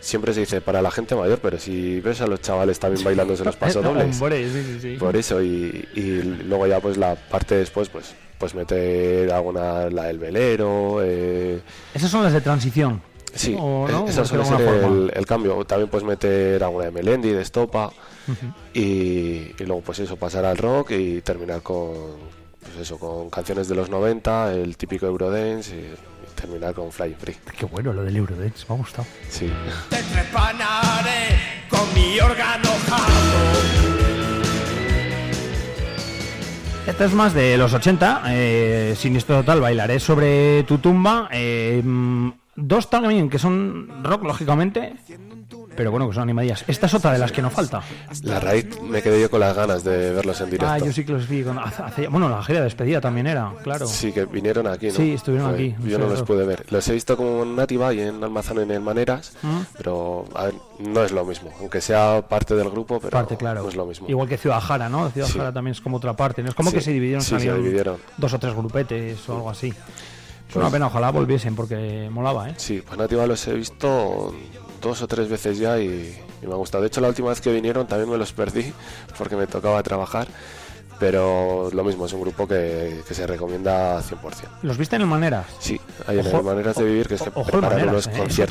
[0.00, 3.44] siempre se dice para la gente mayor, pero si ves a los chavales también bailándose
[3.44, 4.96] los pasos dobles, Hombre, sí, sí, sí.
[4.98, 10.04] por eso, y, y luego ya pues la parte después, pues pues meter alguna, la
[10.04, 11.60] del velero, eh,
[11.92, 13.02] Esas son las de transición.
[13.34, 14.06] Sí, ¿O eh, no?
[14.08, 15.64] esa Por suele decirlo ser de alguna el, el cambio.
[15.64, 17.90] También puedes meter alguna de Melendi, de Estopa,
[18.72, 21.92] y, y luego pues eso, pasar al rock y terminar con
[22.60, 27.36] pues eso, con canciones de los 90, el típico Eurodance y terminar con Fly Free.
[27.56, 29.06] Qué bueno lo del Eurodance, me ha gustado.
[29.28, 29.50] Sí.
[29.90, 31.38] Te trepanaré
[31.68, 32.68] con mi órgano.
[36.86, 41.28] Esta es más de los 80, eh, Siniestro Total, bailaré sobre tu tumba.
[41.30, 44.94] eh, mm, dos también que son rock, lógicamente,
[45.78, 46.64] pero bueno, que son animadillas.
[46.66, 47.80] Esta es otra de las que no falta.
[48.24, 50.66] La raíz me quedé yo con las ganas de verlos en directo.
[50.68, 51.44] Ah, yo sí que los vi.
[51.44, 53.86] con- hace- hace- bueno, la gira de despedida también era, claro.
[53.86, 54.92] Sí, que vinieron aquí, ¿no?
[54.94, 56.66] Sí, estuvieron aquí, Yo no los pude ver.
[56.70, 59.58] Los he visto como en Nativa y en Almazán en el Maneras, Mm.
[59.76, 61.52] pero a ver, no es lo mismo.
[61.60, 63.62] Aunque sea parte del grupo, pero Parte, claro.
[63.62, 64.08] no es lo mismo.
[64.10, 65.08] Igual que Ciudad Jara, ¿no?
[65.10, 65.38] Ciudad Sí.
[65.38, 66.42] Jara también es como otra parte.
[66.42, 66.48] ¿no?
[66.48, 67.98] Es como Sí, que se dividieron, sí, se dividieron.
[68.16, 69.68] dos o tres grupetes o algo así.
[69.68, 69.74] Es
[70.54, 72.54] Pues- una pena, ojalá volviesen porque molaba, ¿eh?
[72.56, 74.34] Sí, pues Nativa los he visto
[74.80, 76.82] dos o tres veces ya y, y me ha gustado.
[76.82, 78.72] De hecho, la última vez que vinieron también me los perdí
[79.18, 80.28] porque me tocaba trabajar.
[81.00, 84.20] Pero lo mismo, es un grupo que, que se recomienda 100%.
[84.62, 85.46] ¿Los viste en el Maneras?
[85.60, 88.10] Sí, hay en el Maneras de Vivir que es que Ojo, preparan Maneras, unos ¿eh?
[88.10, 88.50] Te decir,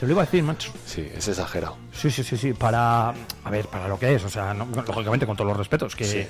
[0.00, 0.72] lo iba a decir, macho.
[0.86, 1.76] Sí, es exagerado.
[1.92, 3.10] Sí, sí, sí, sí, para...
[3.10, 6.04] A ver, para lo que es, o sea, no- lógicamente con todos los respetos, que...
[6.06, 6.26] Sí.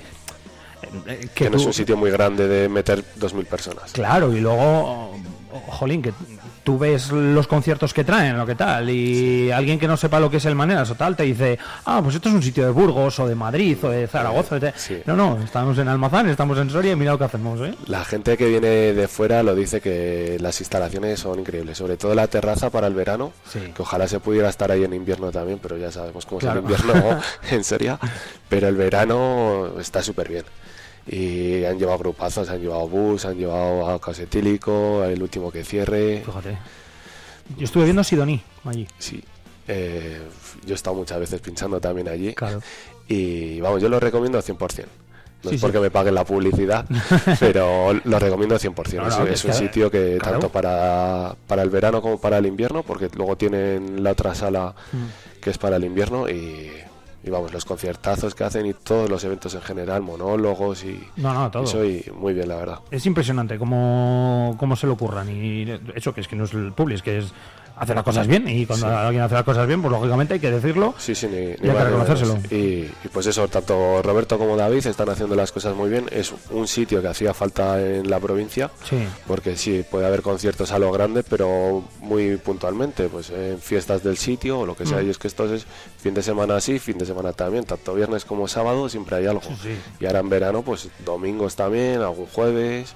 [1.07, 3.93] eh, Que, no es un sitio muy grande de meter 2.000 personas.
[3.93, 5.13] Claro, y luego,
[5.67, 6.11] jolín, que
[6.65, 10.29] tú ves los conciertos que traen, lo que tal, y alguien que no sepa lo
[10.29, 12.71] que es el Maneras o tal, te dice, ah, pues esto es un sitio de
[12.71, 14.57] Burgos o de Madrid o de Zaragoza.
[15.05, 17.73] No, no, estamos en Almazán, estamos en Soria y mira lo que hacemos, ¿eh?
[17.85, 22.15] La gente que viene de fuera lo dice que las instalaciones son increíbles, sobre todo
[22.15, 25.77] la terraza para el verano, que ojalá se pudiera estar ahí en invierno también, pero
[25.77, 26.61] ya sabemos cómo Claro.
[26.61, 27.19] es el invierno
[27.51, 27.99] en Soria,
[28.49, 30.45] pero el verano está súper bien.
[31.07, 35.63] Y han llevado grupazos, han llevado bus, han llevado a Caos Etílico, el último que
[35.63, 36.23] cierre.
[36.25, 36.57] Fíjate.
[37.57, 38.87] Yo estuve viendo Sidoní allí.
[38.97, 39.23] Sí.
[39.67, 40.21] Eh,
[40.65, 42.33] yo he estado muchas veces pinchando también allí.
[42.33, 42.59] Claro.
[43.07, 44.85] Y vamos, yo lo recomiendo 100%.
[45.43, 45.81] No Sí, es porque sí.
[45.83, 46.85] me paguen la publicidad,
[47.39, 48.93] pero lo recomiendo 100%.
[48.95, 50.39] No, no, es, un sitio que claro.
[50.39, 54.73] tanto para, para el verano como para el invierno, porque luego tienen la otra sala
[54.91, 55.39] Mm.
[55.41, 56.71] que es para el invierno y,
[57.25, 61.33] y vamos, los conciertazos que hacen y todos los eventos en general, monólogos y, No,
[61.33, 61.63] no, todo.
[61.63, 62.79] y soy muy bien, la verdad.
[62.91, 65.29] Es impresionante cómo, cómo se le ocurran.
[65.29, 65.65] Y
[65.95, 67.33] eso que es que no es el public, es que es
[67.77, 68.47] hacer las cosas bien.
[68.47, 68.93] Y cuando Sí.
[68.93, 70.93] alguien hace las cosas bien, pues lógicamente hay que decirlo.
[70.97, 72.37] Sí, sí, ni, ni y hay que reconocérselo.
[72.49, 76.05] Y, y pues eso, tanto Roberto como David están haciendo las cosas muy bien.
[76.11, 78.97] Es un sitio que hacía falta en la provincia, Sí.
[79.27, 84.17] porque sí, puede haber conciertos a lo grande, pero muy puntualmente, pues en fiestas del
[84.17, 85.01] sitio o lo que sea.
[85.01, 85.07] Mm.
[85.07, 85.65] Y es que esto es
[85.97, 89.41] fin de semana sí, fin de semana también, tanto viernes como sábado siempre hay algo.
[89.61, 89.75] sí.
[89.99, 92.93] Y ahora en verano, pues domingos también, algún jueves.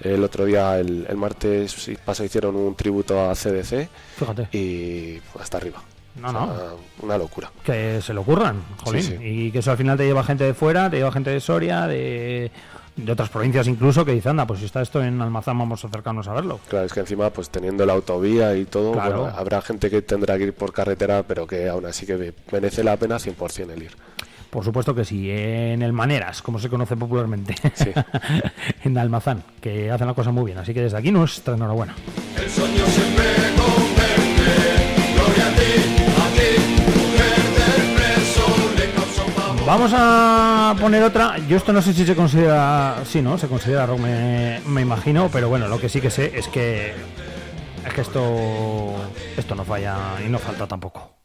[0.00, 4.48] El otro día, el, el martes pasado, hicieron un tributo a CDC Fíjate.
[4.56, 5.82] y hasta arriba.
[6.20, 6.76] No, O sea, no.
[7.02, 7.50] Una locura.
[7.62, 9.02] Que se le ocurran, jolín.
[9.02, 9.24] Sí, sí.
[9.24, 11.86] Y que eso al final te lleva gente de fuera, te lleva gente de Soria,
[11.86, 12.50] de,
[12.96, 15.88] de otras provincias incluso, que dicen, anda, pues si está esto en Almazán, vamos a
[15.88, 16.58] acercarnos a verlo.
[16.68, 19.22] Claro, es que encima, pues teniendo la autovía y todo, Claro.
[19.24, 22.82] bueno, habrá gente que tendrá que ir por carretera, pero que aún así que merece
[22.82, 23.92] la pena 100% el ir.
[24.56, 27.54] Por supuesto que sí, en el Maneras, como se conoce popularmente,
[28.84, 30.56] en Almazán, que hacen la cosa muy bien.
[30.56, 31.94] Así que desde aquí nuestra enhorabuena.
[32.42, 33.26] El sueño siempre.
[35.14, 35.62] Gloria a ti,
[36.16, 36.46] a ti.
[39.66, 41.36] Vamos a poner otra.
[41.46, 43.02] Yo esto no sé si se considera.
[43.04, 43.36] Sí, ¿no?
[43.36, 45.28] Se considera rock, me, me imagino.
[45.30, 46.94] Pero bueno, lo que sí que sé es que.
[47.86, 48.94] Es que esto.
[49.36, 51.15] Esto no falla y no falta tampoco.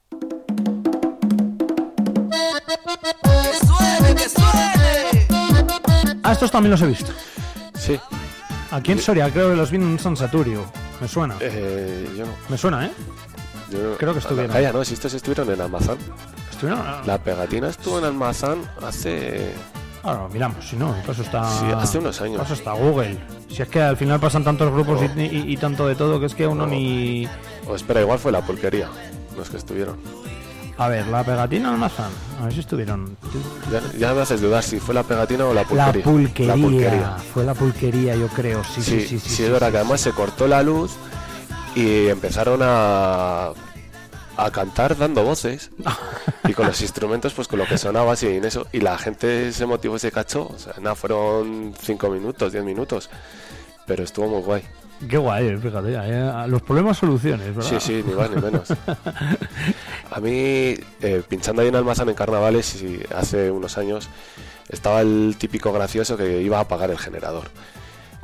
[6.23, 7.11] Ah, estos también los he visto.
[7.75, 7.99] Sí.
[8.71, 10.63] Aquí en Soria, creo que los vi en un San Saturio.
[11.01, 11.35] Me suena.
[11.39, 12.31] Eh, yo no.
[12.49, 12.91] Me suena, ¿eh?
[13.71, 14.51] Yo- Creo que estuvieron.
[14.51, 15.97] Calla, no, si estos estuvieron en Almazán.
[16.51, 16.83] Estuvieron.
[17.05, 19.53] La pegatina estuvo en Almazán hace.
[20.03, 21.47] Ahora miramos, si no, eso está.
[21.59, 22.41] Sí, hace unos años.
[22.43, 23.17] Eso está Google.
[23.49, 26.25] Si es que al final pasan tantos grupos y, y- y tanto de todo que
[26.27, 27.27] es que uno ni.
[27.67, 28.87] O espera, igual fue la pulquería,
[29.37, 29.97] los que estuvieron.
[30.81, 32.09] A ver, la pegatina Almazán.
[32.39, 33.15] A ver si estuvieron.
[33.71, 36.55] Ya, ya me haces dudar si fue la pegatina o la La pulquería.
[36.55, 37.17] La pulquería.
[37.31, 38.63] Fue la pulquería, yo creo.
[38.63, 39.07] Sí, sí, sí.
[39.07, 40.93] sí, sí, sí, es verdad que además se cortó la luz
[41.75, 43.51] y empezaron a,
[44.37, 45.69] a cantar dando voces
[46.47, 49.53] y con los instrumentos pues con lo que sonaba así en eso y la gente
[49.53, 53.09] se motivó y se cachó o sea nada fueron 5 minutos 10 minutos
[53.85, 54.63] pero estuvo muy guay
[55.09, 55.93] Qué guay, fíjate.
[55.95, 57.69] eh, Los problemas soluciones, ¿verdad?
[57.69, 58.67] Sí, sí, ni más ni menos.
[60.11, 64.09] A mí, eh, pinchando ahí en Almazán en carnavales, y hace unos años,
[64.69, 67.49] estaba el típico gracioso que iba a apagar el generador.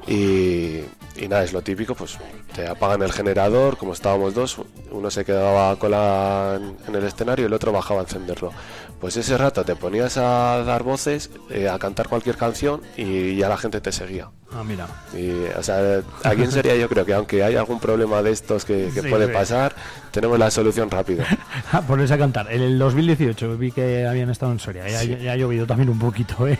[0.07, 0.81] Y,
[1.17, 2.17] y nada, es lo típico, pues
[2.55, 4.57] te apagan el generador, como estábamos dos,
[4.91, 8.51] uno se quedaba con la, en el escenario y el otro bajaba a encenderlo.
[8.99, 13.47] Pues ese rato te ponías a dar voces, eh, a cantar cualquier canción y ya
[13.47, 14.29] la gente te seguía.
[14.51, 14.87] Ah, mira.
[15.13, 18.65] Y, o sea, aquí en Soria yo creo que aunque hay algún problema de estos
[18.65, 19.33] que, que Sí, puede sí.
[19.33, 19.75] pasar,
[20.11, 21.23] tenemos la solución rápido.
[21.71, 22.51] Ah, Ponerse a cantar.
[22.51, 24.87] En el 2018 vi que habían estado en Soria.
[24.87, 25.17] Ya, Sí.
[25.21, 26.57] ya ha llovido también un poquito, ¿eh?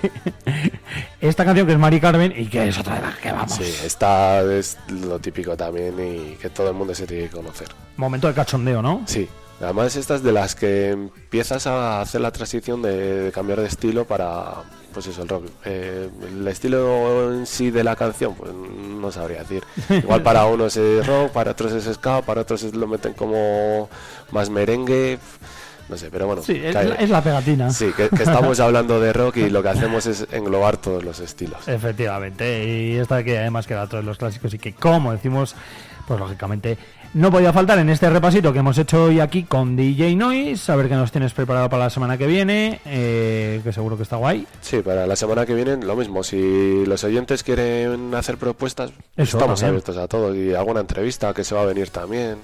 [1.22, 3.54] Esta canción que es Mari Carmen y que es otra de las que vamos.
[3.54, 7.68] Sí, esta es lo típico también y que todo el mundo se tiene que conocer.
[7.96, 9.02] Momento de cachondeo, ¿no?
[9.06, 9.28] Sí,
[9.62, 14.06] además estas de las que empiezas a hacer la transición de, de cambiar de estilo
[14.06, 14.46] para,
[14.94, 15.46] pues eso, el rock.
[15.66, 19.64] Eh, el estilo en sí de la canción, pues no sabría decir.
[19.90, 23.90] Igual para unos es rock, para otros es ska, para otros es- lo meten como
[24.32, 25.20] más merengue.
[25.90, 26.44] No sé, pero bueno.
[26.44, 27.70] Sí, es, la- es la pegatina.
[27.72, 31.20] Sí, que, que estamos hablando de rock y lo que hacemos es englobar todos los
[31.22, 31.66] estilos.
[31.68, 35.56] Efectivamente, y esta que además queda todos los clásicos y que como decimos,
[36.06, 36.78] pues lógicamente
[37.14, 40.76] no podía faltar en este repasito que hemos hecho hoy aquí con DJ Noise, a
[40.76, 44.18] ver qué nos tienes preparado para la semana que viene, eh, que seguro que está
[44.18, 44.46] guay.
[44.62, 46.24] Sí, para la semana que viene lo mismo.
[46.24, 49.70] Si los oyentes quieren hacer propuestas, Eso, estamos también.
[49.70, 50.36] abiertos a todo.
[50.36, 52.38] Y alguna entrevista que se va a venir también.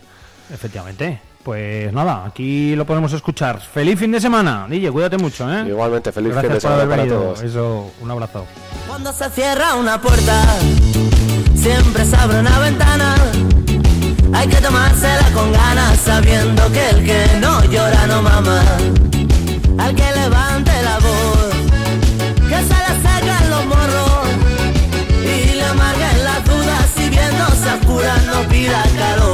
[0.53, 1.19] Efectivamente.
[1.44, 3.60] Pues nada, aquí lo podemos escuchar.
[3.60, 5.65] Feliz fin de semana, DJ, cuídate mucho, ¿eh?
[5.68, 7.22] Igualmente, feliz Gracias fin de por haber semana para venido.
[7.34, 7.41] todos.
[7.44, 8.45] Eso, un abrazo.
[8.88, 10.41] Cuando se cierra una puerta,
[11.56, 13.15] siempre se abre una ventana.
[14.34, 18.61] Hay que tomársela con ganas sabiendo que el que no llora no mama.
[19.77, 21.53] Al que levante la voz,
[22.49, 24.27] que se le secan los morros
[25.23, 29.32] y le amarguen las dudas si viéndose oscuras no pida calor.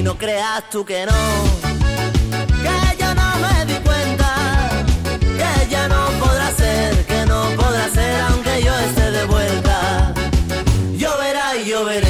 [0.00, 1.12] Y no creas tú que no,
[2.64, 4.70] que yo no me di cuenta,
[5.20, 10.14] que ya no podrá ser, que no podrá ser aunque yo esté de vuelta.
[10.96, 12.09] Lloverá y lloveré,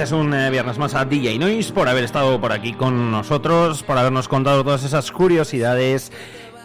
[0.00, 3.82] Gracias un eh, viernes más a DJ Noise por haber estado por aquí con nosotros,
[3.82, 6.10] por habernos contado todas esas curiosidades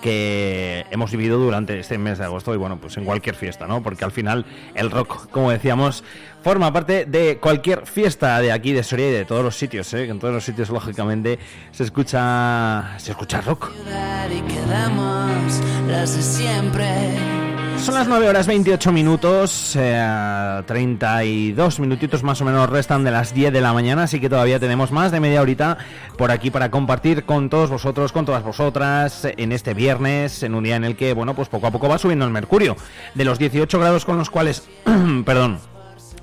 [0.02, 3.84] que hemos vivido durante este mes de agosto y bueno, pues en cualquier fiesta, ¿no?
[3.84, 6.06] Porque al final el rock, como decíamos,
[6.46, 10.08] forma parte de cualquier fiesta de aquí, de Soria y de todos los sitios, ¿eh?
[10.08, 11.38] En todos los sitios, lógicamente,
[11.74, 13.70] se escucha, se escucha rock.
[14.32, 17.45] Y quedamos las de siempre.
[17.80, 23.34] Son las 9 horas 28 minutos, eh, 32 minutitos más o menos restan de las
[23.34, 25.78] 10 de la mañana, así que todavía tenemos más de media horita
[26.18, 30.64] por aquí para compartir con todos vosotros, con todas vosotras, en este viernes, en un
[30.64, 32.76] día en el que, bueno, pues poco a poco va subiendo el mercurio.
[33.14, 34.68] De los 18 grados con los cuales,
[35.26, 35.60] perdón,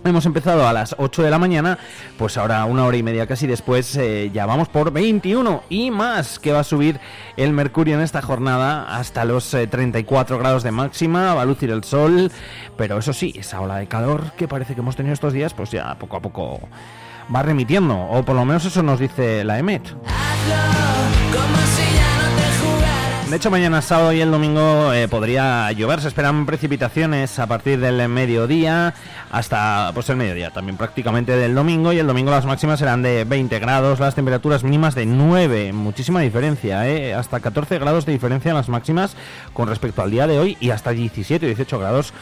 [0.04, 1.78] Hemos empezado a las 8 de la mañana,
[2.18, 6.40] pues ahora una hora y media casi después eh, ya vamos por 21 y más
[6.40, 6.98] que va a subir
[7.36, 11.70] el mercurio en esta jornada hasta los eh, 34 grados de máxima, va a lucir
[11.70, 12.32] el sol,
[12.76, 15.70] pero eso sí, esa ola de calor que parece que hemos tenido estos días, pues
[15.70, 16.60] ya poco a poco
[17.34, 19.82] va remitiendo, o por lo menos eso nos dice la EMET.
[23.32, 26.02] De hecho, mañana sábado y el domingo eh, podría llover.
[26.02, 28.92] Se esperan precipitaciones a partir del mediodía
[29.30, 31.94] hasta pues el mediodía también prácticamente del domingo.
[31.94, 35.72] Y el domingo las máximas serán de 20 grados, las temperaturas mínimas de 9.
[35.72, 37.14] Muchísima diferencia, ¿eh?
[37.14, 39.16] hasta 14 grados de diferencia en las máximas
[39.54, 42.12] con respecto al día de hoy y hasta 17 o 18 grados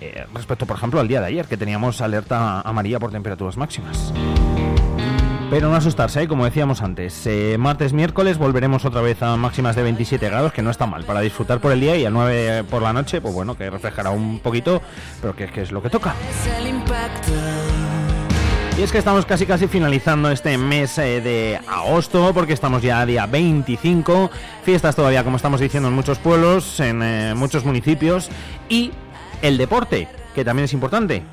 [0.00, 4.12] eh, respecto, por ejemplo, al día de ayer que teníamos alerta amarilla por temperaturas máximas.
[5.50, 6.28] Pero no asustarse, ¿eh?
[6.28, 7.26] como decíamos antes.
[7.26, 11.02] Eh, martes, miércoles volveremos otra vez a máximas de 27 grados, que no está mal
[11.02, 14.10] para disfrutar por el día y a 9 por la noche, pues bueno, que reflejará
[14.10, 14.80] un poquito,
[15.20, 16.14] pero que, que es lo que toca.
[16.30, 16.48] Es.
[18.78, 23.00] Y es que estamos casi casi finalizando este mes eh, de agosto, porque estamos ya
[23.00, 24.30] a día 25,
[24.62, 28.30] fiestas todavía, como estamos diciendo, en muchos pueblos, en muchos municipios,
[28.68, 28.92] y
[29.42, 31.24] el deporte, que también es importante.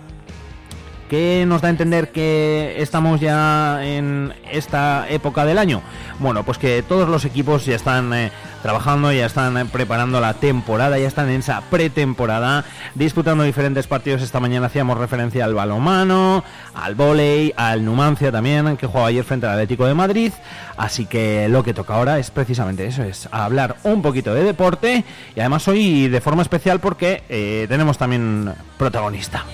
[1.09, 5.81] ¿Qué nos da a entender que estamos ya en esta época del año?
[6.19, 8.29] Bueno, pues que todos los equipos ya están eh,
[8.61, 12.65] trabajando, ya están eh, preparando la temporada, ya están en esa pretemporada,
[12.95, 14.21] disputando diferentes partidos.
[14.21, 16.43] Esta mañana hacíamos referencia al balomano,
[16.75, 20.33] al vóley, al Numancia también, que jugaba ayer frente al Atlético de Madrid.
[20.75, 25.05] Así que lo que toca ahora es precisamente eso, es hablar un poquito de deporte
[25.35, 29.45] y además hoy de forma especial porque eh, tenemos también protagonista.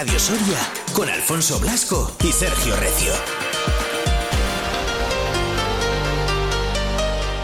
[0.00, 0.58] Radio Soria
[0.94, 3.12] con Alfonso Blasco y Sergio Recio.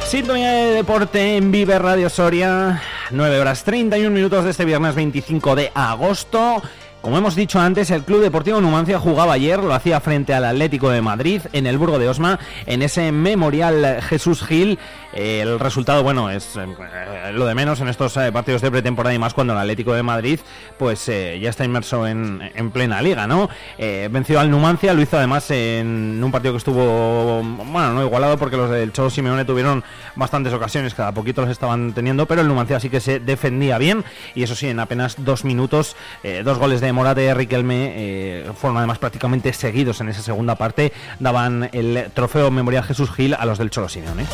[0.09, 2.81] Sintonía de deporte en Vive Radio Soria,
[3.11, 6.63] 9 horas 31 minutos de este viernes 25 de agosto.
[7.03, 10.89] Como hemos dicho antes, el Club Deportivo Numancia jugaba ayer, lo hacía frente al Atlético
[10.89, 14.79] de Madrid en el Burgo de Osma, en ese memorial Jesús Gil.
[15.17, 19.15] Eh, el resultado, bueno, es eh, lo de menos en estos eh, partidos de pretemporada
[19.15, 20.39] y más cuando el Atlético de Madrid,
[20.79, 23.49] pues ya está inmerso en, en plena liga, ¿no?
[23.79, 28.57] Venció al Numancia, lo hizo además en un partido que estuvo, bueno, no igualado porque
[28.57, 29.85] los del Cholo Simeone tuvieron
[30.17, 34.05] bastantes ocasiones, cada poquito los estaban teniendo, pero el Numancia sí que se defendía bien
[34.35, 35.97] y eso sí, en apenas dos minutos,
[36.45, 41.71] dos goles de Morata y Riquelme fueron además prácticamente seguidos en esa segunda parte, daban
[41.73, 44.27] el trofeo Memorial Jesús Gil a los del Cholo Simeone.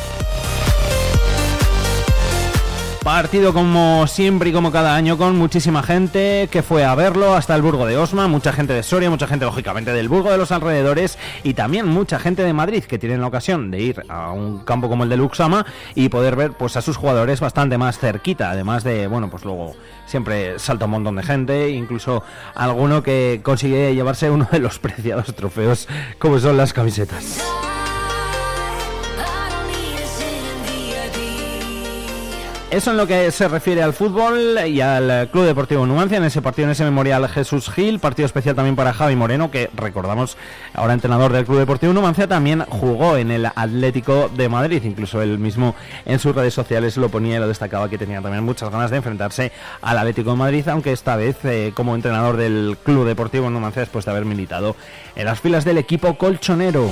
[3.02, 7.56] Partido como siempre y como cada año con muchísima gente que fue a verlo hasta
[7.56, 10.52] el Burgo de Osma, mucha gente de Soria, mucha gente lógicamente del Burgo de los
[10.52, 14.60] alrededores y también mucha gente de Madrid que tienen la ocasión de ir a un
[14.60, 15.66] campo como el de Luxama
[15.96, 19.74] y poder ver pues a sus jugadores bastante más cerquita, además de, bueno, pues luego
[20.06, 22.22] siempre salta un montón de gente, incluso
[22.54, 25.88] alguno que consigue llevarse uno de los preciados trofeos
[26.20, 27.42] como son las camisetas.
[32.72, 36.40] Eso en lo que se refiere al fútbol y al Club Deportivo Numancia, en ese
[36.40, 40.38] partido, en ese memorial Jesús Gil, partido especial también para Javi Moreno, que recordamos,
[40.72, 45.38] ahora entrenador del Club Deportivo Numancia, también jugó en el Atlético de Madrid, incluso él
[45.38, 45.74] mismo
[46.06, 48.96] en sus redes sociales lo ponía y lo destacaba que tenía también muchas ganas de
[48.96, 53.80] enfrentarse al Atlético de Madrid, aunque esta vez eh, como entrenador del Club Deportivo Numancia
[53.80, 54.76] después de haber militado
[55.14, 56.88] en las filas del equipo colchonero.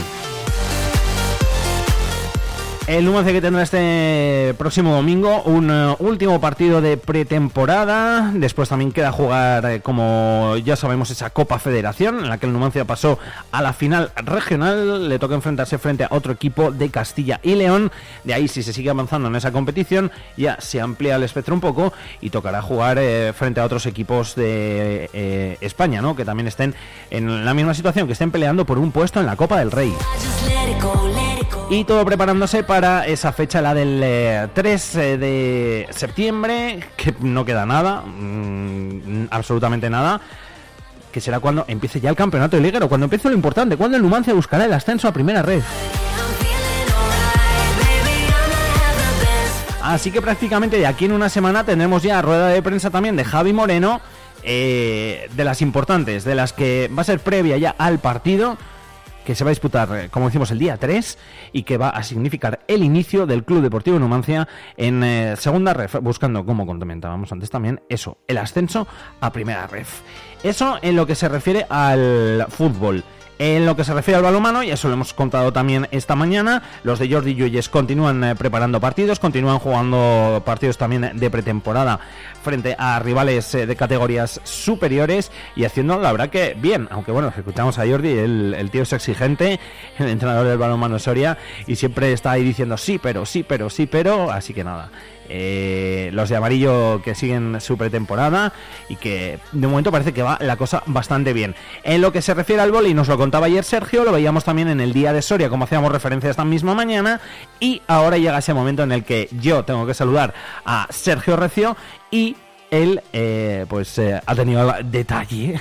[2.86, 8.32] El Numancia que tendrá este próximo domingo un eh, último partido de pretemporada.
[8.34, 12.52] Después también queda jugar, eh, como ya sabemos, esa Copa Federación en la que el
[12.52, 13.18] Numancia pasó
[13.52, 15.08] a la final regional.
[15.08, 17.92] Le toca enfrentarse frente a otro equipo de Castilla y León.
[18.24, 21.60] De ahí, si se sigue avanzando en esa competición, ya se amplía el espectro un
[21.60, 26.16] poco y tocará jugar eh, frente a otros equipos de España, ¿no?
[26.16, 26.74] Que también estén
[27.10, 29.92] en la misma situación, que estén peleando por un puesto en la Copa del Rey.
[31.70, 37.44] Y todo preparándose para esa fecha, la del eh, 3 eh, de septiembre, que no
[37.44, 40.20] queda nada, mm, absolutamente nada,
[41.12, 44.02] que será cuando empiece ya el campeonato de liguero, cuando empiece lo importante, cuando el
[44.02, 45.62] Numancia buscará el ascenso a primera red.
[49.82, 53.24] Así que prácticamente de aquí en una semana tendremos ya rueda de prensa también de
[53.24, 54.00] Javi Moreno,
[54.42, 58.56] eh, de las importantes, de las que va a ser previa ya al partido
[59.24, 61.18] que se va a disputar, eh, como decimos, el día 3
[61.52, 65.96] y que va a significar el inicio del Club Deportivo Numancia en eh, segunda ref,
[66.00, 68.86] buscando, como comentábamos antes también, eso, el ascenso
[69.20, 70.00] a primera ref.
[70.42, 73.04] Eso en lo que se refiere al fútbol.
[73.42, 76.62] En lo que se refiere al balonmano, ya eso lo hemos contado también esta mañana,
[76.82, 82.00] los de Jordi Lluelles continúan eh, preparando partidos, continúan jugando partidos también de pretemporada
[82.42, 87.32] frente a rivales eh, de categorías superiores y haciendo la verdad que bien, aunque bueno,
[87.34, 89.58] escuchamos a Jordi, el, el tío es exigente,
[89.98, 93.86] el entrenador del balonmano Soria, y siempre está ahí diciendo sí, pero sí, pero sí,
[93.86, 94.90] pero, así que nada.
[95.32, 98.52] Eh, los de amarillo que siguen su pretemporada
[98.88, 101.54] y que de momento parece que va la cosa bastante bien.
[101.84, 104.66] En lo que se refiere al boli, nos lo contaba ayer Sergio, lo veíamos también
[104.66, 107.20] en el día de Soria, como hacíamos referencia esta misma mañana,
[107.60, 110.34] y ahora llega ese momento en el que yo tengo que saludar
[110.64, 111.76] a Sergio Recio
[112.10, 112.34] y
[112.70, 115.60] él eh, pues eh, ha tenido detalle,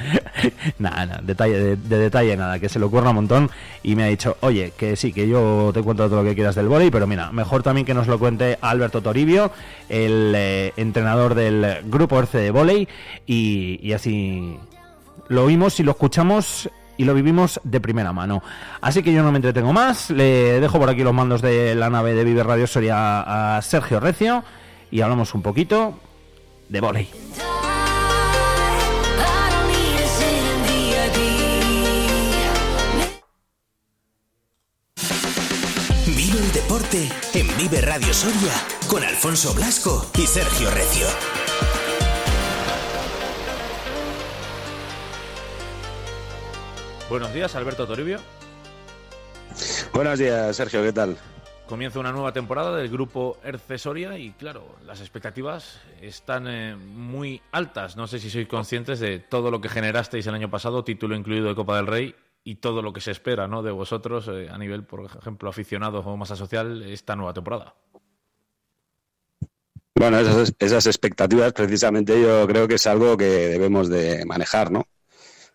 [0.78, 3.50] nada, detalle de, de detalle nada, que se le ocurra un montón
[3.82, 6.54] y me ha dicho, oye, que sí, que yo te cuento todo lo que quieras
[6.54, 9.52] del vóley, pero mira, mejor también que nos lo cuente Alberto Toribio,
[9.88, 12.88] el eh, entrenador del grupo Erce de vóley
[13.26, 14.58] y, y así
[15.28, 18.42] lo oímos y lo escuchamos y lo vivimos de primera mano.
[18.80, 21.90] Así que yo no me entretengo más, le dejo por aquí los mandos de la
[21.90, 24.44] nave de Vive Radio Soria a Sergio Recio
[24.90, 25.98] y hablamos un poquito
[26.68, 27.10] de vóley.
[36.06, 38.52] Vive el deporte en Vive Radio Soria
[38.88, 41.06] con Alfonso Blasco y Sergio Recio.
[47.08, 48.18] Buenos días, Alberto Toribio.
[49.92, 51.16] Buenos días, Sergio, ¿qué tal?
[51.66, 57.40] Comienza una nueva temporada del grupo Erce Soria y claro, las expectativas están eh, muy
[57.52, 57.96] altas.
[57.96, 61.48] No sé si sois conscientes de todo lo que generasteis el año pasado, título incluido
[61.48, 62.14] de Copa del Rey
[62.44, 63.62] y todo lo que se espera ¿no?
[63.62, 67.74] de vosotros eh, a nivel, por ejemplo, aficionados o masa social esta nueva temporada.
[69.94, 74.86] Bueno, esas, esas expectativas precisamente yo creo que es algo que debemos de manejar, ¿no?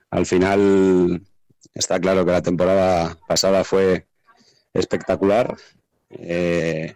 [0.09, 1.21] Al final
[1.75, 4.07] está claro que la temporada pasada fue
[4.73, 5.55] espectacular,
[6.09, 6.93] eh,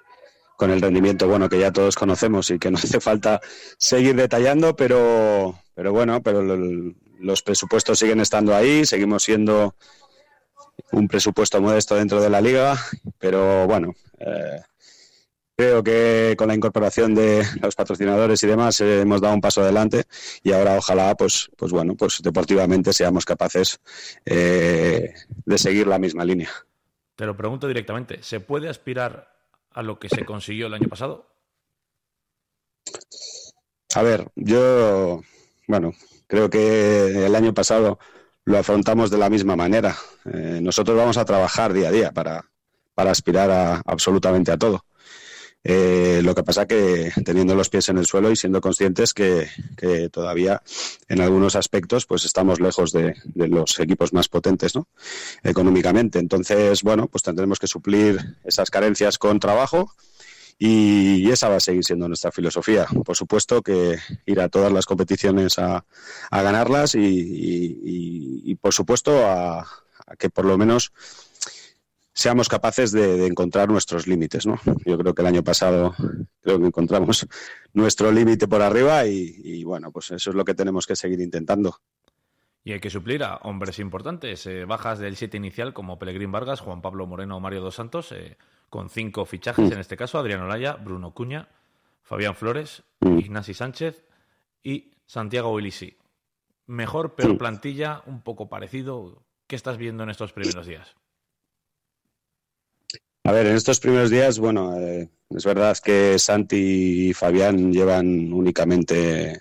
[0.57, 3.41] con el rendimiento bueno que ya todos conocemos y que no hace falta
[3.77, 9.75] seguir detallando, pero, pero bueno, pero los presupuestos siguen estando ahí, seguimos siendo
[10.91, 12.77] un presupuesto modesto dentro de la liga,
[13.19, 14.61] pero bueno, eh,
[15.55, 19.61] creo que con la incorporación de los patrocinadores y demás eh, hemos dado un paso
[19.61, 20.05] adelante
[20.41, 23.79] y ahora ojalá pues pues bueno pues deportivamente seamos capaces
[24.25, 25.13] de
[25.57, 26.49] seguir la misma línea.
[27.23, 29.33] Te lo pregunto directamente, ¿se puede aspirar
[29.71, 31.33] a lo que se consiguió el año pasado?
[33.95, 35.21] A ver, yo,
[35.65, 35.93] bueno,
[36.27, 37.97] creo que el año pasado
[38.43, 39.95] lo afrontamos de la misma manera.
[40.25, 42.43] Eh, nosotros vamos a trabajar día a día para,
[42.93, 44.83] para aspirar a absolutamente a todo.
[45.65, 49.47] Eh, lo que pasa que teniendo los pies en el suelo y siendo conscientes que,
[49.77, 50.61] que todavía
[51.07, 54.87] en algunos aspectos pues estamos lejos de, los equipos más potentes ¿no?
[55.41, 56.19] económicamente.
[56.19, 59.93] Entonces, bueno, pues tendremos que suplir esas carencias con trabajo
[60.59, 62.85] y esa va a seguir siendo nuestra filosofía.
[63.05, 65.85] Por supuesto que ir a todas las competiciones a,
[66.31, 69.65] ganarlas y, por supuesto a
[70.17, 70.91] que por lo menos
[72.13, 74.45] seamos capaces de, de encontrar nuestros límites.
[74.45, 74.59] ¿no?
[74.85, 75.95] Yo creo que el año pasado
[76.41, 77.27] creo que encontramos
[77.73, 81.19] nuestro límite por arriba y, y, bueno, pues eso es lo que tenemos que seguir
[81.21, 81.77] intentando.
[82.65, 86.61] Y hay que suplir a hombres importantes, eh, bajas del 7 inicial como Pelegrín Vargas,
[86.61, 88.37] Juan Pablo Moreno o Mario Dos Santos, eh,
[88.69, 89.73] con cinco fichajes Mm.
[89.73, 91.49] en este caso, Adrián Olaya, Bruno Cuña,
[92.03, 93.17] Fabián Flores, Mm.
[93.19, 94.05] Ignasi Sánchez
[94.63, 95.97] y Santiago Wilisi.
[96.67, 97.37] Mejor, peor Mm.
[97.37, 99.25] plantilla, un poco parecido.
[99.47, 100.95] ¿Qué estás viendo en estos primeros días?
[103.25, 108.33] A ver, en estos primeros días, bueno, eh, es verdad que Santi y Fabián llevan
[108.33, 109.39] únicamente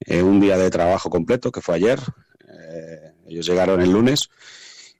[0.00, 2.00] eh, un día de trabajo completo, que fue ayer.
[2.48, 4.28] Eh, ellos llegaron el lunes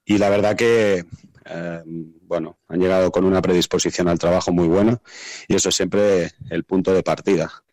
[0.05, 1.05] y la verdad que,
[1.47, 1.83] eh,
[2.23, 5.03] bueno, han llegado con una predisposición al trabajo muy buena
[5.49, 7.65] y eso es siempre el punto de partida.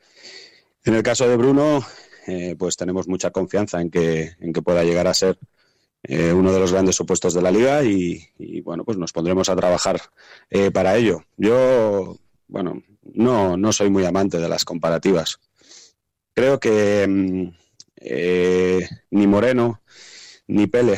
[0.84, 1.86] En el caso de Bruno,
[2.58, 5.38] pues tenemos mucha confianza en que, en que pueda llegar a ser
[6.04, 8.30] eh, uno de los grandes supuestos de la liga y,
[8.62, 10.02] bueno, pues nos pondremos a trabajar
[10.50, 11.24] eh, para ello.
[11.38, 12.18] Yo,
[12.48, 15.40] bueno, no, no soy muy amante de las comparativas.
[16.34, 17.56] Creo que mm,
[17.98, 19.82] eh, ni Moreno
[20.48, 20.98] ni Pele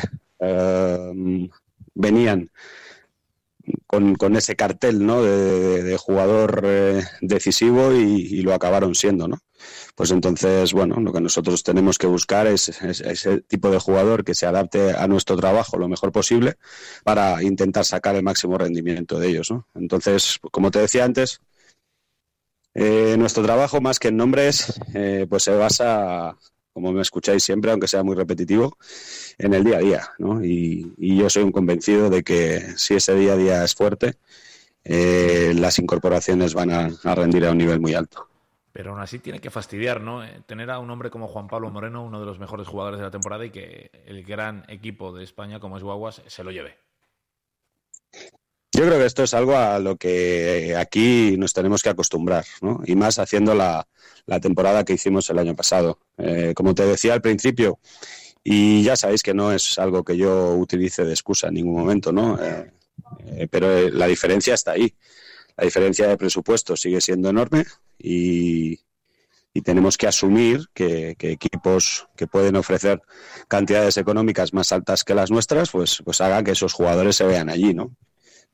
[1.94, 2.50] venían
[3.86, 5.22] con, con ese cartel ¿no?
[5.22, 9.38] de, jugador eh, decisivo y, lo acabaron siendo, ¿no?
[9.94, 14.24] Pues entonces, bueno, lo que nosotros tenemos que buscar es, es- ese tipo de jugador
[14.24, 16.56] que se adapte a nuestro trabajo lo mejor posible
[17.04, 19.66] para intentar sacar el máximo rendimiento de ellos, ¿no?
[19.74, 21.40] Entonces, como te decía antes,
[22.74, 26.36] eh, nuestro trabajo, más que en nombres, eh, pues se basa,
[26.76, 28.76] como me escucháis siempre, aunque sea muy repetitivo,
[29.38, 30.44] en el día a día, ¿no?
[30.44, 34.16] Y, yo soy un convencido de que si ese día a día es fuerte,
[34.84, 38.28] eh, las incorporaciones van a, a rendir a un nivel muy alto.
[38.74, 40.22] Pero aún así tiene que fastidiar, ¿no?
[40.22, 43.06] Eh, Tener a un hombre como Juan Pablo Moreno, uno de los mejores jugadores de
[43.06, 46.76] la temporada, y que el gran equipo de España, como es Guaguas, se lo lleve.
[48.76, 52.82] Yo creo que esto es algo a lo que aquí nos tenemos que acostumbrar, ¿no?
[52.84, 53.88] Y más haciendo la,
[54.42, 55.98] temporada que hicimos el año pasado.
[56.18, 57.78] Eh, como te decía al principio,
[58.44, 62.12] y ya sabéis que no es algo que yo utilice de excusa en ningún momento,
[62.12, 62.38] ¿no?
[62.38, 62.70] Eh,
[63.28, 64.94] eh, pero eh, la diferencia está ahí.
[65.56, 67.64] La diferencia de presupuesto sigue siendo enorme
[67.98, 68.78] y,
[69.64, 73.00] tenemos que asumir que, que equipos que pueden ofrecer
[73.48, 77.48] cantidades económicas más altas que las nuestras, pues, pues hagan que esos jugadores se vean
[77.48, 77.96] allí, ¿no?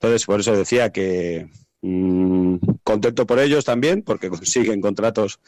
[0.03, 1.49] Entonces, por eso decía que
[1.81, 5.39] mm, contento por ellos también, porque consiguen contratos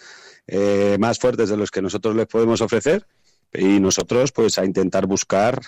[0.46, 3.04] eh, más fuertes de los que nosotros les podemos ofrecer
[3.52, 5.60] y nosotros pues a intentar buscar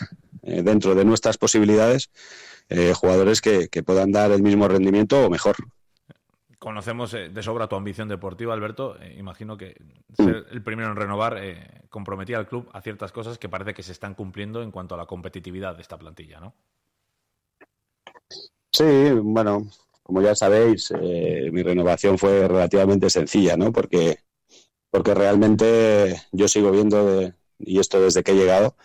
[0.43, 2.11] eh, dentro de nuestras posibilidades
[2.69, 5.57] eh, jugadores que, que puedan dar el mismo rendimiento o mejor.
[6.61, 8.97] Conocemos de sobra tu ambición deportiva, Alberto.
[9.19, 9.77] Imagino que
[10.17, 11.41] ser el primero en renovar
[11.91, 14.99] comprometía al club a ciertas cosas que parece que se están cumpliendo en cuanto a
[14.99, 16.55] la competitividad de esta plantilla, ¿no?
[18.77, 18.85] Sí,
[19.23, 19.66] bueno,
[20.03, 23.73] como ya sabéis, eh, mi renovación fue relativamente sencilla, ¿no?
[23.73, 24.19] Porque,
[24.90, 28.77] porque realmente yo sigo viendo, de- y esto desde que he llegado,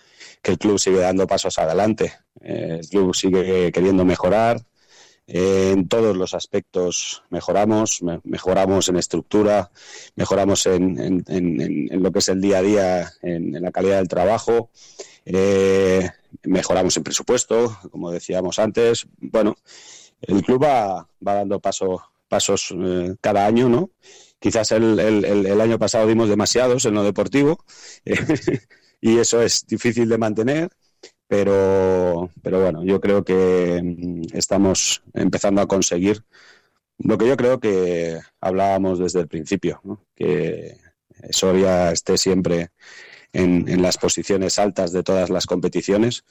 [0.43, 2.13] que el club sigue dando pasos adelante.
[2.41, 4.61] Eh, el club sigue queriendo mejorar.
[5.27, 9.71] eh, en todos los aspectos mejoramos, me- mejoramos en estructura,
[10.15, 11.61] mejoramos en, en- en-
[11.91, 14.71] en- lo que es el día a día, en, en la calidad del trabajo,
[15.25, 16.09] eh,
[16.43, 19.07] mejoramos en presupuesto, como decíamos antes.
[19.19, 19.55] Bueno,
[20.21, 23.91] el club va, va dando paso, pasos eh, cada año, ¿no?
[24.39, 27.63] Quizás el, el- año pasado dimos demasiados en lo deportivo
[29.01, 30.69] y eso es difícil de mantener,
[31.27, 36.23] pero, pero bueno, yo creo que mm, estamos empezando a conseguir
[36.99, 40.05] lo que yo creo que hablábamos desde el principio, ¿no?
[40.15, 40.77] que
[41.31, 42.69] Soria esté siempre
[43.33, 46.23] en, en las posiciones altas de todas las competiciones.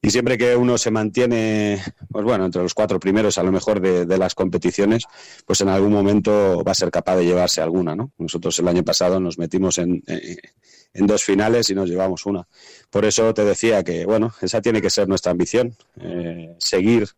[0.00, 3.80] Y siempre que uno se mantiene, pues bueno, entre los cuatro primeros a lo mejor
[3.80, 5.02] de, de las competiciones,
[5.44, 8.12] pues en algún momento va a ser capaz de llevarse alguna, ¿no?
[8.16, 12.46] Nosotros el año pasado nos metimos en, en dos finales y nos llevamos una.
[12.90, 17.08] Por eso te decía que, bueno, esa tiene que ser nuestra ambición, eh, seguir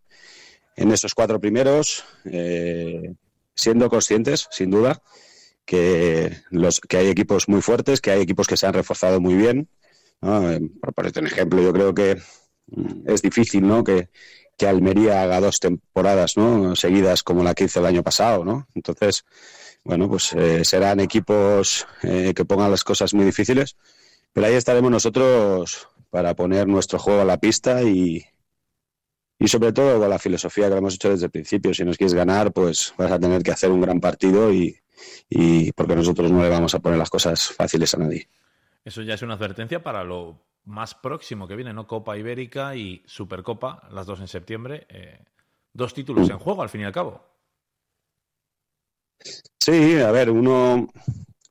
[0.74, 3.12] en esos cuatro primeros, eh,
[3.54, 5.02] siendo conscientes, sin duda,
[5.70, 9.34] que, los, que hay equipos muy fuertes, que hay equipos que se han reforzado muy
[9.34, 9.68] bien.
[10.20, 10.50] ¿no?
[10.50, 12.20] Eh, Por ponerte un ejemplo, yo creo que
[12.66, 13.84] mm, es difícil ¿no?
[13.84, 14.08] que,
[14.58, 16.74] que Almería haga dos temporadas ¿no?
[16.74, 18.44] seguidas como la que hizo el año pasado.
[18.44, 18.66] ¿no?
[18.74, 19.24] Entonces,
[19.84, 23.76] bueno, pues eh, serán equipos eh, que pongan las cosas muy difíciles,
[24.32, 28.24] pero ahí estaremos nosotros para poner nuestro juego a la pista y,
[29.38, 31.72] y sobre todo con la filosofía que lo hemos hecho desde el principio.
[31.72, 34.76] Si nos quieres ganar, pues vas a tener que hacer un gran partido y,
[35.28, 38.28] y porque nosotros no le vamos a poner las cosas fáciles a nadie.
[38.84, 41.86] Eso ya es una advertencia para lo más próximo que viene, ¿no?
[41.86, 44.86] Copa Ibérica y Supercopa, las dos en septiembre.
[44.88, 45.20] eh,
[45.72, 47.22] dos títulos en juego, al fin y al cabo.
[49.58, 50.88] Sí, a ver, uno,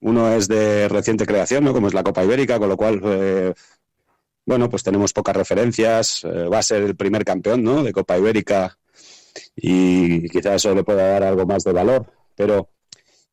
[0.01, 1.73] uno es de reciente creación, ¿no?
[1.73, 3.53] Como es la Copa Ibérica, con lo cual, eh,
[4.45, 6.23] bueno, pues tenemos pocas referencias.
[6.23, 7.83] eh, va a ser el primer campeón, ¿no?
[7.83, 8.77] De Copa Ibérica
[9.55, 12.69] y quizás eso le pueda dar algo más de valor, pero,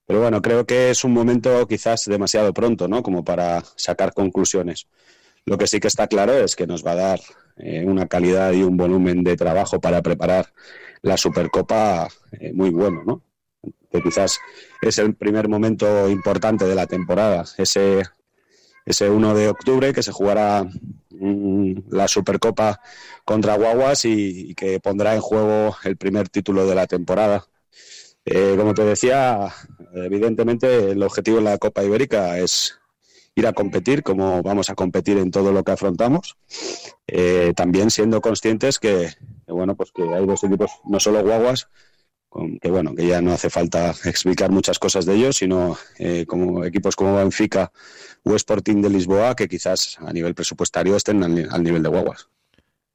[0.06, 3.02] pero bueno, creo que es un momento quizás demasiado pronto, ¿no?
[3.02, 4.86] Como para sacar conclusiones.
[5.44, 7.20] Lo que sí que está claro es que nos va a dar
[7.56, 10.52] eh, una calidad y un volumen de trabajo para preparar
[11.02, 13.22] la Supercopa eh, muy bueno, ¿no?
[13.90, 14.38] que quizás
[14.82, 18.02] es el primer momento importante de la temporada, ese,
[18.84, 20.64] ese 1 de octubre que se jugará
[21.10, 22.80] mm, la Supercopa
[23.24, 27.46] contra Guaguas y, que pondrá en juego el primer título de la temporada.
[28.24, 29.52] Eh, como te decía,
[29.94, 32.78] evidentemente el objetivo de la Copa Ibérica es
[33.34, 36.36] ir a competir como vamos a competir en todo lo que afrontamos,
[37.08, 39.10] Eh, también siendo conscientes que,
[39.46, 41.68] bueno, pues que hay dos equipos, no solo Guaguas,
[42.28, 46.26] con- que bueno, que ya no hace falta explicar muchas cosas de ellos, sino eh,
[46.26, 47.70] como equipos como Benfica
[48.24, 52.28] o Sporting de Lisboa, que quizás a nivel presupuestario estén al, al nivel de Guaguas.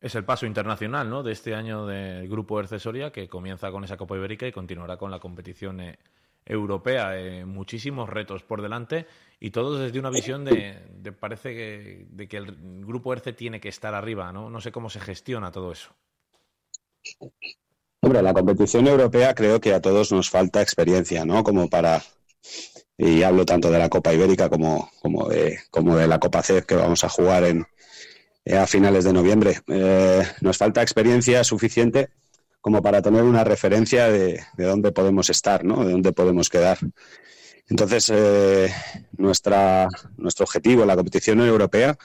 [0.02, 1.24] Es el paso internacional ¿no?
[1.24, 4.98] de este año del grupo Erce Soria, que comienza con esa Copa Ibérica y continuará
[4.98, 6.00] con la competición eh,
[6.46, 7.20] europea.
[7.20, 9.06] Eh, muchísimos retos por delante
[9.40, 12.56] y todos desde una visión de, parece que, de que el
[12.86, 14.32] grupo Erce tiene que estar arriba.
[14.32, 14.50] ¿no?
[14.50, 15.94] no sé cómo se gestiona todo eso.
[18.02, 21.44] Hombre, la competición europea creo que a todos nos falta experiencia, ¿no?
[21.44, 22.02] Como para,
[22.98, 26.64] y hablo tanto de la Copa Ibérica como, como, de, como de la Copa C
[26.64, 27.66] que vamos a jugar en,
[28.46, 29.60] eh, a finales de noviembre.
[29.68, 32.10] Eh, nos falta experiencia suficiente
[32.62, 35.84] como para tener una referencia de, de dónde podemos estar, ¿no?
[35.84, 36.78] De dónde podemos quedar.
[37.70, 38.70] Entonces, eh,
[39.18, 41.98] nuestra, nuestro objetivo en la competición europea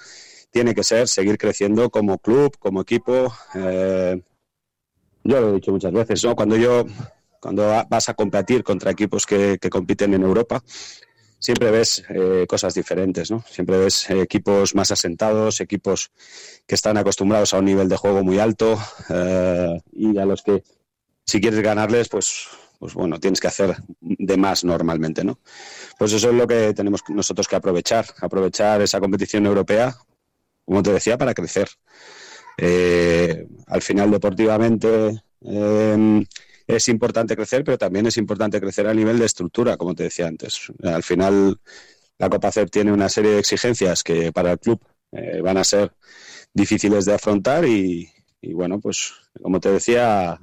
[0.51, 3.33] tiene que ser seguir creciendo como club, como equipo.
[3.55, 4.21] eh,
[5.25, 6.37] yo lo he dicho muchas veces, ¿no?
[6.37, 6.85] Cuando yo,
[7.41, 10.63] cuando va- vas a competir contra equipos que, que compiten en Europa,
[11.47, 13.45] siempre ves eh, cosas diferentes, ¿no?
[13.49, 16.11] Siempre ves eh, equipos más asentados, equipos
[16.67, 18.77] que están acostumbrados a un nivel de juego muy alto
[19.11, 20.65] eh, y a los que
[21.25, 22.49] si quieres ganarles, pues,
[22.81, 25.39] pues bueno, tienes que hacer de más normalmente, ¿no?
[25.97, 29.97] pues eso es lo que tenemos nosotros que aprovechar, aprovechar esa competición europea,
[30.65, 31.69] como te decía, para crecer.
[32.59, 36.25] Eh, al final, deportivamente, eh,
[36.67, 40.27] es importante crecer, pero también es importante crecer a nivel de estructura, como te decía
[40.27, 40.73] antes.
[40.83, 41.61] Al final,
[42.19, 44.81] la Copa CEP tiene una serie de exigencias que para el club
[45.13, 45.93] eh, van a ser
[46.53, 48.11] difíciles de afrontar y,
[48.43, 49.13] bueno, pues
[49.43, 50.41] como te decía,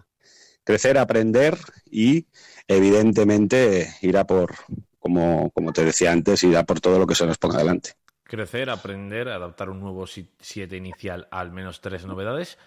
[0.64, 1.58] crecer, aprender
[1.90, 2.28] y
[2.68, 4.56] evidentemente ir a por,
[5.00, 7.92] como, como te decía antes, ir a por todo lo que se nos ponga adelante.
[8.24, 12.58] Crecer, aprender, adaptar un nuevo 7 inicial al menos tres novedades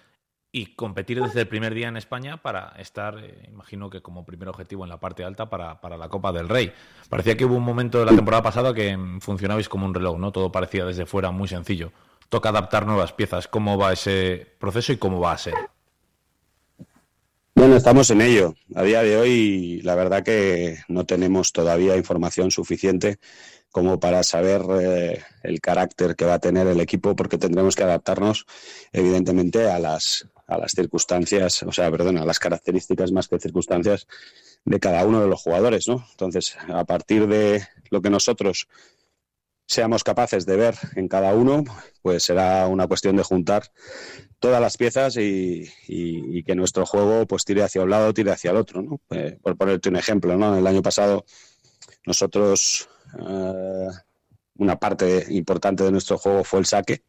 [0.57, 4.49] y competir desde el primer día en España para estar, eh, imagino que como primer
[4.49, 6.73] objetivo en la parte alta para, para, la Copa del Rey.
[7.11, 10.33] Parecía que hubo un momento de la temporada pasada que funcionabais como un reloj, ¿no?
[10.33, 11.93] Todo parecía desde fuera muy sencillo.
[12.31, 13.49] Toca adaptar nuevas piezas.
[13.49, 15.55] ¿Cómo va ese proceso y cómo va a ser?
[17.55, 18.55] Bueno, estamos en ello.
[18.75, 23.19] A día de hoy, la verdad que no tenemos todavía información suficiente
[23.71, 27.83] como para saber eh, el carácter que va a tener el equipo, porque tendremos que
[27.83, 28.47] adaptarnos,
[28.91, 34.07] evidentemente, a las, a las circunstancias, o sea, perdón, a las características más que circunstancias
[34.65, 36.07] de cada uno de los jugadores, ¿no?
[36.11, 38.69] Entonces, a partir de lo que nosotros
[39.67, 41.65] seamos capaces de ver en cada uno,
[42.03, 43.73] pues será una cuestión de juntar
[44.39, 45.69] todas las piezas y,
[46.45, 49.01] que nuestro juego pues tire hacia un lado, tire hacia el otro, ¿no?
[49.11, 50.57] Eh, por ponerte un ejemplo, ¿no?
[50.57, 51.25] El año pasado
[52.05, 53.91] nosotros Uh,
[54.57, 57.03] una parte importante de nuestro juego fue el saque,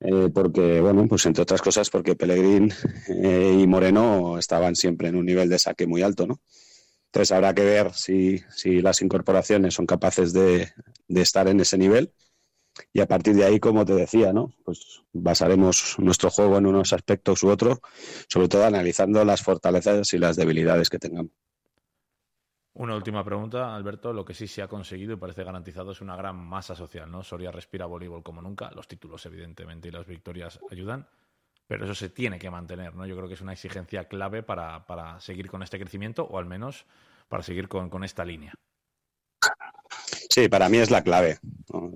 [0.00, 2.72] eh, porque, bueno, pues entre otras cosas, porque Pellegrín
[3.08, 6.40] eh, y Moreno estaban siempre en un nivel de saque muy alto, ¿no?
[7.06, 10.68] Entonces habrá que ver si, si las incorporaciones son capaces de,
[11.08, 12.12] de, estar en ese nivel.
[12.92, 14.52] Y a partir de ahí, como te decía, ¿no?
[14.64, 17.78] Pues basaremos nuestro juego en unos aspectos u otros,
[18.28, 21.32] sobre todo analizando las fortalezas y las debilidades que tengamos.
[22.78, 24.12] Una última pregunta, Alberto.
[24.12, 27.22] Lo que sí se ha conseguido y parece garantizado es una gran masa social, ¿no?
[27.22, 28.70] Soria respira voleibol como nunca.
[28.72, 31.08] Los títulos, evidentemente, y las victorias ayudan.
[31.66, 33.06] Pero eso se tiene que mantener, ¿no?
[33.06, 36.44] Yo creo que es una exigencia clave para, para seguir con este crecimiento o al
[36.44, 36.84] menos
[37.28, 38.52] para seguir con, con esta línea.
[40.28, 41.38] Sí, para mí es la clave.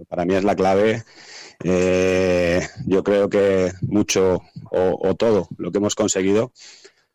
[0.08, 1.04] Para mí es la clave.
[1.62, 4.40] Eh, yo creo que mucho
[4.70, 6.52] o, o todo lo que hemos conseguido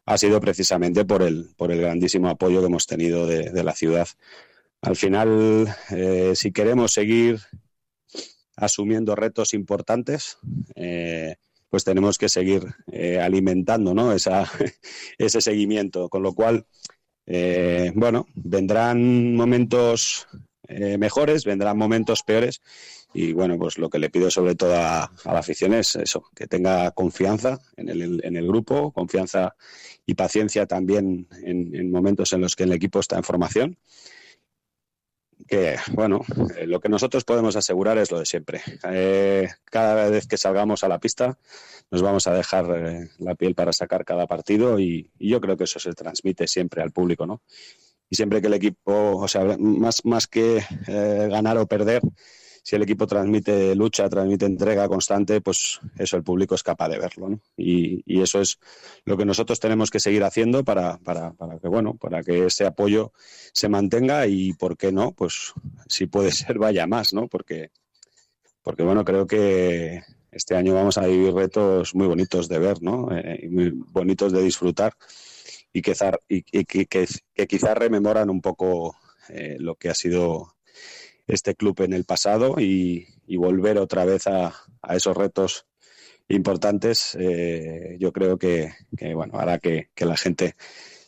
[0.06, 3.74] ha sido precisamente por el, por el grandísimo apoyo que hemos tenido de, de la
[3.74, 4.08] ciudad.
[4.82, 7.40] Al final, eh, si queremos seguir
[8.56, 10.38] asumiendo retos importantes,
[10.76, 11.36] eh,
[11.70, 14.14] pues tenemos que seguir eh, alimentando ¿no?
[14.14, 14.50] Esa,
[15.18, 16.10] ese seguimiento.
[16.10, 16.66] Con lo cual,
[17.26, 20.28] eh, bueno, vendrán momentos
[20.68, 22.62] mejores, vendrán momentos peores.
[23.14, 26.26] Y bueno, pues lo que le pido sobre todo a, a la afición es eso,
[26.36, 29.56] que tenga confianza en el, en el grupo, confianza
[30.06, 33.78] y paciencia también en, en, momentos en los que el equipo está en formación.
[35.48, 36.22] Que, bueno,
[36.58, 38.62] eh, lo que nosotros podemos asegurar es lo de siempre.
[38.90, 41.38] Eh, cada vez que salgamos a la pista
[41.92, 45.56] nos vamos a dejar eh, la piel para sacar cada partido y, y, yo creo
[45.56, 47.42] que eso se transmite siempre al público, ¿no?
[48.10, 52.02] Y siempre que el equipo, o sea, más, más que ganar o perder,
[52.66, 56.98] si el equipo transmite lucha, transmite entrega constante, pues eso el público es capaz de
[56.98, 57.30] verlo.
[57.30, 57.40] ¿no?
[57.56, 58.58] Y, eso es
[59.04, 62.66] lo que nosotros tenemos que seguir haciendo para, para, para, que, bueno, para que ese
[62.66, 63.12] apoyo
[63.54, 65.12] se mantenga y, ¿por qué no?
[65.12, 65.54] Pues
[65.88, 67.28] si puede ser, vaya más, ¿no?
[67.28, 67.70] Porque,
[68.64, 70.02] porque bueno, creo que
[70.32, 73.16] este año vamos a vivir retos muy bonitos de ver, ¿no?
[73.16, 74.94] Eh, muy bonitos de disfrutar
[75.72, 75.84] y,
[76.28, 78.96] y, que, que quizás rememoran un poco
[79.30, 80.55] eh, lo que ha sido
[81.28, 85.66] este club en el pasado y, y volver otra vez a, a, esos retos
[86.28, 90.56] importantes, eh, yo creo que, que, bueno, hará que, que, la gente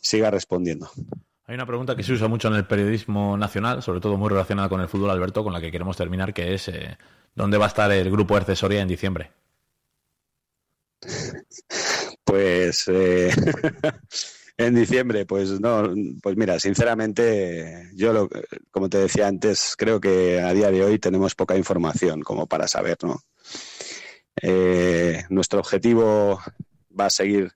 [0.00, 0.90] siga respondiendo.
[1.46, 4.68] Hay una pregunta que se usa mucho en el periodismo nacional, sobre todo muy relacionada
[4.68, 6.98] con el fútbol, Alberto, con la que queremos terminar, que es eh,
[7.34, 9.30] ¿dónde va a estar el grupo accesoria en diciembre?
[12.24, 13.30] Pues eh,
[14.60, 18.28] En diciembre, pues no, pues mira, sinceramente, yo lo,
[18.72, 22.66] como te decía antes, creo que a día de hoy tenemos poca información como para
[22.66, 23.22] saber, ¿no?
[24.42, 26.40] Eh, nuestro objetivo
[26.98, 27.52] va a seguir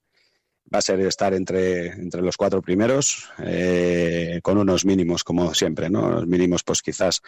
[0.73, 5.91] va a ser estar entre, entre los cuatro primeros, eh, con unos mínimos, como siempre,
[5.91, 6.11] ¿no?
[6.11, 7.23] Los mínimos, pues quizás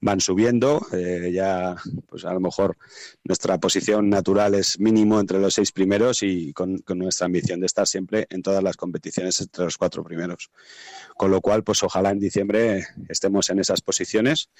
[0.00, 0.86] van subiendo.
[0.92, 1.76] Eh, ya,
[2.08, 2.76] pues a lo mejor
[3.24, 7.86] nuestra posición natural es mínimo entre los seis primeros y con, nuestra ambición de estar
[7.86, 10.50] siempre en todas las competiciones entre los cuatro primeros.
[11.16, 14.50] Con lo cual, pues ojalá en diciembre estemos en esas posiciones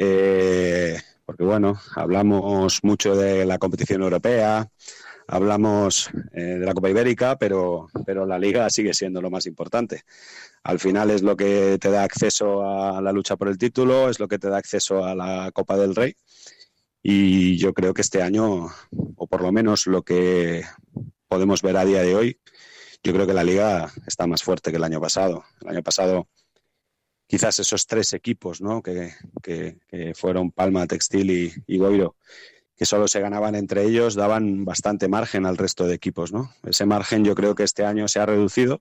[0.00, 0.96] eh,
[1.26, 4.70] porque bueno, hablamos mucho de la competición europea,
[5.28, 10.02] hablamos eh, de la Copa Ibérica, pero, pero la liga sigue siendo lo más importante.
[10.64, 14.18] Al final es lo que te da acceso a la lucha por el título, es
[14.18, 16.16] lo que te da acceso a la Copa del Rey.
[17.02, 18.68] Y yo creo que este año,
[19.16, 20.64] o por lo menos lo que
[21.28, 22.40] podemos ver a día de hoy,
[23.04, 25.44] yo creo que la liga está más fuerte que el año pasado.
[25.62, 26.28] El año pasado,
[27.26, 28.82] quizás esos tres equipos ¿no?
[28.82, 29.78] que, que-
[30.14, 32.16] fueron Palma, Textil y, y Goiro,
[32.78, 36.32] que solo se ganaban entre ellos, daban bastante margen al resto de equipos.
[36.32, 36.54] ¿no?
[36.62, 38.80] Ese margen yo creo que este año se ha reducido.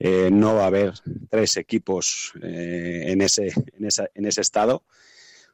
[0.00, 0.94] Eh, no va a haber
[1.28, 4.82] tres equipos eh, en, ese, en, esa- en ese estado,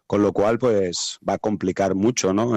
[0.06, 2.52] con lo cual pues va a complicar mucho ¿no?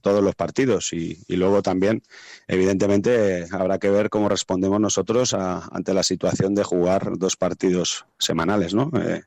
[0.00, 2.02] todos los partidos y, luego también
[2.48, 8.72] evidentemente habrá que ver cómo respondemos nosotros ante la situación de jugar dos partidos semanales.
[8.74, 8.90] ¿no?
[8.98, 9.22] Eh,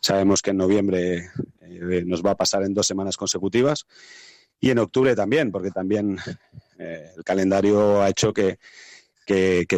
[0.00, 1.30] sabemos que en noviembre
[2.06, 3.86] nos va a pasar en dos semanas consecutivas
[4.62, 6.18] y en octubre también, porque también
[6.78, 8.58] eh, el calendario ha hecho que,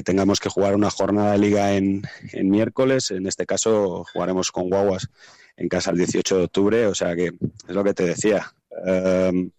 [0.05, 2.03] tengamos que jugar una jornada de liga en,
[2.35, 3.11] miércoles.
[3.11, 5.09] En este caso jugaremos con Guaguas
[5.57, 8.53] en casa el 18 de octubre, o sea que es lo que te decía.
[8.85, 9.51] Em,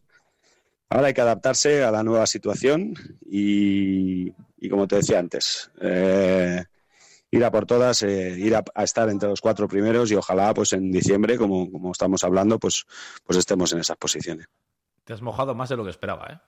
[0.90, 2.94] ahora hay que adaptarse a la nueva situación
[3.26, 4.30] y,
[4.70, 6.64] como te decía antes, eh,
[7.32, 10.74] ir a por todas, eh, ir a, estar entre los cuatro primeros y ojalá pues
[10.74, 12.86] en diciembre, como, como estamos hablando, pues,
[13.26, 14.46] pues estemos en esas posiciones.
[15.06, 16.40] Te has mojado más de lo que esperaba, ¿eh?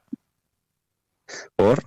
[1.58, 1.84] ¿Por?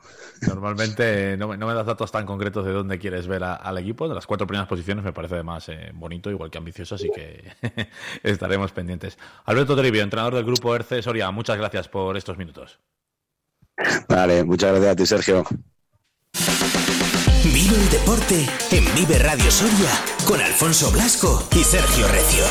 [0.46, 3.78] Normalmente no me, no me das datos tan concretos de dónde quieres ver a- al
[3.78, 4.06] equipo.
[4.08, 7.50] De las cuatro primeras posiciones me parece además eh, bonito, igual que ambicioso, así que
[8.22, 9.18] estaremos pendientes.
[9.46, 12.80] Alberto Toribio, entrenador del grupo ERCE Soria, muchas gracias por estos minutos.
[14.08, 15.44] Vale, muchas gracias a ti, Sergio.
[17.44, 19.90] Vive el deporte en Vive Radio Soria
[20.26, 22.44] con Alfonso Blasco y Sergio Recio.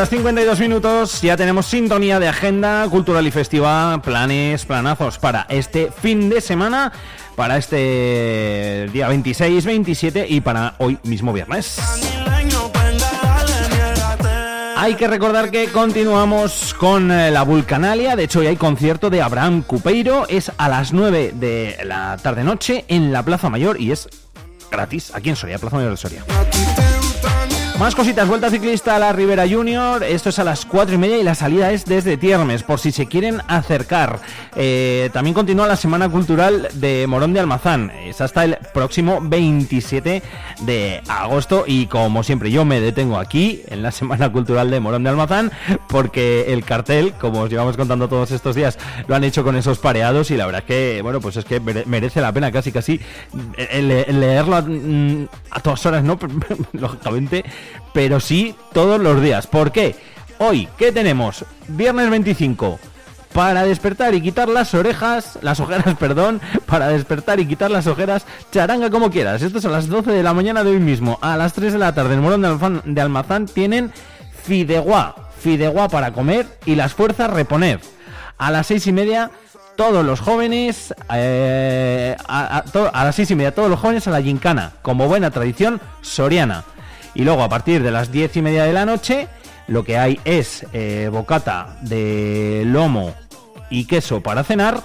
[0.00, 5.18] Vez 9 horas 52 minutos, ya tenemos sintonía de agenda cultural y festival, planes, planazos
[5.18, 6.92] para este fin de semana,
[7.36, 11.78] para este día 26, 27 y para hoy mismo viernes.
[14.76, 19.20] Hay que recordar que continuamos con eh, la Vulcanalia, de hecho hoy hay concierto de
[19.20, 24.08] Abraham Cupeiro, es a las 9 de la tarde-noche en la Plaza Mayor y es
[24.70, 26.24] gratis, aquí en Soria, Plaza Mayor de Soria.
[27.80, 31.16] Más cositas, vuelta ciclista a la Ribera Junior, esto es a las 4 y media
[31.18, 34.20] y la salida es desde Tiermes, por si se quieren acercar.
[34.54, 40.22] Eh, también continúa la Semana Cultural de Morón de Almazán, es hasta el próximo 27
[40.60, 45.02] de agosto y como siempre yo me detengo aquí en la Semana Cultural de Morón
[45.02, 45.50] de Almazán
[45.88, 48.78] porque el cartel, como os llevamos contando todos estos días,
[49.08, 51.60] lo han hecho con esos pareados y la verdad es que, bueno, pues es que
[51.60, 53.00] mere- merece la pena casi casi
[53.56, 56.18] el, el leerlo mm, a todas horas, ¿no?
[56.74, 57.42] Lógicamente,
[57.92, 59.46] pero sí todos los días.
[59.46, 59.96] ¿Por qué?
[60.38, 61.44] Hoy, ¿qué tenemos?
[61.68, 62.78] Viernes 25.
[63.32, 68.26] Para despertar y quitar las orejas, las ojeras, perdón, para despertar y quitar las ojeras,
[68.50, 69.42] charanga como quieras.
[69.42, 71.18] Esto es a las 12 de la mañana de hoy mismo.
[71.20, 73.92] A las 3 de la tarde, en Morón de Almazán tienen
[74.42, 75.14] fideuá.
[75.38, 77.80] Fideuá para comer y las fuerzas reponer.
[78.36, 79.30] A las 6 y media,
[79.76, 84.22] todos los jóvenes, eh, a, a las 6 y media, todos los jóvenes a la
[84.22, 86.64] gincana, como buena tradición soriana.
[87.14, 89.28] Y luego a partir de las 10 y media de la noche,
[89.66, 93.14] lo que hay es eh, bocata de lomo
[93.70, 94.82] y queso para cenar,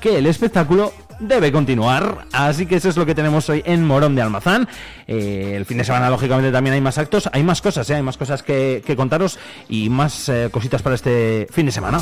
[0.00, 2.26] que el espectáculo debe continuar.
[2.32, 4.68] Así que eso es lo que tenemos hoy en Morón de Almazán.
[5.06, 7.94] Eh, el fin de semana, lógicamente, también hay más actos, hay más cosas, ¿eh?
[7.94, 9.38] hay más cosas que, contaros
[9.68, 12.00] y más cositas para este fin de semana.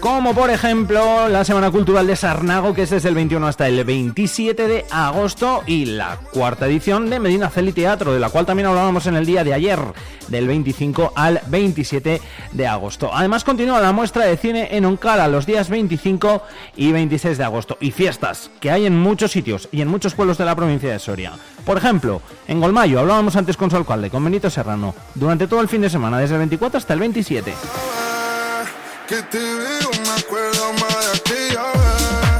[0.00, 3.84] Como por ejemplo la Semana Cultural de Sarnago, que es desde el 21 hasta el
[3.84, 8.66] 27 de agosto, y la cuarta edición de Medina Celi Teatro, de la cual también
[8.66, 9.78] hablábamos en el día de ayer,
[10.28, 12.22] del 25 al 27
[12.52, 13.10] de agosto.
[13.12, 16.42] Además continúa la muestra de cine en Oncala los días 25
[16.76, 20.38] y 26 de agosto, y fiestas que hay en muchos sitios y en muchos pueblos
[20.38, 21.32] de la provincia de Soria.
[21.66, 25.68] Por ejemplo, en Golmayo, hablábamos antes con su alcalde, con Benito Serrano, durante todo el
[25.68, 27.52] fin de semana, desde el 24 hasta el 27.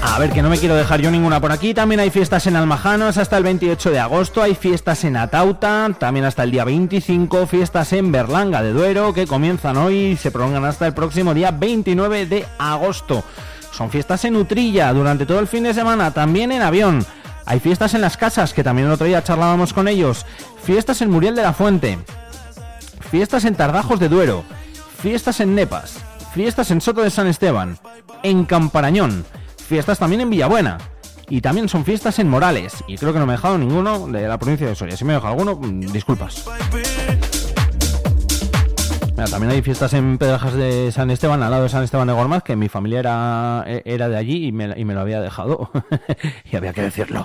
[0.02, 1.74] A ver, que no me quiero dejar yo ninguna por aquí.
[1.74, 4.40] También hay fiestas en Almajanos hasta el 28 de agosto.
[4.40, 7.48] Hay fiestas en Atauta, también hasta el día 25.
[7.48, 11.50] Fiestas en Berlanga de Duero, que comienzan hoy y se prolongan hasta el próximo día
[11.50, 13.24] 29 de agosto.
[13.72, 17.04] Son fiestas en Utrilla durante todo el fin de semana, también en avión.
[17.46, 20.24] Hay fiestas en las casas, que también el otro día charlábamos con ellos.
[20.62, 21.98] Fiestas en Muriel de la Fuente.
[23.10, 24.44] Fiestas en Tardajos de Duero.
[25.02, 26.09] Fiestas en Nepas.
[26.32, 27.78] Fiestas en Soto de San Esteban.
[28.22, 29.24] En Camparañón.
[29.66, 30.78] Fiestas también en Villabuena.
[31.28, 32.74] Y también son fiestas en Morales.
[32.88, 34.96] Y creo que no me he dejado ninguno de la provincia de Soria.
[34.96, 36.44] Si me he dejado alguno, mm, disculpas.
[39.12, 42.14] Mira, también hay fiestas en Pedrajas de San Esteban, al lado de San Esteban de
[42.14, 45.20] Gormaz, que mi familia era, e- era de allí y me, y me lo había
[45.20, 45.70] dejado.
[46.50, 47.22] y había que decirlo.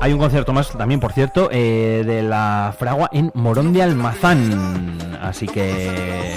[0.00, 5.18] Hay un concierto más también, por cierto, eh, de la Fragua en Morón de Almazán.
[5.20, 6.36] Así que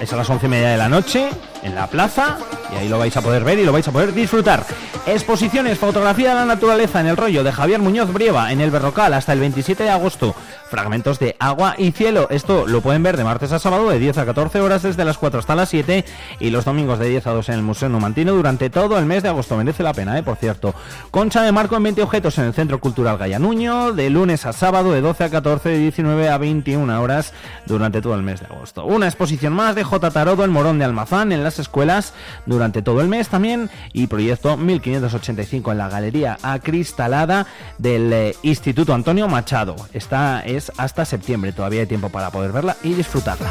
[0.00, 1.30] es a las once y media de la noche
[1.66, 2.38] en la plaza
[2.72, 4.64] y ahí lo vais a poder ver y lo vais a poder disfrutar.
[5.06, 9.14] Exposiciones, fotografía de la naturaleza en el rollo de Javier Muñoz Brieva en el Berrocal
[9.14, 10.34] hasta el 27 de agosto.
[10.68, 12.26] Fragmentos de agua y cielo.
[12.28, 15.16] Esto lo pueden ver de martes a sábado de 10 a 14 horas desde las
[15.16, 16.04] 4 hasta las 7
[16.40, 19.22] y los domingos de 10 a 2 en el Museo Numantino durante todo el mes
[19.22, 19.56] de agosto.
[19.56, 20.24] Merece la pena, ¿eh?
[20.24, 20.74] por cierto.
[21.12, 24.90] Concha de marco en 20 objetos en el Centro Cultural Gallanuño de lunes a sábado
[24.90, 27.32] de 12 a 14 de 19 a 21 horas
[27.66, 28.84] durante todo el mes de agosto.
[28.84, 30.10] Una exposición más de J.
[30.10, 32.12] Tarodo en Morón de Almazán en escuelas
[32.46, 37.46] durante todo el mes también y proyecto 1585 en la Galería Acristalada
[37.78, 39.76] del eh, Instituto Antonio Machado.
[39.92, 43.50] Esta es hasta septiembre, todavía hay tiempo para poder verla y disfrutarla.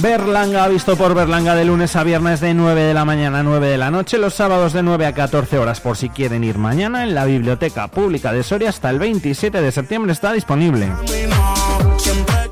[0.00, 3.68] Berlanga, visto por Berlanga de lunes a viernes de 9 de la mañana a 9
[3.68, 7.04] de la noche, los sábados de 9 a 14 horas por si quieren ir mañana
[7.04, 10.88] en la Biblioteca Pública de Soria hasta el 27 de septiembre está disponible.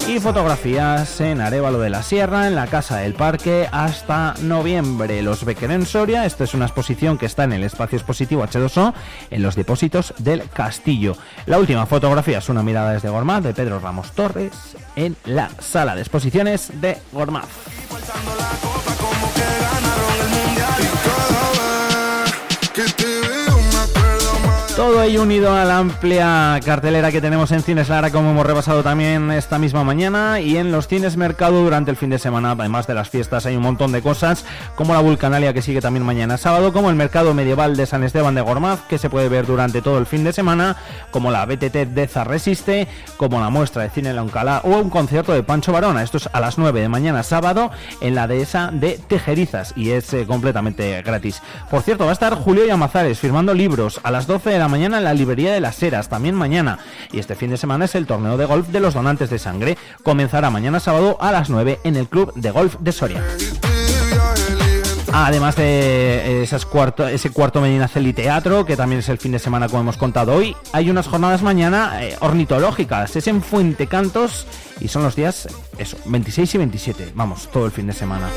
[0.09, 5.21] Y fotografías en Arevalo de la Sierra, en la Casa del Parque, hasta noviembre.
[5.21, 8.95] Los Becker en Soria, esta es una exposición que está en el espacio expositivo H2O,
[9.31, 11.15] en los depósitos del castillo.
[11.45, 15.95] La última fotografía es una mirada desde Gormaz, de Pedro Ramos Torres, en la sala
[15.95, 17.49] de exposiciones de Gormaz.
[24.79, 28.85] Todo ello unido a la amplia cartelera que tenemos en Cines Lara, como hemos repasado
[28.85, 32.87] también esta misma mañana, y en los Cines Mercado durante el fin de semana, además
[32.87, 34.45] de las fiestas, hay un montón de cosas,
[34.77, 38.37] como la Vulcanalia que sigue también mañana sábado, como el Mercado Medieval de San Esteban
[38.37, 40.77] de Gormaz, que se puede ver durante todo el fin de semana,
[41.11, 42.87] como la BTT Deza Resiste,
[43.17, 46.05] como la muestra de cine la Uncalá, o un concierto de Pancho Varona.
[46.05, 50.15] Esto es a las 9 de mañana sábado en la dehesa de Tejerizas, y es
[50.15, 51.43] eh, completamente gratis.
[51.69, 54.99] Por cierto, va a estar Julio Llamazares firmando libros a las 12 de la mañana
[54.99, 56.79] en la librería de las Heras, también mañana.
[57.13, 59.77] Y este fin de semana es el torneo de golf de los donantes de sangre.
[60.03, 63.23] Comenzará mañana sábado a las 9 en el Club de Golf de Soria.
[65.13, 69.39] Además de esas cuarto, ese cuarto Medina Celi Teatro, que también es el fin de
[69.39, 74.47] semana como hemos contado hoy, hay unas jornadas mañana eh, ornitológicas, es en Fuente Cantos
[74.81, 78.29] y son los días, eso, 26 y 27, vamos, todo el fin de semana.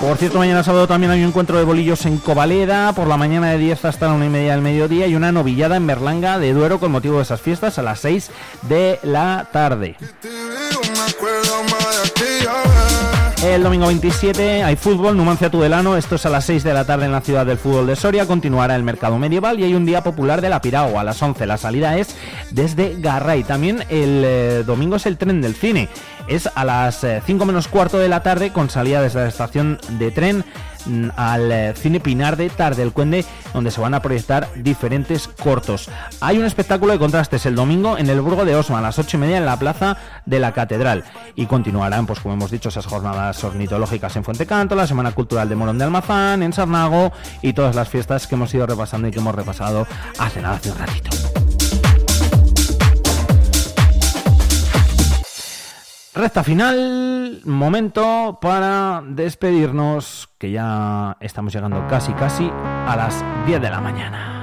[0.00, 3.50] Por cierto, mañana sábado también hay un encuentro de bolillos en Covaleda, por la mañana
[3.50, 6.52] de 10 hasta la una y media del mediodía, y una novillada en Berlanga de
[6.52, 8.30] Duero con motivo de esas fiestas a las 6
[8.62, 9.96] de la tarde.
[13.44, 17.04] El domingo 27 hay fútbol, Numancia Tudelano, esto es a las 6 de la tarde
[17.04, 20.02] en la ciudad del fútbol de Soria, continuará el mercado medieval y hay un día
[20.02, 22.16] popular de la Piragua a las 11, la salida es
[22.52, 23.44] desde Garray.
[23.44, 25.90] También el eh, domingo es el tren del cine,
[26.26, 30.10] es a las 5 menos cuarto de la tarde con salida desde la estación de
[30.10, 30.42] tren
[31.16, 35.88] al eh, cine Pinar de Tardelcuende donde se van a proyectar diferentes cortos.
[36.20, 39.16] Hay un espectáculo de contrastes el domingo en el Burgo de Osma a las 8
[39.16, 39.96] y media en la plaza
[40.26, 41.04] de la Catedral
[41.34, 45.56] y continuarán, pues como hemos dicho, esas jornadas ornitológicas en Fuentecanto, la Semana Cultural de
[45.56, 47.12] Morón de Almazán, en Sarnago
[47.42, 49.86] y todas las fiestas que hemos ido repasando y que hemos repasado
[50.18, 51.43] hace nada, hace un ratito.
[56.14, 63.70] Recta final, momento para despedirnos, que ya estamos llegando casi casi a las 10 de
[63.70, 64.33] la mañana.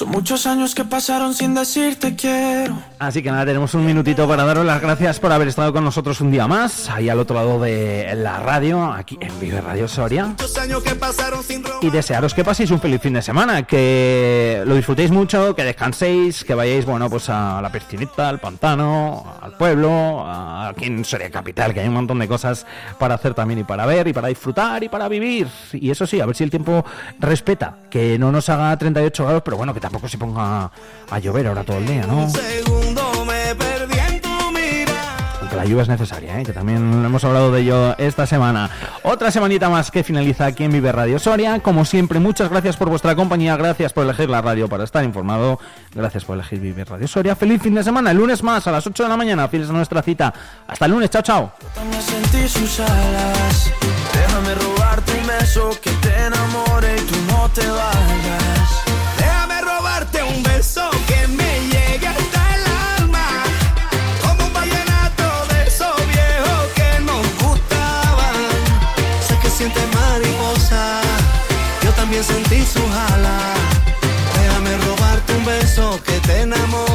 [0.00, 2.74] Son muchos años que pasaron sin decirte quiero.
[2.98, 6.22] Así que nada, tenemos un minutito para daros las gracias por haber estado con nosotros
[6.22, 10.24] un día más, ahí al otro lado de la radio, aquí en Vive Radio Soria.
[10.28, 13.64] Muchos años que pasaron sin ro- Y desearos que paséis un feliz fin de semana,
[13.66, 19.34] que lo disfrutéis mucho, que descanséis, que vayáis, bueno, pues a la piscinita, al pantano,
[19.42, 22.64] al pueblo, a- aquí en Soria Capital, que hay un montón de cosas
[22.98, 25.46] para hacer también y para ver y para disfrutar y para vivir.
[25.74, 26.86] Y eso sí, a ver si el tiempo
[27.18, 30.70] respeta, que no nos haga 38 grados, pero bueno, que tampoco se ponga
[31.10, 32.28] a llover ahora todo el día, ¿no?
[32.30, 35.16] Segundo me perdí en tu mirada.
[35.40, 36.44] Aunque la lluvia es necesaria, ¿eh?
[36.44, 38.70] que también hemos hablado de ello esta semana.
[39.02, 41.58] Otra semanita más que finaliza aquí en Vive Radio Soria.
[41.58, 45.58] Como siempre, muchas gracias por vuestra compañía, gracias por elegir la radio para estar informado,
[45.92, 47.34] gracias por elegir Vive Radio Soria.
[47.34, 49.72] Feliz fin de semana, el lunes más a las 8 de la mañana, fieles a
[49.72, 50.32] nuestra cita.
[50.68, 51.52] Hasta el lunes, chao, chao.
[54.12, 58.79] Déjame robarte un beso que te enamore y tú no te vayas.
[72.72, 73.38] su jala.
[74.38, 76.89] Déjame robarte un beso que te enamore.